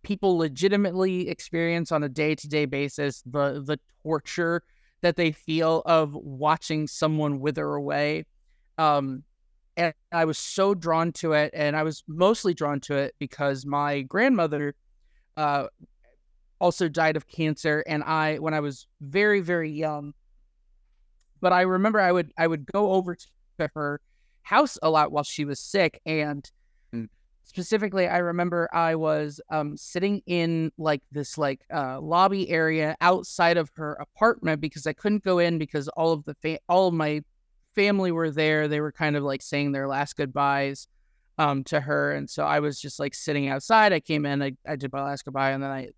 people 0.03 0.39
legitimately 0.39 1.29
experience 1.29 1.91
on 1.91 2.05
a 2.05 2.09
day-to-day 2.09 2.67
basis. 2.67 3.23
The 3.27 3.61
the 3.65 3.79
torture 4.03 4.63
that 5.03 5.17
they 5.17 5.33
feel 5.33 5.83
of 5.87 6.15
watching 6.15 6.87
someone 6.87 7.41
wither 7.41 7.75
away 7.75 8.25
um 8.79 9.23
and 9.77 9.95
I 10.13 10.25
was 10.25 10.37
so 10.37 10.75
drawn 10.75 11.13
to 11.13 11.33
it 11.33 11.51
and 11.55 11.77
I 11.77 11.83
was 11.83 12.03
mostly 12.07 12.55
drawn 12.55 12.81
to 12.81 12.97
it 12.97 13.15
because 13.19 13.65
my 13.65 14.03
grandmother 14.03 14.75
uh 15.37 15.67
also 16.61 16.89
died 16.89 17.17
of 17.17 17.27
cancer 17.27 17.83
and 17.87 18.03
I 18.03 18.37
when 18.37 18.55
I 18.55 18.61
was 18.61 18.87
very 19.01 19.41
very 19.41 19.71
young 19.71 20.13
but 21.41 21.53
I 21.53 21.63
remember 21.63 22.01
I 22.01 22.13
would 22.13 22.33
I 22.37 22.47
would 22.47 22.67
go 22.67 22.93
over 22.93 23.15
to 23.15 23.71
her 23.75 24.01
house 24.43 24.79
a 24.83 24.91
lot 24.91 25.13
while 25.13 25.25
she 25.25 25.45
was 25.45 25.61
sick 25.61 26.01
and. 26.07 26.51
Specifically 27.51 28.07
I 28.07 28.19
remember 28.19 28.69
I 28.73 28.95
was 28.95 29.41
um, 29.51 29.77
sitting 29.77 30.23
in 30.27 30.71
like 30.79 31.03
this 31.11 31.37
like 31.37 31.63
uh, 31.75 32.01
lobby 32.01 32.49
area 32.49 32.97
outside 33.01 33.57
of 33.57 33.69
her 33.75 33.95
apartment 33.95 34.61
because 34.61 34.87
I 34.87 34.93
couldn't 34.93 35.25
go 35.25 35.41
in 35.41 35.59
because 35.59 35.89
all 35.89 36.13
of 36.13 36.25
the 36.27 36.35
fa- 36.35 36.61
all 36.69 36.87
of 36.87 36.95
my 36.95 37.23
family 37.75 38.13
were 38.13 38.31
there. 38.31 38.69
They 38.69 38.81
were 38.81 38.93
kind 38.93 39.17
of 39.17 39.25
like 39.25 39.43
saying 39.43 39.73
their 39.73 39.89
last 39.89 40.17
goodbyes 40.17 40.87
um, 41.39 41.65
to 41.65 41.81
her 41.81 42.13
and 42.13 42.31
so 42.31 42.45
I 42.45 42.61
was 42.61 42.81
just 42.81 43.01
like 43.01 43.17
sitting 43.17 43.49
outside. 43.49 43.93
I 43.93 43.99
came 43.99 44.25
in 44.27 44.43
I, 44.43 44.53
I 44.65 44.77
did 44.77 44.93
my 44.93 45.03
last 45.03 45.25
goodbye 45.25 45.51
and 45.51 45.61
then 45.61 45.71
I 45.71 45.89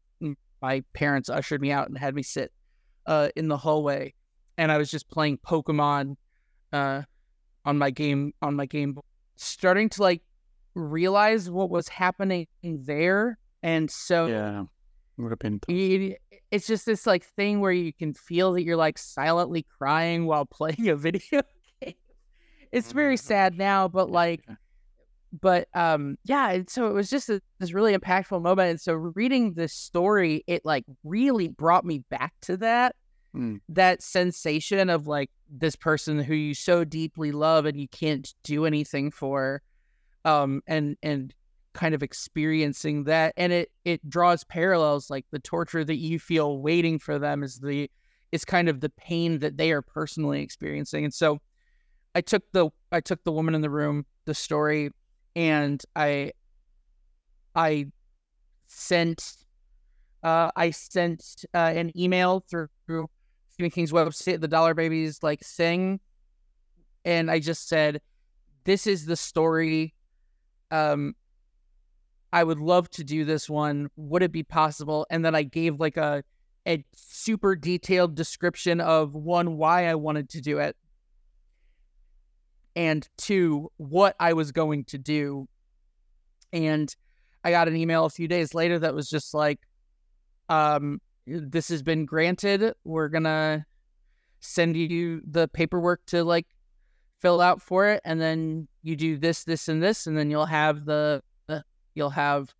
my 0.62 0.82
parents 0.94 1.28
ushered 1.28 1.60
me 1.60 1.70
out 1.70 1.88
and 1.88 1.98
had 1.98 2.14
me 2.14 2.22
sit 2.22 2.50
uh, 3.04 3.28
in 3.36 3.48
the 3.48 3.58
hallway, 3.58 4.14
and 4.56 4.72
I 4.72 4.78
was 4.78 4.90
just 4.90 5.10
playing 5.10 5.38
Pokemon 5.38 6.16
uh, 6.72 7.02
on 7.66 7.76
my 7.76 7.90
game 7.90 8.32
on 8.40 8.54
my 8.54 8.64
game, 8.64 8.96
starting 9.36 9.90
to 9.90 10.02
like 10.02 10.22
realize 10.74 11.50
what 11.50 11.70
was 11.70 11.88
happening 11.88 12.46
there, 12.62 13.38
and 13.62 13.90
so 13.90 14.26
yeah, 14.26 14.64
would 15.18 15.30
have 15.30 15.38
been. 15.38 15.60
It, 15.68 16.18
it's 16.50 16.66
just 16.66 16.86
this 16.86 17.06
like 17.06 17.24
thing 17.24 17.60
where 17.60 17.72
you 17.72 17.92
can 17.92 18.14
feel 18.14 18.52
that 18.52 18.62
you're 18.62 18.76
like 18.76 18.98
silently 18.98 19.66
crying 19.78 20.26
while 20.26 20.46
playing 20.52 20.88
a 20.88 20.96
video 20.96 21.42
game. 21.80 21.94
It's 22.70 22.92
very 22.92 23.16
mm-hmm. 23.16 23.26
sad 23.26 23.58
now, 23.58 23.88
but 23.88 24.10
like 24.10 24.42
but 25.40 25.66
um 25.74 26.16
yeah 26.24 26.50
and 26.50 26.68
so 26.68 26.88
it 26.88 26.92
was 26.92 27.08
just 27.08 27.30
a, 27.30 27.40
this 27.58 27.72
really 27.72 27.96
impactful 27.96 28.42
moment 28.42 28.70
and 28.70 28.80
so 28.80 28.92
reading 28.92 29.54
this 29.54 29.72
story 29.72 30.44
it 30.46 30.62
like 30.64 30.84
really 31.04 31.48
brought 31.48 31.84
me 31.84 32.04
back 32.10 32.34
to 32.42 32.56
that 32.56 32.94
mm. 33.34 33.58
that 33.68 34.02
sensation 34.02 34.90
of 34.90 35.06
like 35.06 35.30
this 35.48 35.74
person 35.74 36.18
who 36.18 36.34
you 36.34 36.54
so 36.54 36.84
deeply 36.84 37.32
love 37.32 37.64
and 37.64 37.80
you 37.80 37.88
can't 37.88 38.34
do 38.44 38.66
anything 38.66 39.10
for 39.10 39.62
um 40.24 40.62
and 40.66 40.96
and 41.02 41.34
kind 41.74 41.94
of 41.94 42.02
experiencing 42.02 43.04
that 43.04 43.32
and 43.36 43.52
it 43.52 43.70
it 43.84 44.06
draws 44.08 44.44
parallels 44.44 45.08
like 45.08 45.24
the 45.30 45.38
torture 45.38 45.84
that 45.84 45.96
you 45.96 46.18
feel 46.18 46.58
waiting 46.58 46.98
for 46.98 47.18
them 47.18 47.42
is 47.42 47.58
the 47.60 47.90
is 48.30 48.44
kind 48.44 48.68
of 48.68 48.80
the 48.80 48.90
pain 48.90 49.38
that 49.38 49.56
they 49.56 49.72
are 49.72 49.82
personally 49.82 50.42
experiencing 50.42 51.04
and 51.04 51.14
so 51.14 51.40
i 52.14 52.20
took 52.20 52.42
the 52.52 52.68
i 52.90 53.00
took 53.00 53.24
the 53.24 53.32
woman 53.32 53.54
in 53.54 53.62
the 53.62 53.70
room 53.70 54.04
the 54.26 54.34
story 54.34 54.90
and 55.34 55.82
I 55.96 56.32
I 57.54 57.86
sent 58.66 59.36
uh, 60.22 60.50
I 60.54 60.70
sent 60.70 61.44
uh, 61.52 61.72
an 61.74 61.90
email 61.98 62.44
through, 62.48 62.68
through 62.86 63.08
Stephen 63.50 63.70
King's 63.70 63.90
website, 63.90 64.40
the 64.40 64.48
Dollar 64.48 64.72
Babies 64.72 65.22
like 65.22 65.40
thing, 65.40 66.00
and 67.04 67.30
I 67.30 67.40
just 67.40 67.68
said, 67.68 68.00
"This 68.64 68.86
is 68.86 69.06
the 69.06 69.16
story. 69.16 69.94
Um, 70.72 71.14
I 72.32 72.42
would 72.42 72.58
love 72.58 72.90
to 72.92 73.04
do 73.04 73.24
this 73.24 73.48
one. 73.48 73.90
Would 73.96 74.22
it 74.22 74.32
be 74.32 74.42
possible?" 74.42 75.06
And 75.10 75.24
then 75.24 75.34
I 75.36 75.44
gave 75.44 75.78
like 75.78 75.96
a 75.96 76.24
a 76.66 76.84
super 76.94 77.56
detailed 77.56 78.14
description 78.14 78.80
of 78.80 79.14
one 79.14 79.56
why 79.56 79.86
I 79.86 79.94
wanted 79.96 80.28
to 80.30 80.40
do 80.40 80.58
it, 80.58 80.76
and 82.74 83.08
two, 83.18 83.70
what 83.76 84.16
I 84.18 84.32
was 84.32 84.52
going 84.52 84.84
to 84.86 84.98
do. 84.98 85.48
And 86.52 86.94
I 87.44 87.50
got 87.50 87.68
an 87.68 87.76
email 87.76 88.04
a 88.04 88.10
few 88.10 88.28
days 88.28 88.54
later 88.54 88.78
that 88.78 88.94
was 88.94 89.08
just 89.08 89.34
like, 89.34 89.60
um, 90.48 91.00
this 91.26 91.68
has 91.68 91.82
been 91.82 92.04
granted. 92.04 92.74
We're 92.84 93.08
gonna 93.08 93.66
send 94.40 94.76
you 94.76 95.20
the 95.28 95.48
paperwork 95.48 96.04
to 96.06 96.24
like 96.24 96.46
fill 97.20 97.40
out 97.40 97.60
for 97.62 97.88
it, 97.88 98.00
and 98.04 98.20
then 98.20 98.68
you 98.82 98.96
do 98.96 99.16
this, 99.16 99.44
this, 99.44 99.68
and 99.68 99.82
this, 99.82 100.06
and 100.06 100.16
then 100.16 100.30
you'll 100.30 100.46
have 100.46 100.84
the, 100.84 101.22
the 101.46 101.64
you'll 101.94 102.10
have 102.10 102.54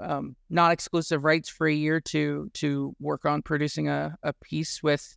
um, 0.00 0.34
non-exclusive 0.50 1.24
rights 1.24 1.48
for 1.48 1.66
a 1.66 1.72
year 1.72 2.00
to 2.00 2.50
to 2.54 2.94
work 3.00 3.24
on 3.24 3.42
producing 3.42 3.88
a, 3.88 4.16
a 4.22 4.32
piece 4.32 4.82
with 4.82 5.16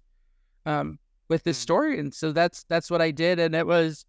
um, 0.66 1.00
with 1.30 1.44
this 1.44 1.58
mm. 1.58 1.62
story. 1.62 2.00
And 2.00 2.14
so 2.14 2.32
that's 2.32 2.64
that's 2.70 2.92
what 2.92 3.02
I 3.02 3.12
did, 3.12 3.40
and 3.40 3.56
it 3.56 3.68
was 3.68 4.06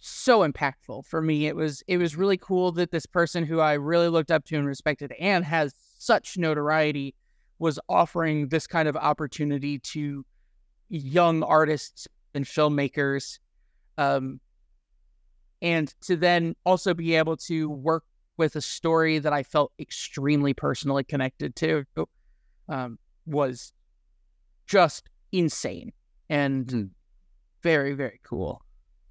so 0.00 0.48
impactful 0.48 1.04
for 1.06 1.20
me. 1.20 1.46
It 1.46 1.56
was 1.56 1.82
it 1.86 1.98
was 1.98 2.16
really 2.16 2.36
cool 2.36 2.72
that 2.72 2.90
this 2.90 3.06
person 3.06 3.44
who 3.44 3.60
I 3.60 3.74
really 3.74 4.08
looked 4.08 4.30
up 4.30 4.44
to 4.46 4.56
and 4.56 4.66
respected 4.66 5.12
and 5.18 5.44
has 5.44 5.74
such 5.98 6.36
notoriety 6.36 7.14
was 7.58 7.78
offering 7.88 8.48
this 8.48 8.66
kind 8.66 8.88
of 8.88 8.96
opportunity 8.96 9.78
to 9.80 10.24
young 10.88 11.42
artists 11.42 12.06
and 12.34 12.44
filmmakers 12.44 13.38
um, 13.98 14.40
and 15.60 15.92
to 16.02 16.16
then 16.16 16.54
also 16.64 16.94
be 16.94 17.14
able 17.16 17.36
to 17.36 17.68
work 17.68 18.04
with 18.38 18.56
a 18.56 18.62
story 18.62 19.18
that 19.18 19.32
I 19.32 19.42
felt 19.42 19.72
extremely 19.78 20.54
personally 20.54 21.04
connected 21.04 21.56
to 21.56 21.84
um, 22.68 22.98
was 23.26 23.72
just 24.66 25.10
insane 25.32 25.92
and 26.30 26.66
mm. 26.66 26.90
very 27.62 27.94
very 27.94 28.20
cool. 28.22 28.62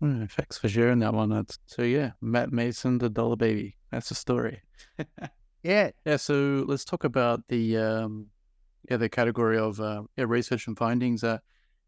Mm, 0.01 0.31
thanks 0.31 0.57
for 0.57 0.69
sharing 0.69 0.99
that 0.99 1.13
one. 1.13 1.29
That's, 1.29 1.57
so 1.65 1.81
yeah, 1.81 2.11
Matt 2.21 2.51
Mason, 2.51 2.99
the 2.99 3.09
Dollar 3.09 3.35
Baby. 3.35 3.75
That's 3.91 4.09
the 4.09 4.15
story. 4.15 4.61
yeah. 5.63 5.89
Yeah. 6.05 6.17
So 6.17 6.65
let's 6.67 6.85
talk 6.85 7.03
about 7.03 7.41
the 7.47 7.77
um, 7.77 8.27
yeah 8.89 8.97
the 8.97 9.09
category 9.09 9.57
of 9.57 9.81
uh, 9.81 10.03
yeah, 10.15 10.25
research 10.27 10.67
and 10.67 10.77
findings. 10.77 11.23
Uh, 11.23 11.39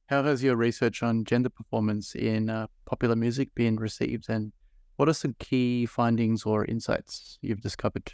how 0.10 0.24
has 0.24 0.44
your 0.44 0.56
research 0.56 1.04
on 1.04 1.24
gender 1.24 1.50
performance 1.50 2.16
in 2.16 2.50
uh, 2.50 2.66
popular 2.86 3.16
music 3.16 3.54
been 3.54 3.76
received, 3.76 4.26
and 4.28 4.52
what 4.96 5.08
are 5.08 5.14
some 5.14 5.36
key 5.38 5.86
findings 5.86 6.44
or 6.44 6.66
insights 6.66 7.38
you've 7.42 7.62
discovered? 7.62 8.12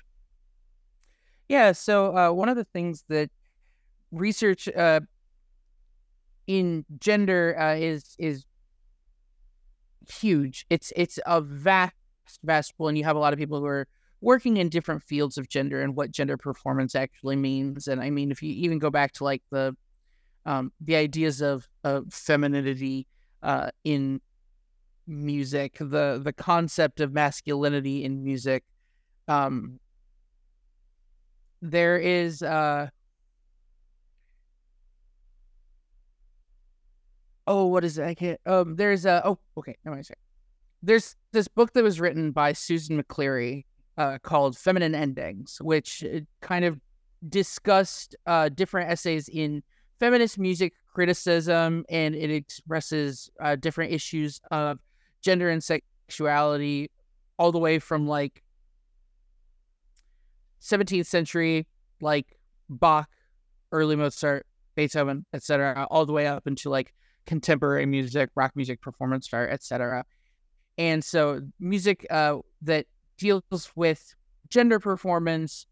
Yeah. 1.47 1.71
So 1.71 2.15
uh, 2.15 2.31
one 2.31 2.49
of 2.49 2.57
the 2.57 2.65
things 2.65 3.05
that 3.07 3.29
research 4.11 4.67
uh, 4.67 4.99
in 6.47 6.85
gender 6.99 7.57
uh, 7.57 7.75
is 7.75 8.15
is 8.19 8.43
huge. 10.09 10.65
It's 10.69 10.91
it's 10.97 11.17
a 11.25 11.39
vast, 11.39 11.93
vast 12.43 12.77
pool, 12.77 12.89
and 12.89 12.97
you 12.97 13.05
have 13.05 13.15
a 13.15 13.19
lot 13.19 13.31
of 13.31 13.39
people 13.39 13.59
who 13.59 13.67
are 13.67 13.87
working 14.19 14.57
in 14.57 14.67
different 14.67 15.01
fields 15.01 15.37
of 15.37 15.47
gender 15.47 15.81
and 15.81 15.95
what 15.95 16.11
gender 16.11 16.35
performance 16.35 16.93
actually 16.93 17.37
means. 17.37 17.87
And 17.87 18.01
I 18.01 18.09
mean, 18.09 18.31
if 18.31 18.41
you 18.41 18.49
even 18.49 18.79
go 18.79 18.89
back 18.89 19.13
to 19.13 19.23
like 19.23 19.43
the 19.49 19.77
um, 20.45 20.71
the 20.79 20.95
ideas 20.95 21.41
of, 21.41 21.67
of 21.83 22.13
femininity 22.13 23.07
uh, 23.43 23.69
in 23.83 24.21
music, 25.07 25.77
the 25.79 26.19
the 26.23 26.33
concept 26.33 26.99
of 26.99 27.13
masculinity 27.13 28.03
in 28.03 28.23
music. 28.23 28.63
Um, 29.27 29.79
there 31.61 31.97
is 31.97 32.41
uh, 32.41 32.89
oh, 37.47 37.65
what 37.67 37.83
is 37.83 37.97
it? 37.97 38.05
I 38.05 38.13
can't. 38.13 38.39
Um, 38.45 38.75
there's 38.75 39.05
a 39.05 39.21
oh, 39.25 39.39
okay. 39.57 39.75
No, 39.85 39.93
I 39.93 40.01
say 40.01 40.15
there's 40.83 41.15
this 41.31 41.47
book 41.47 41.73
that 41.73 41.83
was 41.83 41.99
written 41.99 42.31
by 42.31 42.53
Susan 42.53 43.01
McClary 43.01 43.65
uh, 43.97 44.17
called 44.21 44.57
Feminine 44.57 44.95
Endings, 44.95 45.57
which 45.61 46.03
uh, 46.03 46.19
kind 46.41 46.65
of 46.65 46.79
discussed 47.27 48.15
uh, 48.25 48.49
different 48.49 48.91
essays 48.91 49.27
in 49.29 49.63
feminist 49.99 50.37
music 50.37 50.73
criticism, 50.93 51.85
and 51.89 52.15
it 52.15 52.31
expresses 52.31 53.29
uh, 53.39 53.55
different 53.55 53.91
issues 53.91 54.41
of 54.51 54.79
gender 55.21 55.49
and 55.49 55.63
sexuality, 55.63 56.89
all 57.37 57.51
the 57.51 57.59
way 57.59 57.79
from 57.79 58.07
like 58.07 58.43
17th 60.61 61.05
century, 61.05 61.67
like 62.01 62.37
Bach, 62.69 63.09
early 63.71 63.95
Mozart, 63.95 64.45
Beethoven, 64.75 65.25
etc., 65.33 65.87
all 65.89 66.05
the 66.05 66.13
way 66.13 66.27
up 66.27 66.47
into 66.47 66.69
like 66.69 66.93
contemporary 67.25 67.85
music, 67.85 68.29
rock 68.35 68.51
music, 68.55 68.81
performance 68.81 69.29
art, 69.33 69.51
etc. 69.51 70.05
And 70.77 71.03
so, 71.03 71.41
music 71.59 72.05
uh, 72.09 72.37
that 72.61 72.85
deals 73.17 73.71
with 73.75 74.15
gender 74.49 74.79
performance 74.79 75.65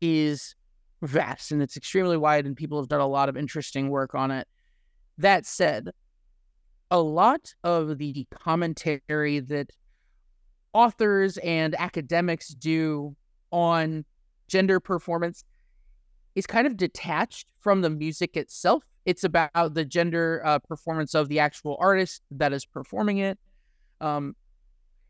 is 0.00 0.54
vast 1.02 1.52
and 1.52 1.62
it's 1.62 1.76
extremely 1.76 2.16
wide, 2.16 2.46
and 2.46 2.56
people 2.56 2.78
have 2.78 2.88
done 2.88 3.00
a 3.00 3.06
lot 3.06 3.28
of 3.28 3.36
interesting 3.36 3.88
work 3.90 4.14
on 4.14 4.30
it. 4.30 4.46
That 5.18 5.46
said, 5.46 5.90
a 6.90 7.00
lot 7.00 7.54
of 7.62 7.98
the 7.98 8.26
commentary 8.30 9.40
that 9.40 9.70
authors 10.72 11.36
and 11.38 11.74
academics 11.78 12.48
do 12.48 13.14
on 13.50 14.04
gender 14.48 14.80
performance 14.80 15.44
is 16.34 16.46
kind 16.46 16.66
of 16.66 16.76
detached 16.76 17.46
from 17.60 17.80
the 17.80 17.90
music 17.90 18.36
itself. 18.36 18.84
It's 19.04 19.24
about 19.24 19.74
the 19.74 19.84
gender 19.84 20.42
uh, 20.44 20.58
performance 20.58 21.14
of 21.14 21.28
the 21.28 21.38
actual 21.38 21.76
artist 21.80 22.22
that 22.32 22.52
is 22.52 22.64
performing 22.64 23.18
it. 23.18 23.38
Um, 24.00 24.36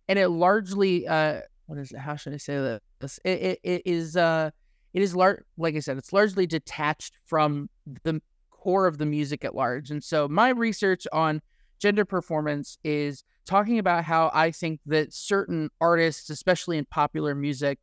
and 0.09 0.19
it 0.19 0.29
largely, 0.29 1.07
uh, 1.07 1.41
what 1.67 1.79
is 1.79 1.93
it? 1.93 1.99
How 1.99 2.17
should 2.17 2.35
I 2.35 2.39
say 2.39 2.79
this? 3.01 3.21
It, 3.25 3.31
it, 3.31 3.61
it 3.63 3.83
is, 3.85 4.17
uh, 4.17 4.51
it 4.93 5.03
is 5.03 5.15
lar- 5.15 5.45
like 5.57 5.77
I 5.77 5.81
said, 5.81 5.99
it's 5.99 6.13
largely 6.13 6.47
detached 6.47 7.15
from 7.25 7.69
the 8.03 8.21
core 8.51 8.87
of 8.87 8.99
the 8.99 9.07
music 9.07 9.45
at 9.45 9.55
large. 9.55 9.91
And 9.91 10.03
so 10.03 10.29
my 10.29 10.51
research 10.51 11.07
on 11.13 11.41
gender 11.79 12.05
performance 12.05 12.79
is 12.85 13.25
talking 13.47 13.79
about 13.79 14.05
how 14.05 14.31
I 14.35 14.51
think 14.51 14.81
that 14.87 15.13
certain 15.13 15.71
artists, 15.81 16.31
especially 16.31 16.79
in 16.79 16.85
popular 16.85 17.35
music, 17.35 17.79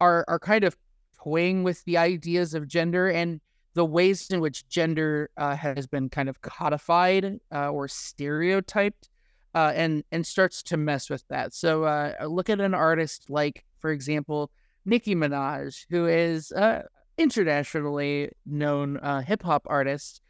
are 0.00 0.24
are 0.28 0.38
kind 0.38 0.64
of 0.64 0.76
toying 1.22 1.62
with 1.62 1.84
the 1.84 1.98
ideas 1.98 2.54
of 2.54 2.66
gender 2.66 3.08
and 3.08 3.40
the 3.74 3.84
ways 3.84 4.28
in 4.30 4.40
which 4.40 4.68
gender 4.68 5.30
uh, 5.36 5.56
has 5.56 5.86
been 5.86 6.08
kind 6.08 6.28
of 6.28 6.42
codified 6.42 7.38
uh, 7.54 7.70
or 7.70 7.88
stereotyped, 7.88 9.08
uh, 9.54 9.72
and 9.74 10.04
and 10.10 10.26
starts 10.26 10.62
to 10.62 10.76
mess 10.76 11.08
with 11.08 11.24
that. 11.28 11.54
So 11.54 11.84
uh, 11.84 12.26
look 12.26 12.50
at 12.50 12.60
an 12.60 12.74
artist 12.74 13.30
like, 13.30 13.64
for 13.78 13.90
example, 13.90 14.50
Nicki 14.84 15.14
Minaj, 15.14 15.86
who 15.90 16.06
is 16.06 16.52
uh, 16.52 16.82
internationally 17.18 18.30
known 18.46 18.96
uh, 18.98 19.22
hip 19.22 19.42
hop 19.42 19.66
artist. 19.68 20.20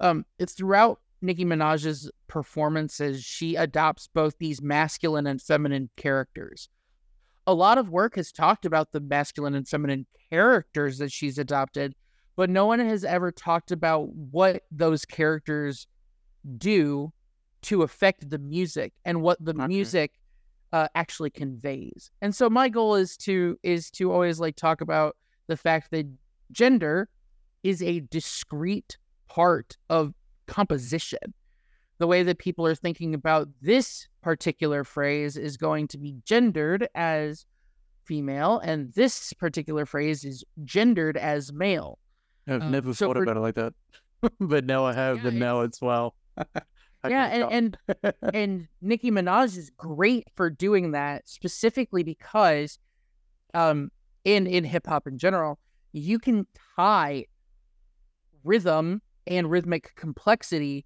Um, 0.00 0.24
it's 0.38 0.52
throughout 0.52 1.00
Nicki 1.20 1.44
Minaj's 1.44 2.10
performances, 2.28 3.24
she 3.24 3.56
adopts 3.56 4.08
both 4.12 4.38
these 4.38 4.62
masculine 4.62 5.26
and 5.26 5.42
feminine 5.42 5.90
characters. 5.96 6.68
A 7.46 7.54
lot 7.54 7.78
of 7.78 7.90
work 7.90 8.16
has 8.16 8.30
talked 8.30 8.64
about 8.64 8.92
the 8.92 9.00
masculine 9.00 9.54
and 9.54 9.66
feminine 9.66 10.06
characters 10.30 10.98
that 10.98 11.10
she's 11.10 11.38
adopted, 11.38 11.94
but 12.36 12.50
no 12.50 12.66
one 12.66 12.78
has 12.78 13.04
ever 13.04 13.32
talked 13.32 13.72
about 13.72 14.08
what 14.12 14.62
those 14.70 15.04
characters 15.04 15.86
do 16.56 17.12
to 17.62 17.82
affect 17.82 18.30
the 18.30 18.38
music 18.38 18.92
and 19.04 19.22
what 19.22 19.44
the 19.44 19.54
okay. 19.54 19.66
music 19.66 20.12
uh, 20.72 20.88
actually 20.94 21.30
conveys. 21.30 22.10
And 22.20 22.34
so 22.34 22.50
my 22.50 22.68
goal 22.68 22.94
is 22.94 23.16
to 23.18 23.58
is 23.62 23.90
to 23.92 24.12
always 24.12 24.40
like 24.40 24.56
talk 24.56 24.80
about 24.80 25.16
the 25.46 25.56
fact 25.56 25.90
that 25.90 26.06
gender 26.52 27.08
is 27.62 27.82
a 27.82 28.00
discrete 28.00 28.98
part 29.28 29.76
of 29.88 30.14
composition. 30.46 31.18
The 31.98 32.06
way 32.06 32.22
that 32.22 32.38
people 32.38 32.66
are 32.66 32.74
thinking 32.74 33.14
about 33.14 33.48
this 33.60 34.06
particular 34.22 34.84
phrase 34.84 35.36
is 35.36 35.56
going 35.56 35.88
to 35.88 35.98
be 35.98 36.14
gendered 36.24 36.88
as 36.94 37.44
female, 38.04 38.60
and 38.60 38.92
this 38.94 39.32
particular 39.32 39.84
phrase 39.84 40.24
is 40.24 40.44
gendered 40.64 41.16
as 41.16 41.52
male. 41.52 41.98
I've 42.46 42.62
um, 42.62 42.70
never 42.70 42.94
so 42.94 43.06
thought 43.06 43.16
for... 43.16 43.22
about 43.24 43.36
it 43.36 43.40
like 43.40 43.56
that, 43.56 43.74
but 44.40 44.64
now 44.64 44.84
I 44.84 44.92
have, 44.92 45.22
yeah, 45.22 45.28
and 45.28 45.38
now 45.40 45.62
it's 45.62 45.80
yeah, 47.06 47.26
and 47.26 47.76
and, 48.04 48.14
and 48.34 48.68
Nicki 48.80 49.10
Minaj 49.10 49.56
is 49.56 49.70
great 49.76 50.28
for 50.34 50.50
doing 50.50 50.92
that 50.92 51.28
specifically 51.28 52.02
because, 52.02 52.78
um, 53.54 53.90
in 54.24 54.46
in 54.46 54.64
hip 54.64 54.86
hop 54.86 55.06
in 55.06 55.18
general, 55.18 55.58
you 55.92 56.18
can 56.18 56.46
tie 56.76 57.26
rhythm 58.44 59.02
and 59.26 59.50
rhythmic 59.50 59.94
complexity 59.94 60.84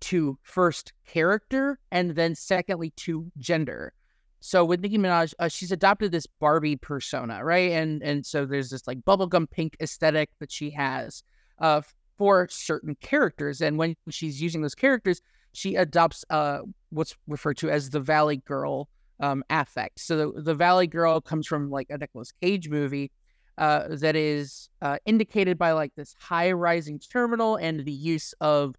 to 0.00 0.38
first 0.42 0.92
character 1.06 1.78
and 1.90 2.10
then 2.10 2.34
secondly 2.34 2.92
to 2.96 3.30
gender. 3.38 3.92
So 4.40 4.62
with 4.62 4.80
Nicki 4.80 4.98
Minaj, 4.98 5.32
uh, 5.38 5.48
she's 5.48 5.72
adopted 5.72 6.12
this 6.12 6.26
Barbie 6.26 6.76
persona, 6.76 7.42
right? 7.42 7.72
And 7.72 8.02
and 8.02 8.26
so 8.26 8.44
there's 8.44 8.68
this 8.68 8.86
like 8.86 9.00
bubblegum 9.00 9.50
pink 9.50 9.76
aesthetic 9.80 10.28
that 10.40 10.52
she 10.52 10.70
has 10.70 11.22
uh, 11.58 11.80
for 12.18 12.48
certain 12.50 12.96
characters, 13.00 13.60
and 13.60 13.78
when 13.78 13.96
she's 14.10 14.40
using 14.40 14.62
those 14.62 14.74
characters, 14.74 15.20
she 15.52 15.76
adopts 15.76 16.24
uh, 16.30 16.60
what's 16.90 17.16
referred 17.26 17.56
to 17.58 17.70
as 17.70 17.90
the 17.90 18.00
Valley 18.00 18.38
Girl 18.38 18.88
um, 19.20 19.44
affect. 19.50 20.00
So 20.00 20.16
the, 20.16 20.42
the 20.42 20.54
Valley 20.54 20.86
Girl 20.86 21.20
comes 21.20 21.46
from 21.46 21.70
like 21.70 21.88
a 21.90 21.98
Nicolas 21.98 22.32
Cage 22.40 22.68
movie, 22.68 23.10
uh, 23.58 23.88
that 23.88 24.16
is 24.16 24.68
uh, 24.82 24.98
indicated 25.06 25.58
by 25.58 25.72
like 25.72 25.94
this 25.94 26.14
high 26.18 26.52
rising 26.52 26.98
terminal 26.98 27.56
and 27.56 27.84
the 27.84 27.92
use 27.92 28.34
of 28.40 28.74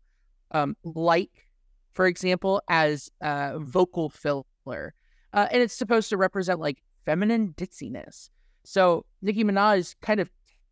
um, 0.51 0.75
like, 0.83 1.47
for 1.93 2.07
example, 2.07 2.61
as 2.69 3.09
uh, 3.21 3.57
vocal 3.59 4.09
filler. 4.09 4.93
Uh, 5.33 5.47
and 5.51 5.61
it's 5.61 5.73
supposed 5.73 6.09
to 6.09 6.17
represent 6.17 6.59
like 6.59 6.81
feminine 7.05 7.53
ditziness. 7.57 8.29
So 8.63 9.05
Nicki 9.21 9.43
Minaj 9.43 9.95
kind 10.01 10.19
of 10.19 10.29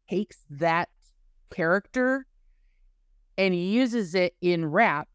takes 0.09 0.37
that 0.49 0.89
character 1.53 2.25
and 3.37 3.55
uses 3.55 4.15
it 4.15 4.35
in 4.41 4.65
rap 4.65 5.07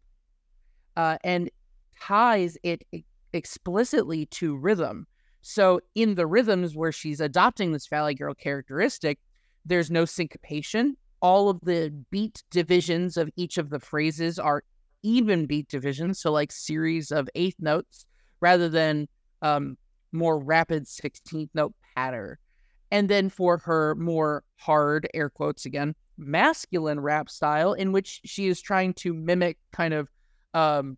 uh, 0.97 1.19
and 1.23 1.51
ties 2.01 2.57
it 2.63 2.83
explicitly 3.33 4.27
to 4.27 4.57
rhythm. 4.57 5.07
So 5.43 5.81
in 5.95 6.15
the 6.15 6.27
rhythms 6.27 6.75
where 6.75 6.93
she's 6.93 7.21
adopting 7.21 7.73
this 7.73 7.87
Valley 7.87 8.15
Girl 8.15 8.35
characteristic, 8.35 9.19
there's 9.65 9.91
no 9.91 10.05
syncopation. 10.05 10.97
All 11.21 11.49
of 11.49 11.61
the 11.63 11.93
beat 12.11 12.43
divisions 12.51 13.17
of 13.17 13.31
each 13.37 13.59
of 13.59 13.71
the 13.71 13.81
phrases 13.81 14.39
are 14.39 14.63
even 15.03 15.47
beat 15.47 15.69
divisions, 15.69 16.21
so 16.21 16.33
like 16.33 16.53
series 16.53 17.11
of 17.11 17.29
eighth 17.35 17.57
notes 17.61 18.07
rather 18.41 18.69
than 18.69 19.09
um, 19.43 19.77
more 20.13 20.39
rapid 20.39 20.85
16th 20.85 21.51
note 21.55 21.75
pattern. 21.97 22.37
And 22.91 23.09
then 23.09 23.29
for 23.29 23.59
her 23.59 23.95
more 23.97 24.45
hard, 24.57 25.09
air 25.15 25.29
quotes 25.29 25.67
again, 25.67 25.95
masculine 26.17 27.01
rap 27.01 27.29
style, 27.29 27.73
in 27.73 27.93
which 27.93 28.21
she 28.25 28.49
is 28.49 28.61
trying 28.61 28.95
to 28.95 29.13
mimic 29.13 29.59
kind 29.73 29.95
of 29.95 30.09
um, 30.55 30.97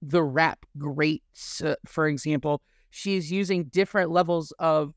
the 0.00 0.22
rap 0.22 0.64
greats, 0.78 1.62
uh, 1.62 1.76
for 1.86 2.08
example, 2.08 2.62
she's 2.90 3.30
using 3.30 3.64
different 3.64 4.10
levels 4.10 4.52
of 4.58 4.94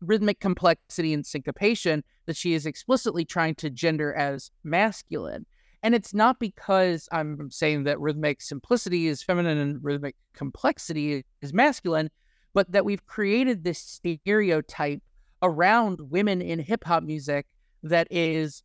rhythmic 0.00 0.40
complexity 0.40 1.12
and 1.12 1.24
syncopation 1.24 2.04
that 2.26 2.36
she 2.36 2.54
is 2.54 2.66
explicitly 2.66 3.24
trying 3.24 3.54
to 3.56 3.70
gender 3.70 4.12
as 4.14 4.50
masculine. 4.64 5.46
And 5.82 5.94
it's 5.94 6.14
not 6.14 6.40
because 6.40 7.08
I'm 7.12 7.50
saying 7.50 7.84
that 7.84 8.00
rhythmic 8.00 8.42
simplicity 8.42 9.06
is 9.06 9.22
feminine 9.22 9.58
and 9.58 9.82
rhythmic 9.82 10.16
complexity 10.34 11.24
is 11.42 11.52
masculine, 11.52 12.10
but 12.54 12.70
that 12.72 12.84
we've 12.84 13.06
created 13.06 13.62
this 13.62 13.78
stereotype 13.78 15.02
around 15.42 16.00
women 16.00 16.40
in 16.40 16.58
hip 16.58 16.84
hop 16.84 17.02
music 17.02 17.46
that 17.82 18.08
is 18.10 18.62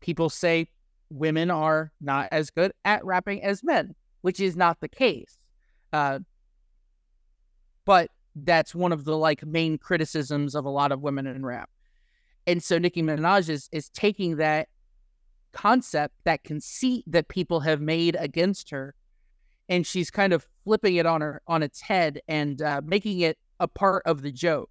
people 0.00 0.30
say 0.30 0.68
women 1.10 1.50
are 1.50 1.92
not 2.00 2.28
as 2.30 2.50
good 2.50 2.72
at 2.84 3.04
rapping 3.04 3.42
as 3.42 3.62
men, 3.62 3.94
which 4.22 4.40
is 4.40 4.56
not 4.56 4.80
the 4.80 4.88
case. 4.88 5.38
Uh, 5.92 6.20
but 7.84 8.10
that's 8.36 8.74
one 8.74 8.92
of 8.92 9.04
the 9.04 9.16
like 9.16 9.44
main 9.44 9.76
criticisms 9.76 10.54
of 10.54 10.64
a 10.64 10.70
lot 10.70 10.92
of 10.92 11.00
women 11.00 11.26
in 11.26 11.44
rap. 11.44 11.68
And 12.46 12.62
so 12.62 12.78
Nicki 12.78 13.02
Minaj 13.02 13.48
is, 13.48 13.68
is 13.72 13.88
taking 13.90 14.36
that 14.36 14.68
concept, 15.52 16.14
that 16.24 16.44
conceit 16.44 17.04
that 17.06 17.28
people 17.28 17.60
have 17.60 17.80
made 17.80 18.16
against 18.18 18.70
her, 18.70 18.94
and 19.68 19.86
she's 19.86 20.10
kind 20.10 20.32
of 20.32 20.46
flipping 20.64 20.96
it 20.96 21.06
on 21.06 21.20
her 21.20 21.42
on 21.46 21.62
its 21.62 21.80
head 21.80 22.20
and 22.28 22.62
uh, 22.62 22.80
making 22.84 23.20
it 23.20 23.38
a 23.58 23.68
part 23.68 24.02
of 24.06 24.22
the 24.22 24.32
joke. 24.32 24.70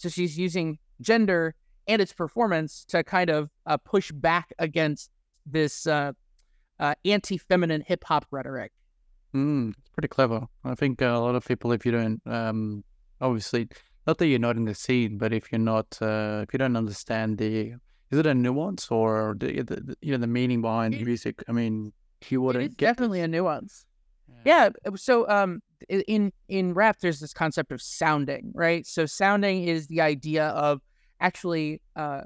So 0.00 0.08
she's 0.08 0.38
using 0.38 0.78
gender 1.02 1.54
and 1.86 2.00
its 2.00 2.14
performance 2.14 2.86
to 2.86 3.04
kind 3.04 3.28
of 3.28 3.50
uh, 3.66 3.76
push 3.76 4.10
back 4.12 4.50
against 4.58 5.10
this 5.44 5.86
uh, 5.86 6.12
uh 6.78 6.94
anti-feminine 7.04 7.82
hip 7.86 8.02
hop 8.04 8.24
rhetoric. 8.30 8.72
Mm, 9.34 9.74
it's 9.76 9.90
pretty 9.90 10.08
clever. 10.08 10.46
I 10.64 10.74
think 10.74 11.02
uh, 11.02 11.06
a 11.06 11.20
lot 11.20 11.34
of 11.34 11.44
people, 11.44 11.70
if 11.72 11.84
you 11.84 11.92
don't, 11.92 12.22
um, 12.24 12.82
obviously, 13.20 13.68
not 14.06 14.16
that 14.16 14.26
you're 14.26 14.38
not 14.38 14.56
in 14.56 14.64
the 14.64 14.74
scene, 14.74 15.18
but 15.18 15.34
if 15.34 15.52
you're 15.52 15.58
not, 15.58 15.98
uh, 16.00 16.44
if 16.48 16.54
you 16.54 16.58
don't 16.58 16.76
understand 16.76 17.36
the, 17.36 17.74
is 18.10 18.18
it 18.18 18.24
a 18.24 18.34
nuance 18.34 18.90
or 18.90 19.36
the, 19.38 19.60
the 19.60 19.96
you 20.00 20.12
know 20.12 20.18
the 20.18 20.26
meaning 20.26 20.62
behind 20.62 20.94
it, 20.94 21.04
music? 21.04 21.44
I 21.46 21.52
mean, 21.52 21.92
you 22.30 22.40
wouldn't 22.40 22.78
get 22.78 22.86
definitely 22.86 23.20
this. 23.20 23.26
a 23.26 23.28
nuance. 23.28 23.84
Yeah. 24.46 24.70
yeah. 24.82 24.90
So, 24.96 25.28
um, 25.28 25.60
in 25.88 26.32
in 26.48 26.74
rap, 26.74 26.98
there's 27.00 27.20
this 27.20 27.32
concept 27.32 27.72
of 27.72 27.80
sounding, 27.80 28.52
right? 28.54 28.86
So, 28.86 29.06
sounding 29.06 29.64
is 29.64 29.86
the 29.86 30.00
idea 30.00 30.48
of 30.48 30.80
actually 31.20 31.80
uh, 31.96 32.22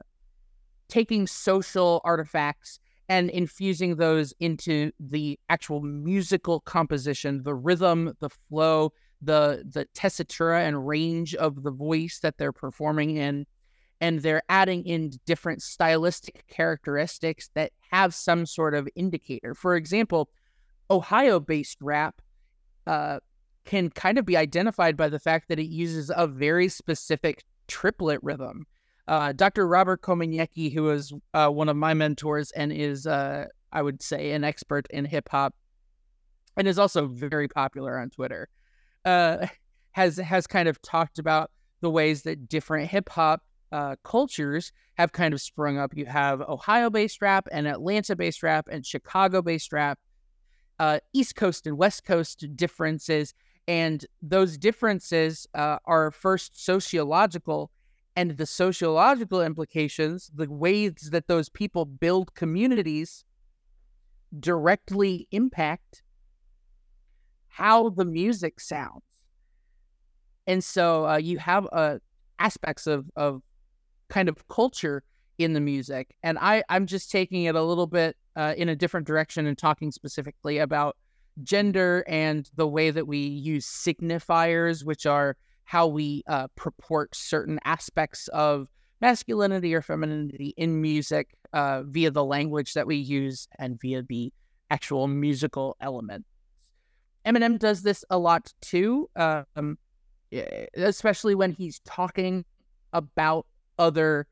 taking 0.89 1.27
social 1.27 2.01
artifacts 2.05 2.79
and 3.09 3.31
infusing 3.31 3.97
those 3.97 4.33
into 4.41 4.91
the 4.99 5.39
actual 5.49 5.81
musical 5.81 6.61
composition, 6.61 7.43
the 7.43 7.55
rhythm, 7.55 8.15
the 8.21 8.31
flow, 8.31 8.93
the 9.21 9.65
the 9.71 9.87
tessitura 9.95 10.67
and 10.67 10.87
range 10.87 11.35
of 11.35 11.63
the 11.63 11.71
voice 11.71 12.21
that 12.21 12.39
they're 12.39 12.53
performing 12.53 13.17
in, 13.17 13.47
and 14.01 14.21
they're 14.21 14.43
adding 14.49 14.85
in 14.87 15.13
different 15.27 15.63
stylistic 15.63 16.45
characteristics 16.49 17.51
that 17.55 17.73
have 17.91 18.15
some 18.15 18.47
sort 18.47 18.75
of 18.75 18.89
indicator. 18.95 19.55
For 19.55 19.77
example, 19.77 20.31
Ohio-based 20.91 21.79
rap 21.81 22.21
uh, 22.87 23.21
can 23.65 23.91
kind 23.91 24.19
of 24.19 24.25
be 24.25 24.37
identified 24.37 24.97
by 24.97 25.09
the 25.09 25.19
fact 25.19 25.49
that 25.49 25.59
it 25.59 25.69
uses 25.69 26.11
a 26.15 26.27
very 26.27 26.69
specific 26.69 27.45
triplet 27.67 28.21
rhythm. 28.23 28.67
Uh, 29.07 29.33
Dr. 29.33 29.67
Robert 29.67 30.01
Komaniecki, 30.03 30.73
who 30.73 30.91
is 30.91 31.13
uh, 31.35 31.49
one 31.49 31.69
of 31.69 31.77
my 31.77 31.95
mentors 31.95 32.51
and 32.53 32.73
is, 32.73 33.07
uh, 33.07 33.47
I 33.73 33.83
would 33.83 34.03
say, 34.03 34.33
an 34.33 34.45
expert 34.45 34.87
in 34.91 35.05
hip 35.05 35.29
hop, 35.29 35.55
and 36.57 36.67
is 36.67 36.79
also 36.79 37.07
very 37.07 37.49
popular 37.49 37.99
on 37.99 38.11
Twitter, 38.11 38.49
uh, 39.05 39.47
has 39.93 40.17
has 40.17 40.47
kind 40.47 40.69
of 40.69 40.81
talked 40.81 41.19
about 41.19 41.51
the 41.81 41.91
ways 41.91 42.23
that 42.23 42.49
different 42.49 42.89
hip 42.89 43.11
hop 43.11 43.43
uh, 43.73 43.97
cultures 44.05 44.73
have 44.95 45.13
kind 45.13 45.35
of 45.35 45.41
sprung 45.41 45.79
up. 45.79 45.97
You 45.97 46.07
have 46.07 46.41
Ohio-based 46.41 47.21
rap 47.21 47.49
and 47.51 47.67
Atlanta-based 47.67 48.43
rap 48.43 48.69
and 48.71 48.87
Chicago-based 48.87 49.73
rap, 49.73 49.99
uh, 50.79 51.01
East 51.13 51.37
Coast 51.37 51.67
and 51.67 51.77
West 51.77 52.05
Coast 52.05 52.47
differences, 52.55 53.35
and 53.67 54.05
those 54.23 54.59
differences 54.59 55.47
are 55.55 56.11
first 56.11 56.63
sociological 56.63 57.71
and 58.17 58.37
the 58.37 58.47
sociological 58.47 59.43
implications, 59.43 60.31
the 60.35 60.51
ways 60.51 61.09
that 61.11 61.27
those 61.27 61.49
people 61.49 61.85
build 61.85 62.35
communities 62.35 63.25
directly 64.39 65.27
impact 65.31 66.03
how 67.49 67.89
the 67.89 68.05
music 68.05 68.61
sounds. 68.61 69.03
And 70.47 70.63
so 70.63 71.07
uh, 71.07 71.17
you 71.17 71.39
have 71.39 71.67
uh, 71.73 71.99
aspects 72.39 72.87
of, 72.87 73.07
of 73.17 73.43
kind 74.09 74.29
of 74.29 74.47
culture 74.49 75.03
in 75.39 75.53
the 75.53 75.61
music. 75.61 76.15
And 76.23 76.39
I, 76.41 76.63
I'm 76.69 76.87
just 76.87 77.11
taking 77.11 77.45
it 77.45 77.55
a 77.55 77.63
little 77.63 77.87
bit 77.87 78.17
uh, 78.37 78.55
in 78.57 78.69
a 78.69 78.77
different 78.77 79.07
direction 79.07 79.47
and 79.47 79.57
talking 79.57 79.91
specifically 79.91 80.59
about 80.59 80.97
gender 81.43 82.05
and 82.07 82.49
the 82.57 82.67
way 82.67 82.91
that 82.91 83.07
we 83.07 83.19
use 83.19 83.67
signifiers, 83.67 84.85
which 84.85 85.07
are 85.07 85.37
how 85.65 85.87
we 85.87 86.23
uh, 86.29 86.47
purport 86.55 87.15
certain 87.15 87.59
aspects 87.65 88.29
of 88.29 88.69
masculinity 89.01 89.75
or 89.75 89.83
femininity 89.83 90.55
in 90.57 90.81
music 90.81 91.35
uh, 91.53 91.83
via 91.85 92.11
the 92.11 92.25
language 92.25 92.75
that 92.75 92.87
we 92.87 92.97
use 92.97 93.49
and 93.59 93.81
via 93.81 94.03
the 94.03 94.33
actual 94.71 95.09
musical 95.09 95.77
element. 95.81 96.25
Eminem 97.27 97.59
does 97.59 97.83
this 97.83 98.05
a 98.11 98.19
lot 98.19 98.53
too, 98.61 99.09
um, 99.17 99.79
especially 100.75 101.35
when 101.35 101.53
he's 101.53 101.81
talking 101.81 102.45
about 102.93 103.47
other 103.79 104.27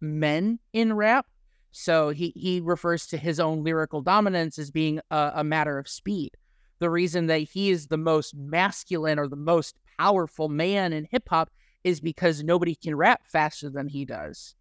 men 0.00 0.58
in 0.72 0.92
rap. 0.92 1.26
So 1.72 2.10
he, 2.10 2.32
he 2.36 2.60
refers 2.60 3.06
to 3.08 3.18
his 3.18 3.38
own 3.38 3.62
lyrical 3.62 4.00
dominance 4.00 4.58
as 4.58 4.70
being 4.70 5.00
a, 5.10 5.32
a 5.36 5.44
matter 5.44 5.78
of 5.78 5.88
speed. 5.88 6.30
The 6.78 6.90
reason 6.90 7.26
that 7.26 7.38
he 7.40 7.70
is 7.70 7.86
the 7.86 7.96
most 7.96 8.34
masculine 8.34 9.18
or 9.18 9.28
the 9.28 9.36
most 9.36 9.76
powerful 9.98 10.48
man 10.48 10.92
in 10.92 11.06
hip 11.10 11.28
hop 11.28 11.50
is 11.84 12.00
because 12.00 12.42
nobody 12.42 12.74
can 12.74 12.94
rap 12.94 13.22
faster 13.26 13.70
than 13.70 13.88
he 13.88 14.04
does. 14.04 14.54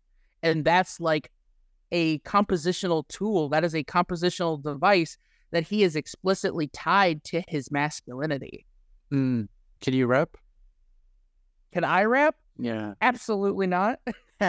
And 0.44 0.64
that's 0.64 1.00
like 1.00 1.32
a 1.92 2.20
compositional 2.20 3.08
tool. 3.08 3.50
That 3.50 3.64
is 3.64 3.74
a 3.74 3.84
compositional 3.84 4.62
device 4.62 5.18
that 5.52 5.64
he 5.64 5.84
is 5.84 5.96
explicitly 5.96 6.68
tied 6.68 7.24
to 7.26 7.42
his 7.48 7.72
masculinity. 7.72 8.66
Mm. 9.12 9.48
Can 9.82 9.94
you 9.94 10.08
rap? 10.08 10.38
Can 11.72 11.84
I 11.84 12.04
rap? 12.04 12.36
Yeah. 12.58 12.94
Absolutely 13.02 13.68
not. 13.68 14.00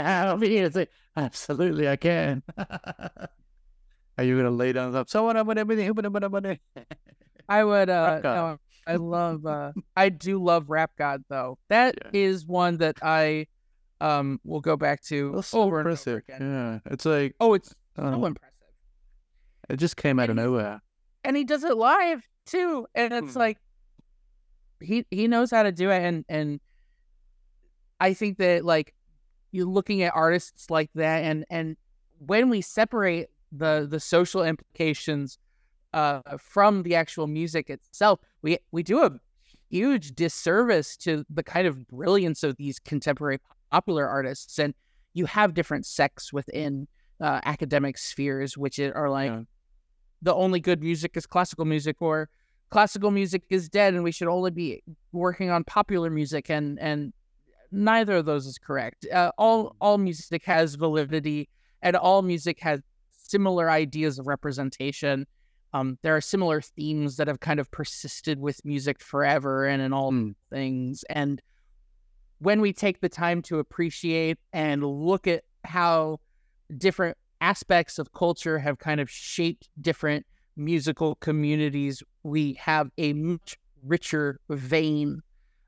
absolutely 1.17 1.89
I 1.89 1.97
can. 1.97 2.43
Are 2.59 4.25
you 4.25 4.37
gonna 4.37 4.51
lay 4.51 4.73
down 4.73 4.95
up? 4.97 5.09
So 5.09 5.25
what? 5.25 5.37
I 7.49 7.65
would. 7.65 7.89
Uh, 7.91 8.21
no, 8.23 8.59
I 8.87 8.97
love 8.97 9.45
uh 9.47 9.73
I 9.97 10.09
do 10.09 10.43
love 10.43 10.71
Rap 10.71 10.93
God 10.97 11.25
though. 11.29 11.59
That 11.69 11.97
yeah. 12.05 12.11
is 12.13 12.47
one 12.47 12.79
that 12.79 12.99
I 13.03 13.47
um 14.01 14.41
will 14.45 14.61
go 14.61 14.77
back 14.77 15.03
to 15.05 15.33
That's 15.35 15.49
so 15.49 15.63
over 15.63 15.81
impressive. 15.81 16.23
and 16.29 16.43
over 16.43 16.55
again. 16.57 16.81
Yeah. 16.85 16.93
It's 16.93 17.05
like 17.05 17.35
Oh, 17.41 17.55
it's 17.55 17.75
so 17.97 18.25
impressive. 18.25 18.53
It 19.69 19.77
just 19.77 19.97
came 19.97 20.19
out 20.19 20.31
and 20.31 20.39
of 20.39 20.47
nowhere. 20.47 20.81
And 21.25 21.37
he 21.37 21.45
does 21.45 21.65
it 21.65 21.77
live 21.77 22.23
too. 22.47 22.87
And 22.95 23.13
it's 23.13 23.33
hmm. 23.33 23.39
like 23.39 23.59
he 24.81 25.07
he 25.11 25.27
knows 25.27 25.51
how 25.51 25.63
to 25.63 25.73
do 25.73 25.91
it 25.91 26.03
and 26.03 26.25
and 26.29 26.61
I 27.99 28.13
think 28.13 28.39
that 28.39 28.65
like 28.65 28.95
you're 29.53 29.67
looking 29.67 30.03
at 30.03 30.15
artists 30.15 30.71
like 30.71 30.91
that 30.95 31.25
and 31.25 31.45
and 31.51 31.77
when 32.19 32.51
we 32.51 32.61
separate 32.61 33.29
the 33.53 33.87
the 33.91 34.01
social 34.01 34.43
implications 34.45 35.39
uh, 35.93 36.21
from 36.39 36.83
the 36.83 36.95
actual 36.95 37.27
music 37.27 37.71
itself, 37.71 38.21
we 38.43 38.59
we 38.73 38.83
do 38.83 39.03
a 39.03 39.13
huge 39.71 40.15
disservice 40.15 40.97
to 40.97 41.25
the 41.31 41.43
kind 41.43 41.67
of 41.67 41.87
brilliance 41.89 42.43
of 42.43 42.57
these 42.57 42.79
contemporary 42.79 43.39
popular 43.71 44.07
artists. 44.07 44.59
And 44.59 44.75
you 45.15 45.27
have 45.27 45.55
different 45.55 45.87
sects 45.87 46.33
within 46.33 46.87
uh, 47.21 47.41
academic 47.45 47.99
spheres, 47.99 48.57
which 48.57 48.79
are 48.79 49.11
like 49.11 49.31
yeah. 49.31 49.43
the 50.23 50.35
only 50.35 50.61
good 50.61 50.83
music 50.83 51.17
is 51.17 51.27
classical 51.27 51.65
music, 51.65 51.97
or 52.01 52.29
classical 52.71 53.11
music 53.11 53.45
is 53.51 53.69
dead, 53.69 53.95
and 53.95 54.05
we 54.05 54.13
should 54.13 54.29
only 54.29 54.51
be 54.51 54.83
working 55.13 55.51
on 55.51 55.65
popular 55.65 56.11
music. 56.11 56.51
And 56.51 56.79
and 56.79 57.13
neither 57.73 58.17
of 58.17 58.27
those 58.27 58.47
is 58.47 58.59
correct. 58.59 59.07
Uh, 59.13 59.33
all 59.39 59.77
all 59.81 59.99
music 59.99 60.45
has 60.45 60.75
validity, 60.75 61.49
and 61.83 61.97
all 61.97 62.23
music 62.23 62.61
has 62.61 62.81
similar 63.11 63.71
ideas 63.71 64.19
of 64.19 64.27
representation 64.27 65.27
um, 65.73 65.99
there 66.03 66.17
are 66.17 66.21
similar 66.21 66.61
themes 66.61 67.17
that 67.17 67.29
have 67.29 67.41
kind 67.41 67.61
of 67.61 67.71
persisted 67.71 68.39
with 68.39 68.65
music 68.65 69.01
forever 69.01 69.67
and 69.67 69.83
in 69.83 69.93
all 69.93 70.13
mm. 70.13 70.35
things. 70.51 71.05
And 71.11 71.43
when 72.39 72.61
we 72.61 72.73
take 72.73 73.01
the 73.01 73.09
time 73.09 73.43
to 73.43 73.59
appreciate 73.59 74.39
and 74.53 74.85
look 74.85 75.27
at 75.27 75.45
how 75.65 76.21
different 76.77 77.17
aspects 77.41 77.99
of 77.99 78.13
culture 78.13 78.59
have 78.59 78.79
kind 78.79 79.01
of 79.01 79.11
shaped 79.11 79.69
different 79.81 80.25
musical 80.57 81.17
communities, 81.17 82.03
we 82.23 82.55
have 82.55 82.91
a 82.99 83.13
much 83.13 83.59
richer 83.83 84.41
vein 84.49 85.23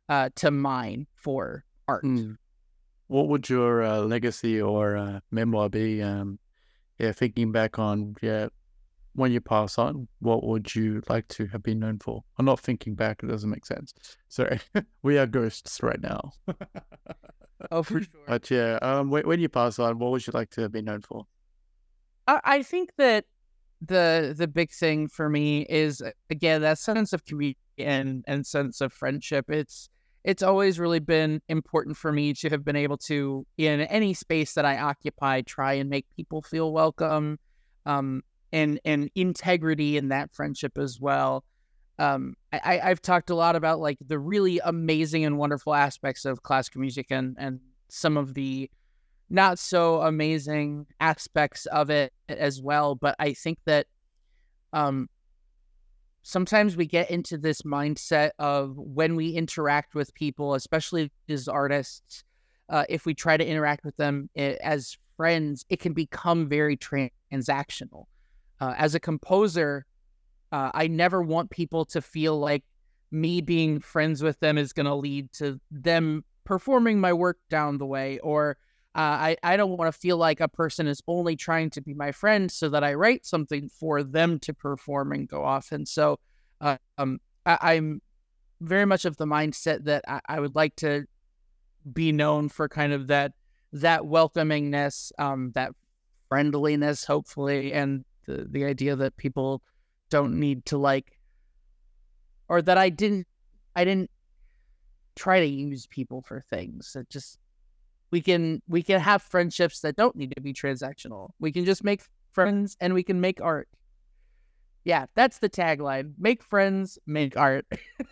uh, 0.08 0.30
to 0.36 0.50
mine 0.50 1.06
for 1.14 1.64
art. 1.86 2.04
Mm. 2.04 2.36
What 3.08 3.28
would 3.28 3.48
your 3.48 3.82
uh, 3.82 4.00
legacy 4.00 4.60
or 4.60 4.96
uh, 4.96 5.20
memoir 5.30 5.68
be? 5.68 6.02
Um, 6.02 6.38
yeah, 6.98 7.12
thinking 7.12 7.52
back 7.52 7.78
on 7.78 8.16
yeah 8.20 8.48
when 9.18 9.32
you 9.32 9.40
pass 9.40 9.78
on, 9.78 10.08
what 10.20 10.44
would 10.44 10.74
you 10.74 11.02
like 11.08 11.26
to 11.28 11.46
have 11.48 11.62
been 11.62 11.80
known 11.80 11.98
for? 11.98 12.22
I'm 12.38 12.46
not 12.46 12.60
thinking 12.60 12.94
back; 12.94 13.22
it 13.22 13.26
doesn't 13.26 13.50
make 13.50 13.66
sense. 13.66 13.92
Sorry, 14.28 14.60
we 15.02 15.18
are 15.18 15.26
ghosts 15.26 15.82
right 15.82 16.00
now. 16.00 16.32
oh, 17.70 17.82
for 17.82 18.00
sure. 18.02 18.22
But 18.26 18.50
yeah, 18.50 18.78
um, 18.80 19.10
when, 19.10 19.26
when 19.26 19.40
you 19.40 19.48
pass 19.48 19.78
on, 19.78 19.98
what 19.98 20.12
would 20.12 20.26
you 20.26 20.32
like 20.32 20.50
to 20.50 20.62
have 20.62 20.72
been 20.72 20.84
known 20.84 21.02
for? 21.02 21.24
I, 22.26 22.40
I 22.44 22.62
think 22.62 22.90
that 22.98 23.24
the 23.80 24.34
the 24.36 24.48
big 24.48 24.70
thing 24.70 25.08
for 25.08 25.28
me 25.28 25.66
is 25.68 26.02
again 26.30 26.62
that 26.62 26.78
sense 26.78 27.12
of 27.12 27.24
community 27.24 27.58
and 27.78 28.24
and 28.26 28.46
sense 28.46 28.80
of 28.80 28.92
friendship. 28.92 29.50
It's 29.50 29.88
it's 30.24 30.42
always 30.42 30.78
really 30.78 31.00
been 31.00 31.40
important 31.48 31.96
for 31.96 32.12
me 32.12 32.34
to 32.34 32.50
have 32.50 32.64
been 32.64 32.76
able 32.76 32.98
to 32.98 33.46
in 33.56 33.80
any 33.82 34.14
space 34.14 34.54
that 34.54 34.64
I 34.64 34.78
occupy 34.78 35.42
try 35.42 35.74
and 35.74 35.88
make 35.88 36.06
people 36.14 36.42
feel 36.42 36.72
welcome 36.72 37.38
um, 37.86 38.22
and 38.52 38.80
and 38.84 39.10
integrity 39.14 39.96
in 39.96 40.08
that 40.08 40.32
friendship 40.34 40.78
as 40.78 41.00
well. 41.00 41.44
Um, 41.98 42.34
I, 42.52 42.80
I've 42.82 43.02
talked 43.02 43.30
a 43.30 43.34
lot 43.34 43.56
about 43.56 43.80
like 43.80 43.98
the 44.06 44.18
really 44.18 44.60
amazing 44.64 45.24
and 45.24 45.36
wonderful 45.36 45.74
aspects 45.74 46.24
of 46.24 46.42
classical 46.42 46.80
music 46.80 47.06
and 47.10 47.36
and 47.38 47.60
some 47.88 48.16
of 48.16 48.34
the 48.34 48.70
not 49.30 49.58
so 49.58 50.02
amazing 50.02 50.86
aspects 51.00 51.66
of 51.66 51.90
it 51.90 52.12
as 52.28 52.62
well. 52.62 52.94
But 52.94 53.16
I 53.18 53.34
think 53.34 53.58
that 53.66 53.86
um, 54.72 55.08
sometimes 56.22 56.76
we 56.76 56.86
get 56.86 57.10
into 57.10 57.36
this 57.36 57.62
mindset 57.62 58.30
of 58.38 58.76
when 58.76 59.16
we 59.16 59.30
interact 59.30 59.94
with 59.94 60.14
people, 60.14 60.54
especially 60.54 61.10
as 61.28 61.48
artists, 61.48 62.24
uh, 62.68 62.84
if 62.88 63.06
we 63.06 63.14
try 63.14 63.36
to 63.36 63.46
interact 63.46 63.84
with 63.84 63.96
them 63.96 64.28
eh, 64.36 64.56
as 64.62 64.96
friends, 65.16 65.64
it 65.68 65.80
can 65.80 65.92
become 65.92 66.48
very 66.48 66.76
transactional. 66.76 68.04
Uh, 68.60 68.74
as 68.76 68.94
a 68.94 69.00
composer, 69.00 69.86
uh, 70.52 70.70
I 70.74 70.88
never 70.88 71.22
want 71.22 71.50
people 71.50 71.84
to 71.86 72.00
feel 72.00 72.38
like 72.38 72.64
me 73.10 73.40
being 73.40 73.80
friends 73.80 74.22
with 74.22 74.38
them 74.40 74.58
is 74.58 74.72
going 74.72 74.86
to 74.86 74.94
lead 74.94 75.32
to 75.34 75.60
them 75.70 76.24
performing 76.44 77.00
my 77.00 77.12
work 77.12 77.38
down 77.50 77.78
the 77.78 77.86
way, 77.86 78.18
or 78.20 78.56
uh, 78.94 78.98
I 78.98 79.36
I 79.42 79.56
don't 79.56 79.76
want 79.76 79.92
to 79.92 79.98
feel 79.98 80.16
like 80.16 80.40
a 80.40 80.48
person 80.48 80.86
is 80.86 81.02
only 81.06 81.36
trying 81.36 81.70
to 81.70 81.80
be 81.80 81.94
my 81.94 82.12
friend 82.12 82.50
so 82.50 82.68
that 82.70 82.82
I 82.82 82.94
write 82.94 83.26
something 83.26 83.68
for 83.68 84.02
them 84.02 84.38
to 84.40 84.54
perform 84.54 85.12
and 85.12 85.28
go 85.28 85.44
off. 85.44 85.72
And 85.72 85.86
so, 85.86 86.18
uh, 86.60 86.78
um, 86.96 87.20
I, 87.46 87.74
am 87.74 88.00
very 88.60 88.86
much 88.86 89.04
of 89.04 89.16
the 89.16 89.26
mindset 89.26 89.84
that 89.84 90.04
I, 90.08 90.20
I 90.28 90.40
would 90.40 90.54
like 90.54 90.74
to 90.76 91.06
be 91.92 92.12
known 92.12 92.48
for 92.48 92.68
kind 92.68 92.92
of 92.92 93.06
that 93.08 93.32
that 93.72 94.02
welcomingness, 94.02 95.12
um, 95.18 95.52
that 95.54 95.72
friendliness, 96.28 97.04
hopefully, 97.04 97.72
and 97.72 98.04
the 98.28 98.46
the 98.48 98.64
idea 98.64 98.94
that 98.94 99.16
people 99.16 99.62
don't 100.10 100.38
need 100.38 100.64
to 100.66 100.78
like, 100.78 101.18
or 102.48 102.62
that 102.62 102.78
I 102.78 102.90
didn't 102.90 103.26
I 103.74 103.84
didn't 103.84 104.10
try 105.16 105.40
to 105.40 105.46
use 105.46 105.86
people 105.86 106.22
for 106.22 106.40
things. 106.40 106.94
It 106.94 107.08
just 107.10 107.38
we 108.10 108.20
can 108.20 108.62
we 108.68 108.82
can 108.82 109.00
have 109.00 109.22
friendships 109.22 109.80
that 109.80 109.96
don't 109.96 110.14
need 110.14 110.34
to 110.36 110.40
be 110.40 110.52
transactional. 110.52 111.30
We 111.40 111.52
can 111.52 111.64
just 111.64 111.82
make 111.82 112.02
friends 112.32 112.76
and 112.80 112.94
we 112.94 113.02
can 113.02 113.20
make 113.20 113.40
art. 113.40 113.68
Yeah, 114.84 115.06
that's 115.14 115.38
the 115.38 115.50
tagline. 115.50 116.14
Make 116.18 116.42
friends, 116.42 116.98
make 117.06 117.36
art. 117.36 117.66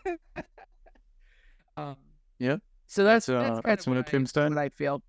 um, 1.76 1.96
yeah. 2.38 2.56
So 2.86 3.04
that's 3.04 3.26
that's, 3.26 3.48
uh, 3.48 3.54
that's, 3.54 3.64
that's 3.64 3.88
on 3.88 3.96
the 3.96 4.02
tombstone. 4.02 4.54
What 4.54 4.62
I 4.62 4.68
feel. 4.70 5.02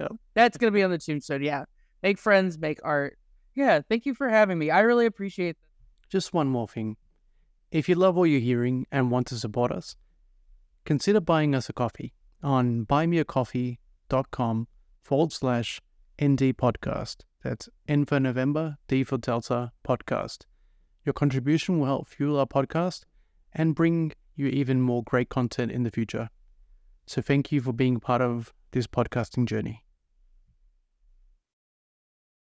Yeah. 0.00 0.08
That's 0.34 0.56
gonna 0.56 0.72
be 0.72 0.82
on 0.82 0.90
the 0.90 0.98
tombstone. 0.98 1.42
Yeah. 1.42 1.64
Make 2.02 2.18
friends, 2.18 2.58
make 2.58 2.80
art. 2.82 3.18
Yeah. 3.54 3.80
Thank 3.88 4.06
you 4.06 4.14
for 4.14 4.28
having 4.28 4.58
me. 4.58 4.70
I 4.70 4.80
really 4.80 5.06
appreciate 5.06 5.56
that. 5.60 5.68
Just 6.08 6.34
one 6.34 6.48
more 6.48 6.68
thing. 6.68 6.96
If 7.70 7.88
you 7.88 7.94
love 7.94 8.16
what 8.16 8.24
you're 8.24 8.40
hearing 8.40 8.86
and 8.92 9.10
want 9.10 9.26
to 9.28 9.38
support 9.38 9.72
us, 9.72 9.96
consider 10.84 11.20
buying 11.20 11.54
us 11.54 11.68
a 11.68 11.72
coffee 11.72 12.12
on 12.42 12.84
buymeacoffee.com 12.84 14.68
forward 15.00 15.32
slash 15.32 15.80
ND 16.22 16.56
podcast. 16.56 17.22
That's 17.42 17.68
N 17.88 18.04
for 18.04 18.20
November, 18.20 18.76
D 18.88 19.04
for 19.04 19.16
Delta 19.16 19.72
podcast. 19.86 20.44
Your 21.04 21.12
contribution 21.12 21.78
will 21.78 21.86
help 21.86 22.08
fuel 22.08 22.38
our 22.38 22.46
podcast 22.46 23.04
and 23.52 23.74
bring 23.74 24.12
you 24.36 24.46
even 24.46 24.80
more 24.80 25.02
great 25.02 25.28
content 25.28 25.72
in 25.72 25.82
the 25.82 25.90
future. 25.90 26.28
So 27.06 27.20
thank 27.20 27.50
you 27.50 27.60
for 27.60 27.72
being 27.72 28.00
part 28.00 28.22
of 28.22 28.52
this 28.70 28.86
podcasting 28.86 29.46
journey. 29.46 29.84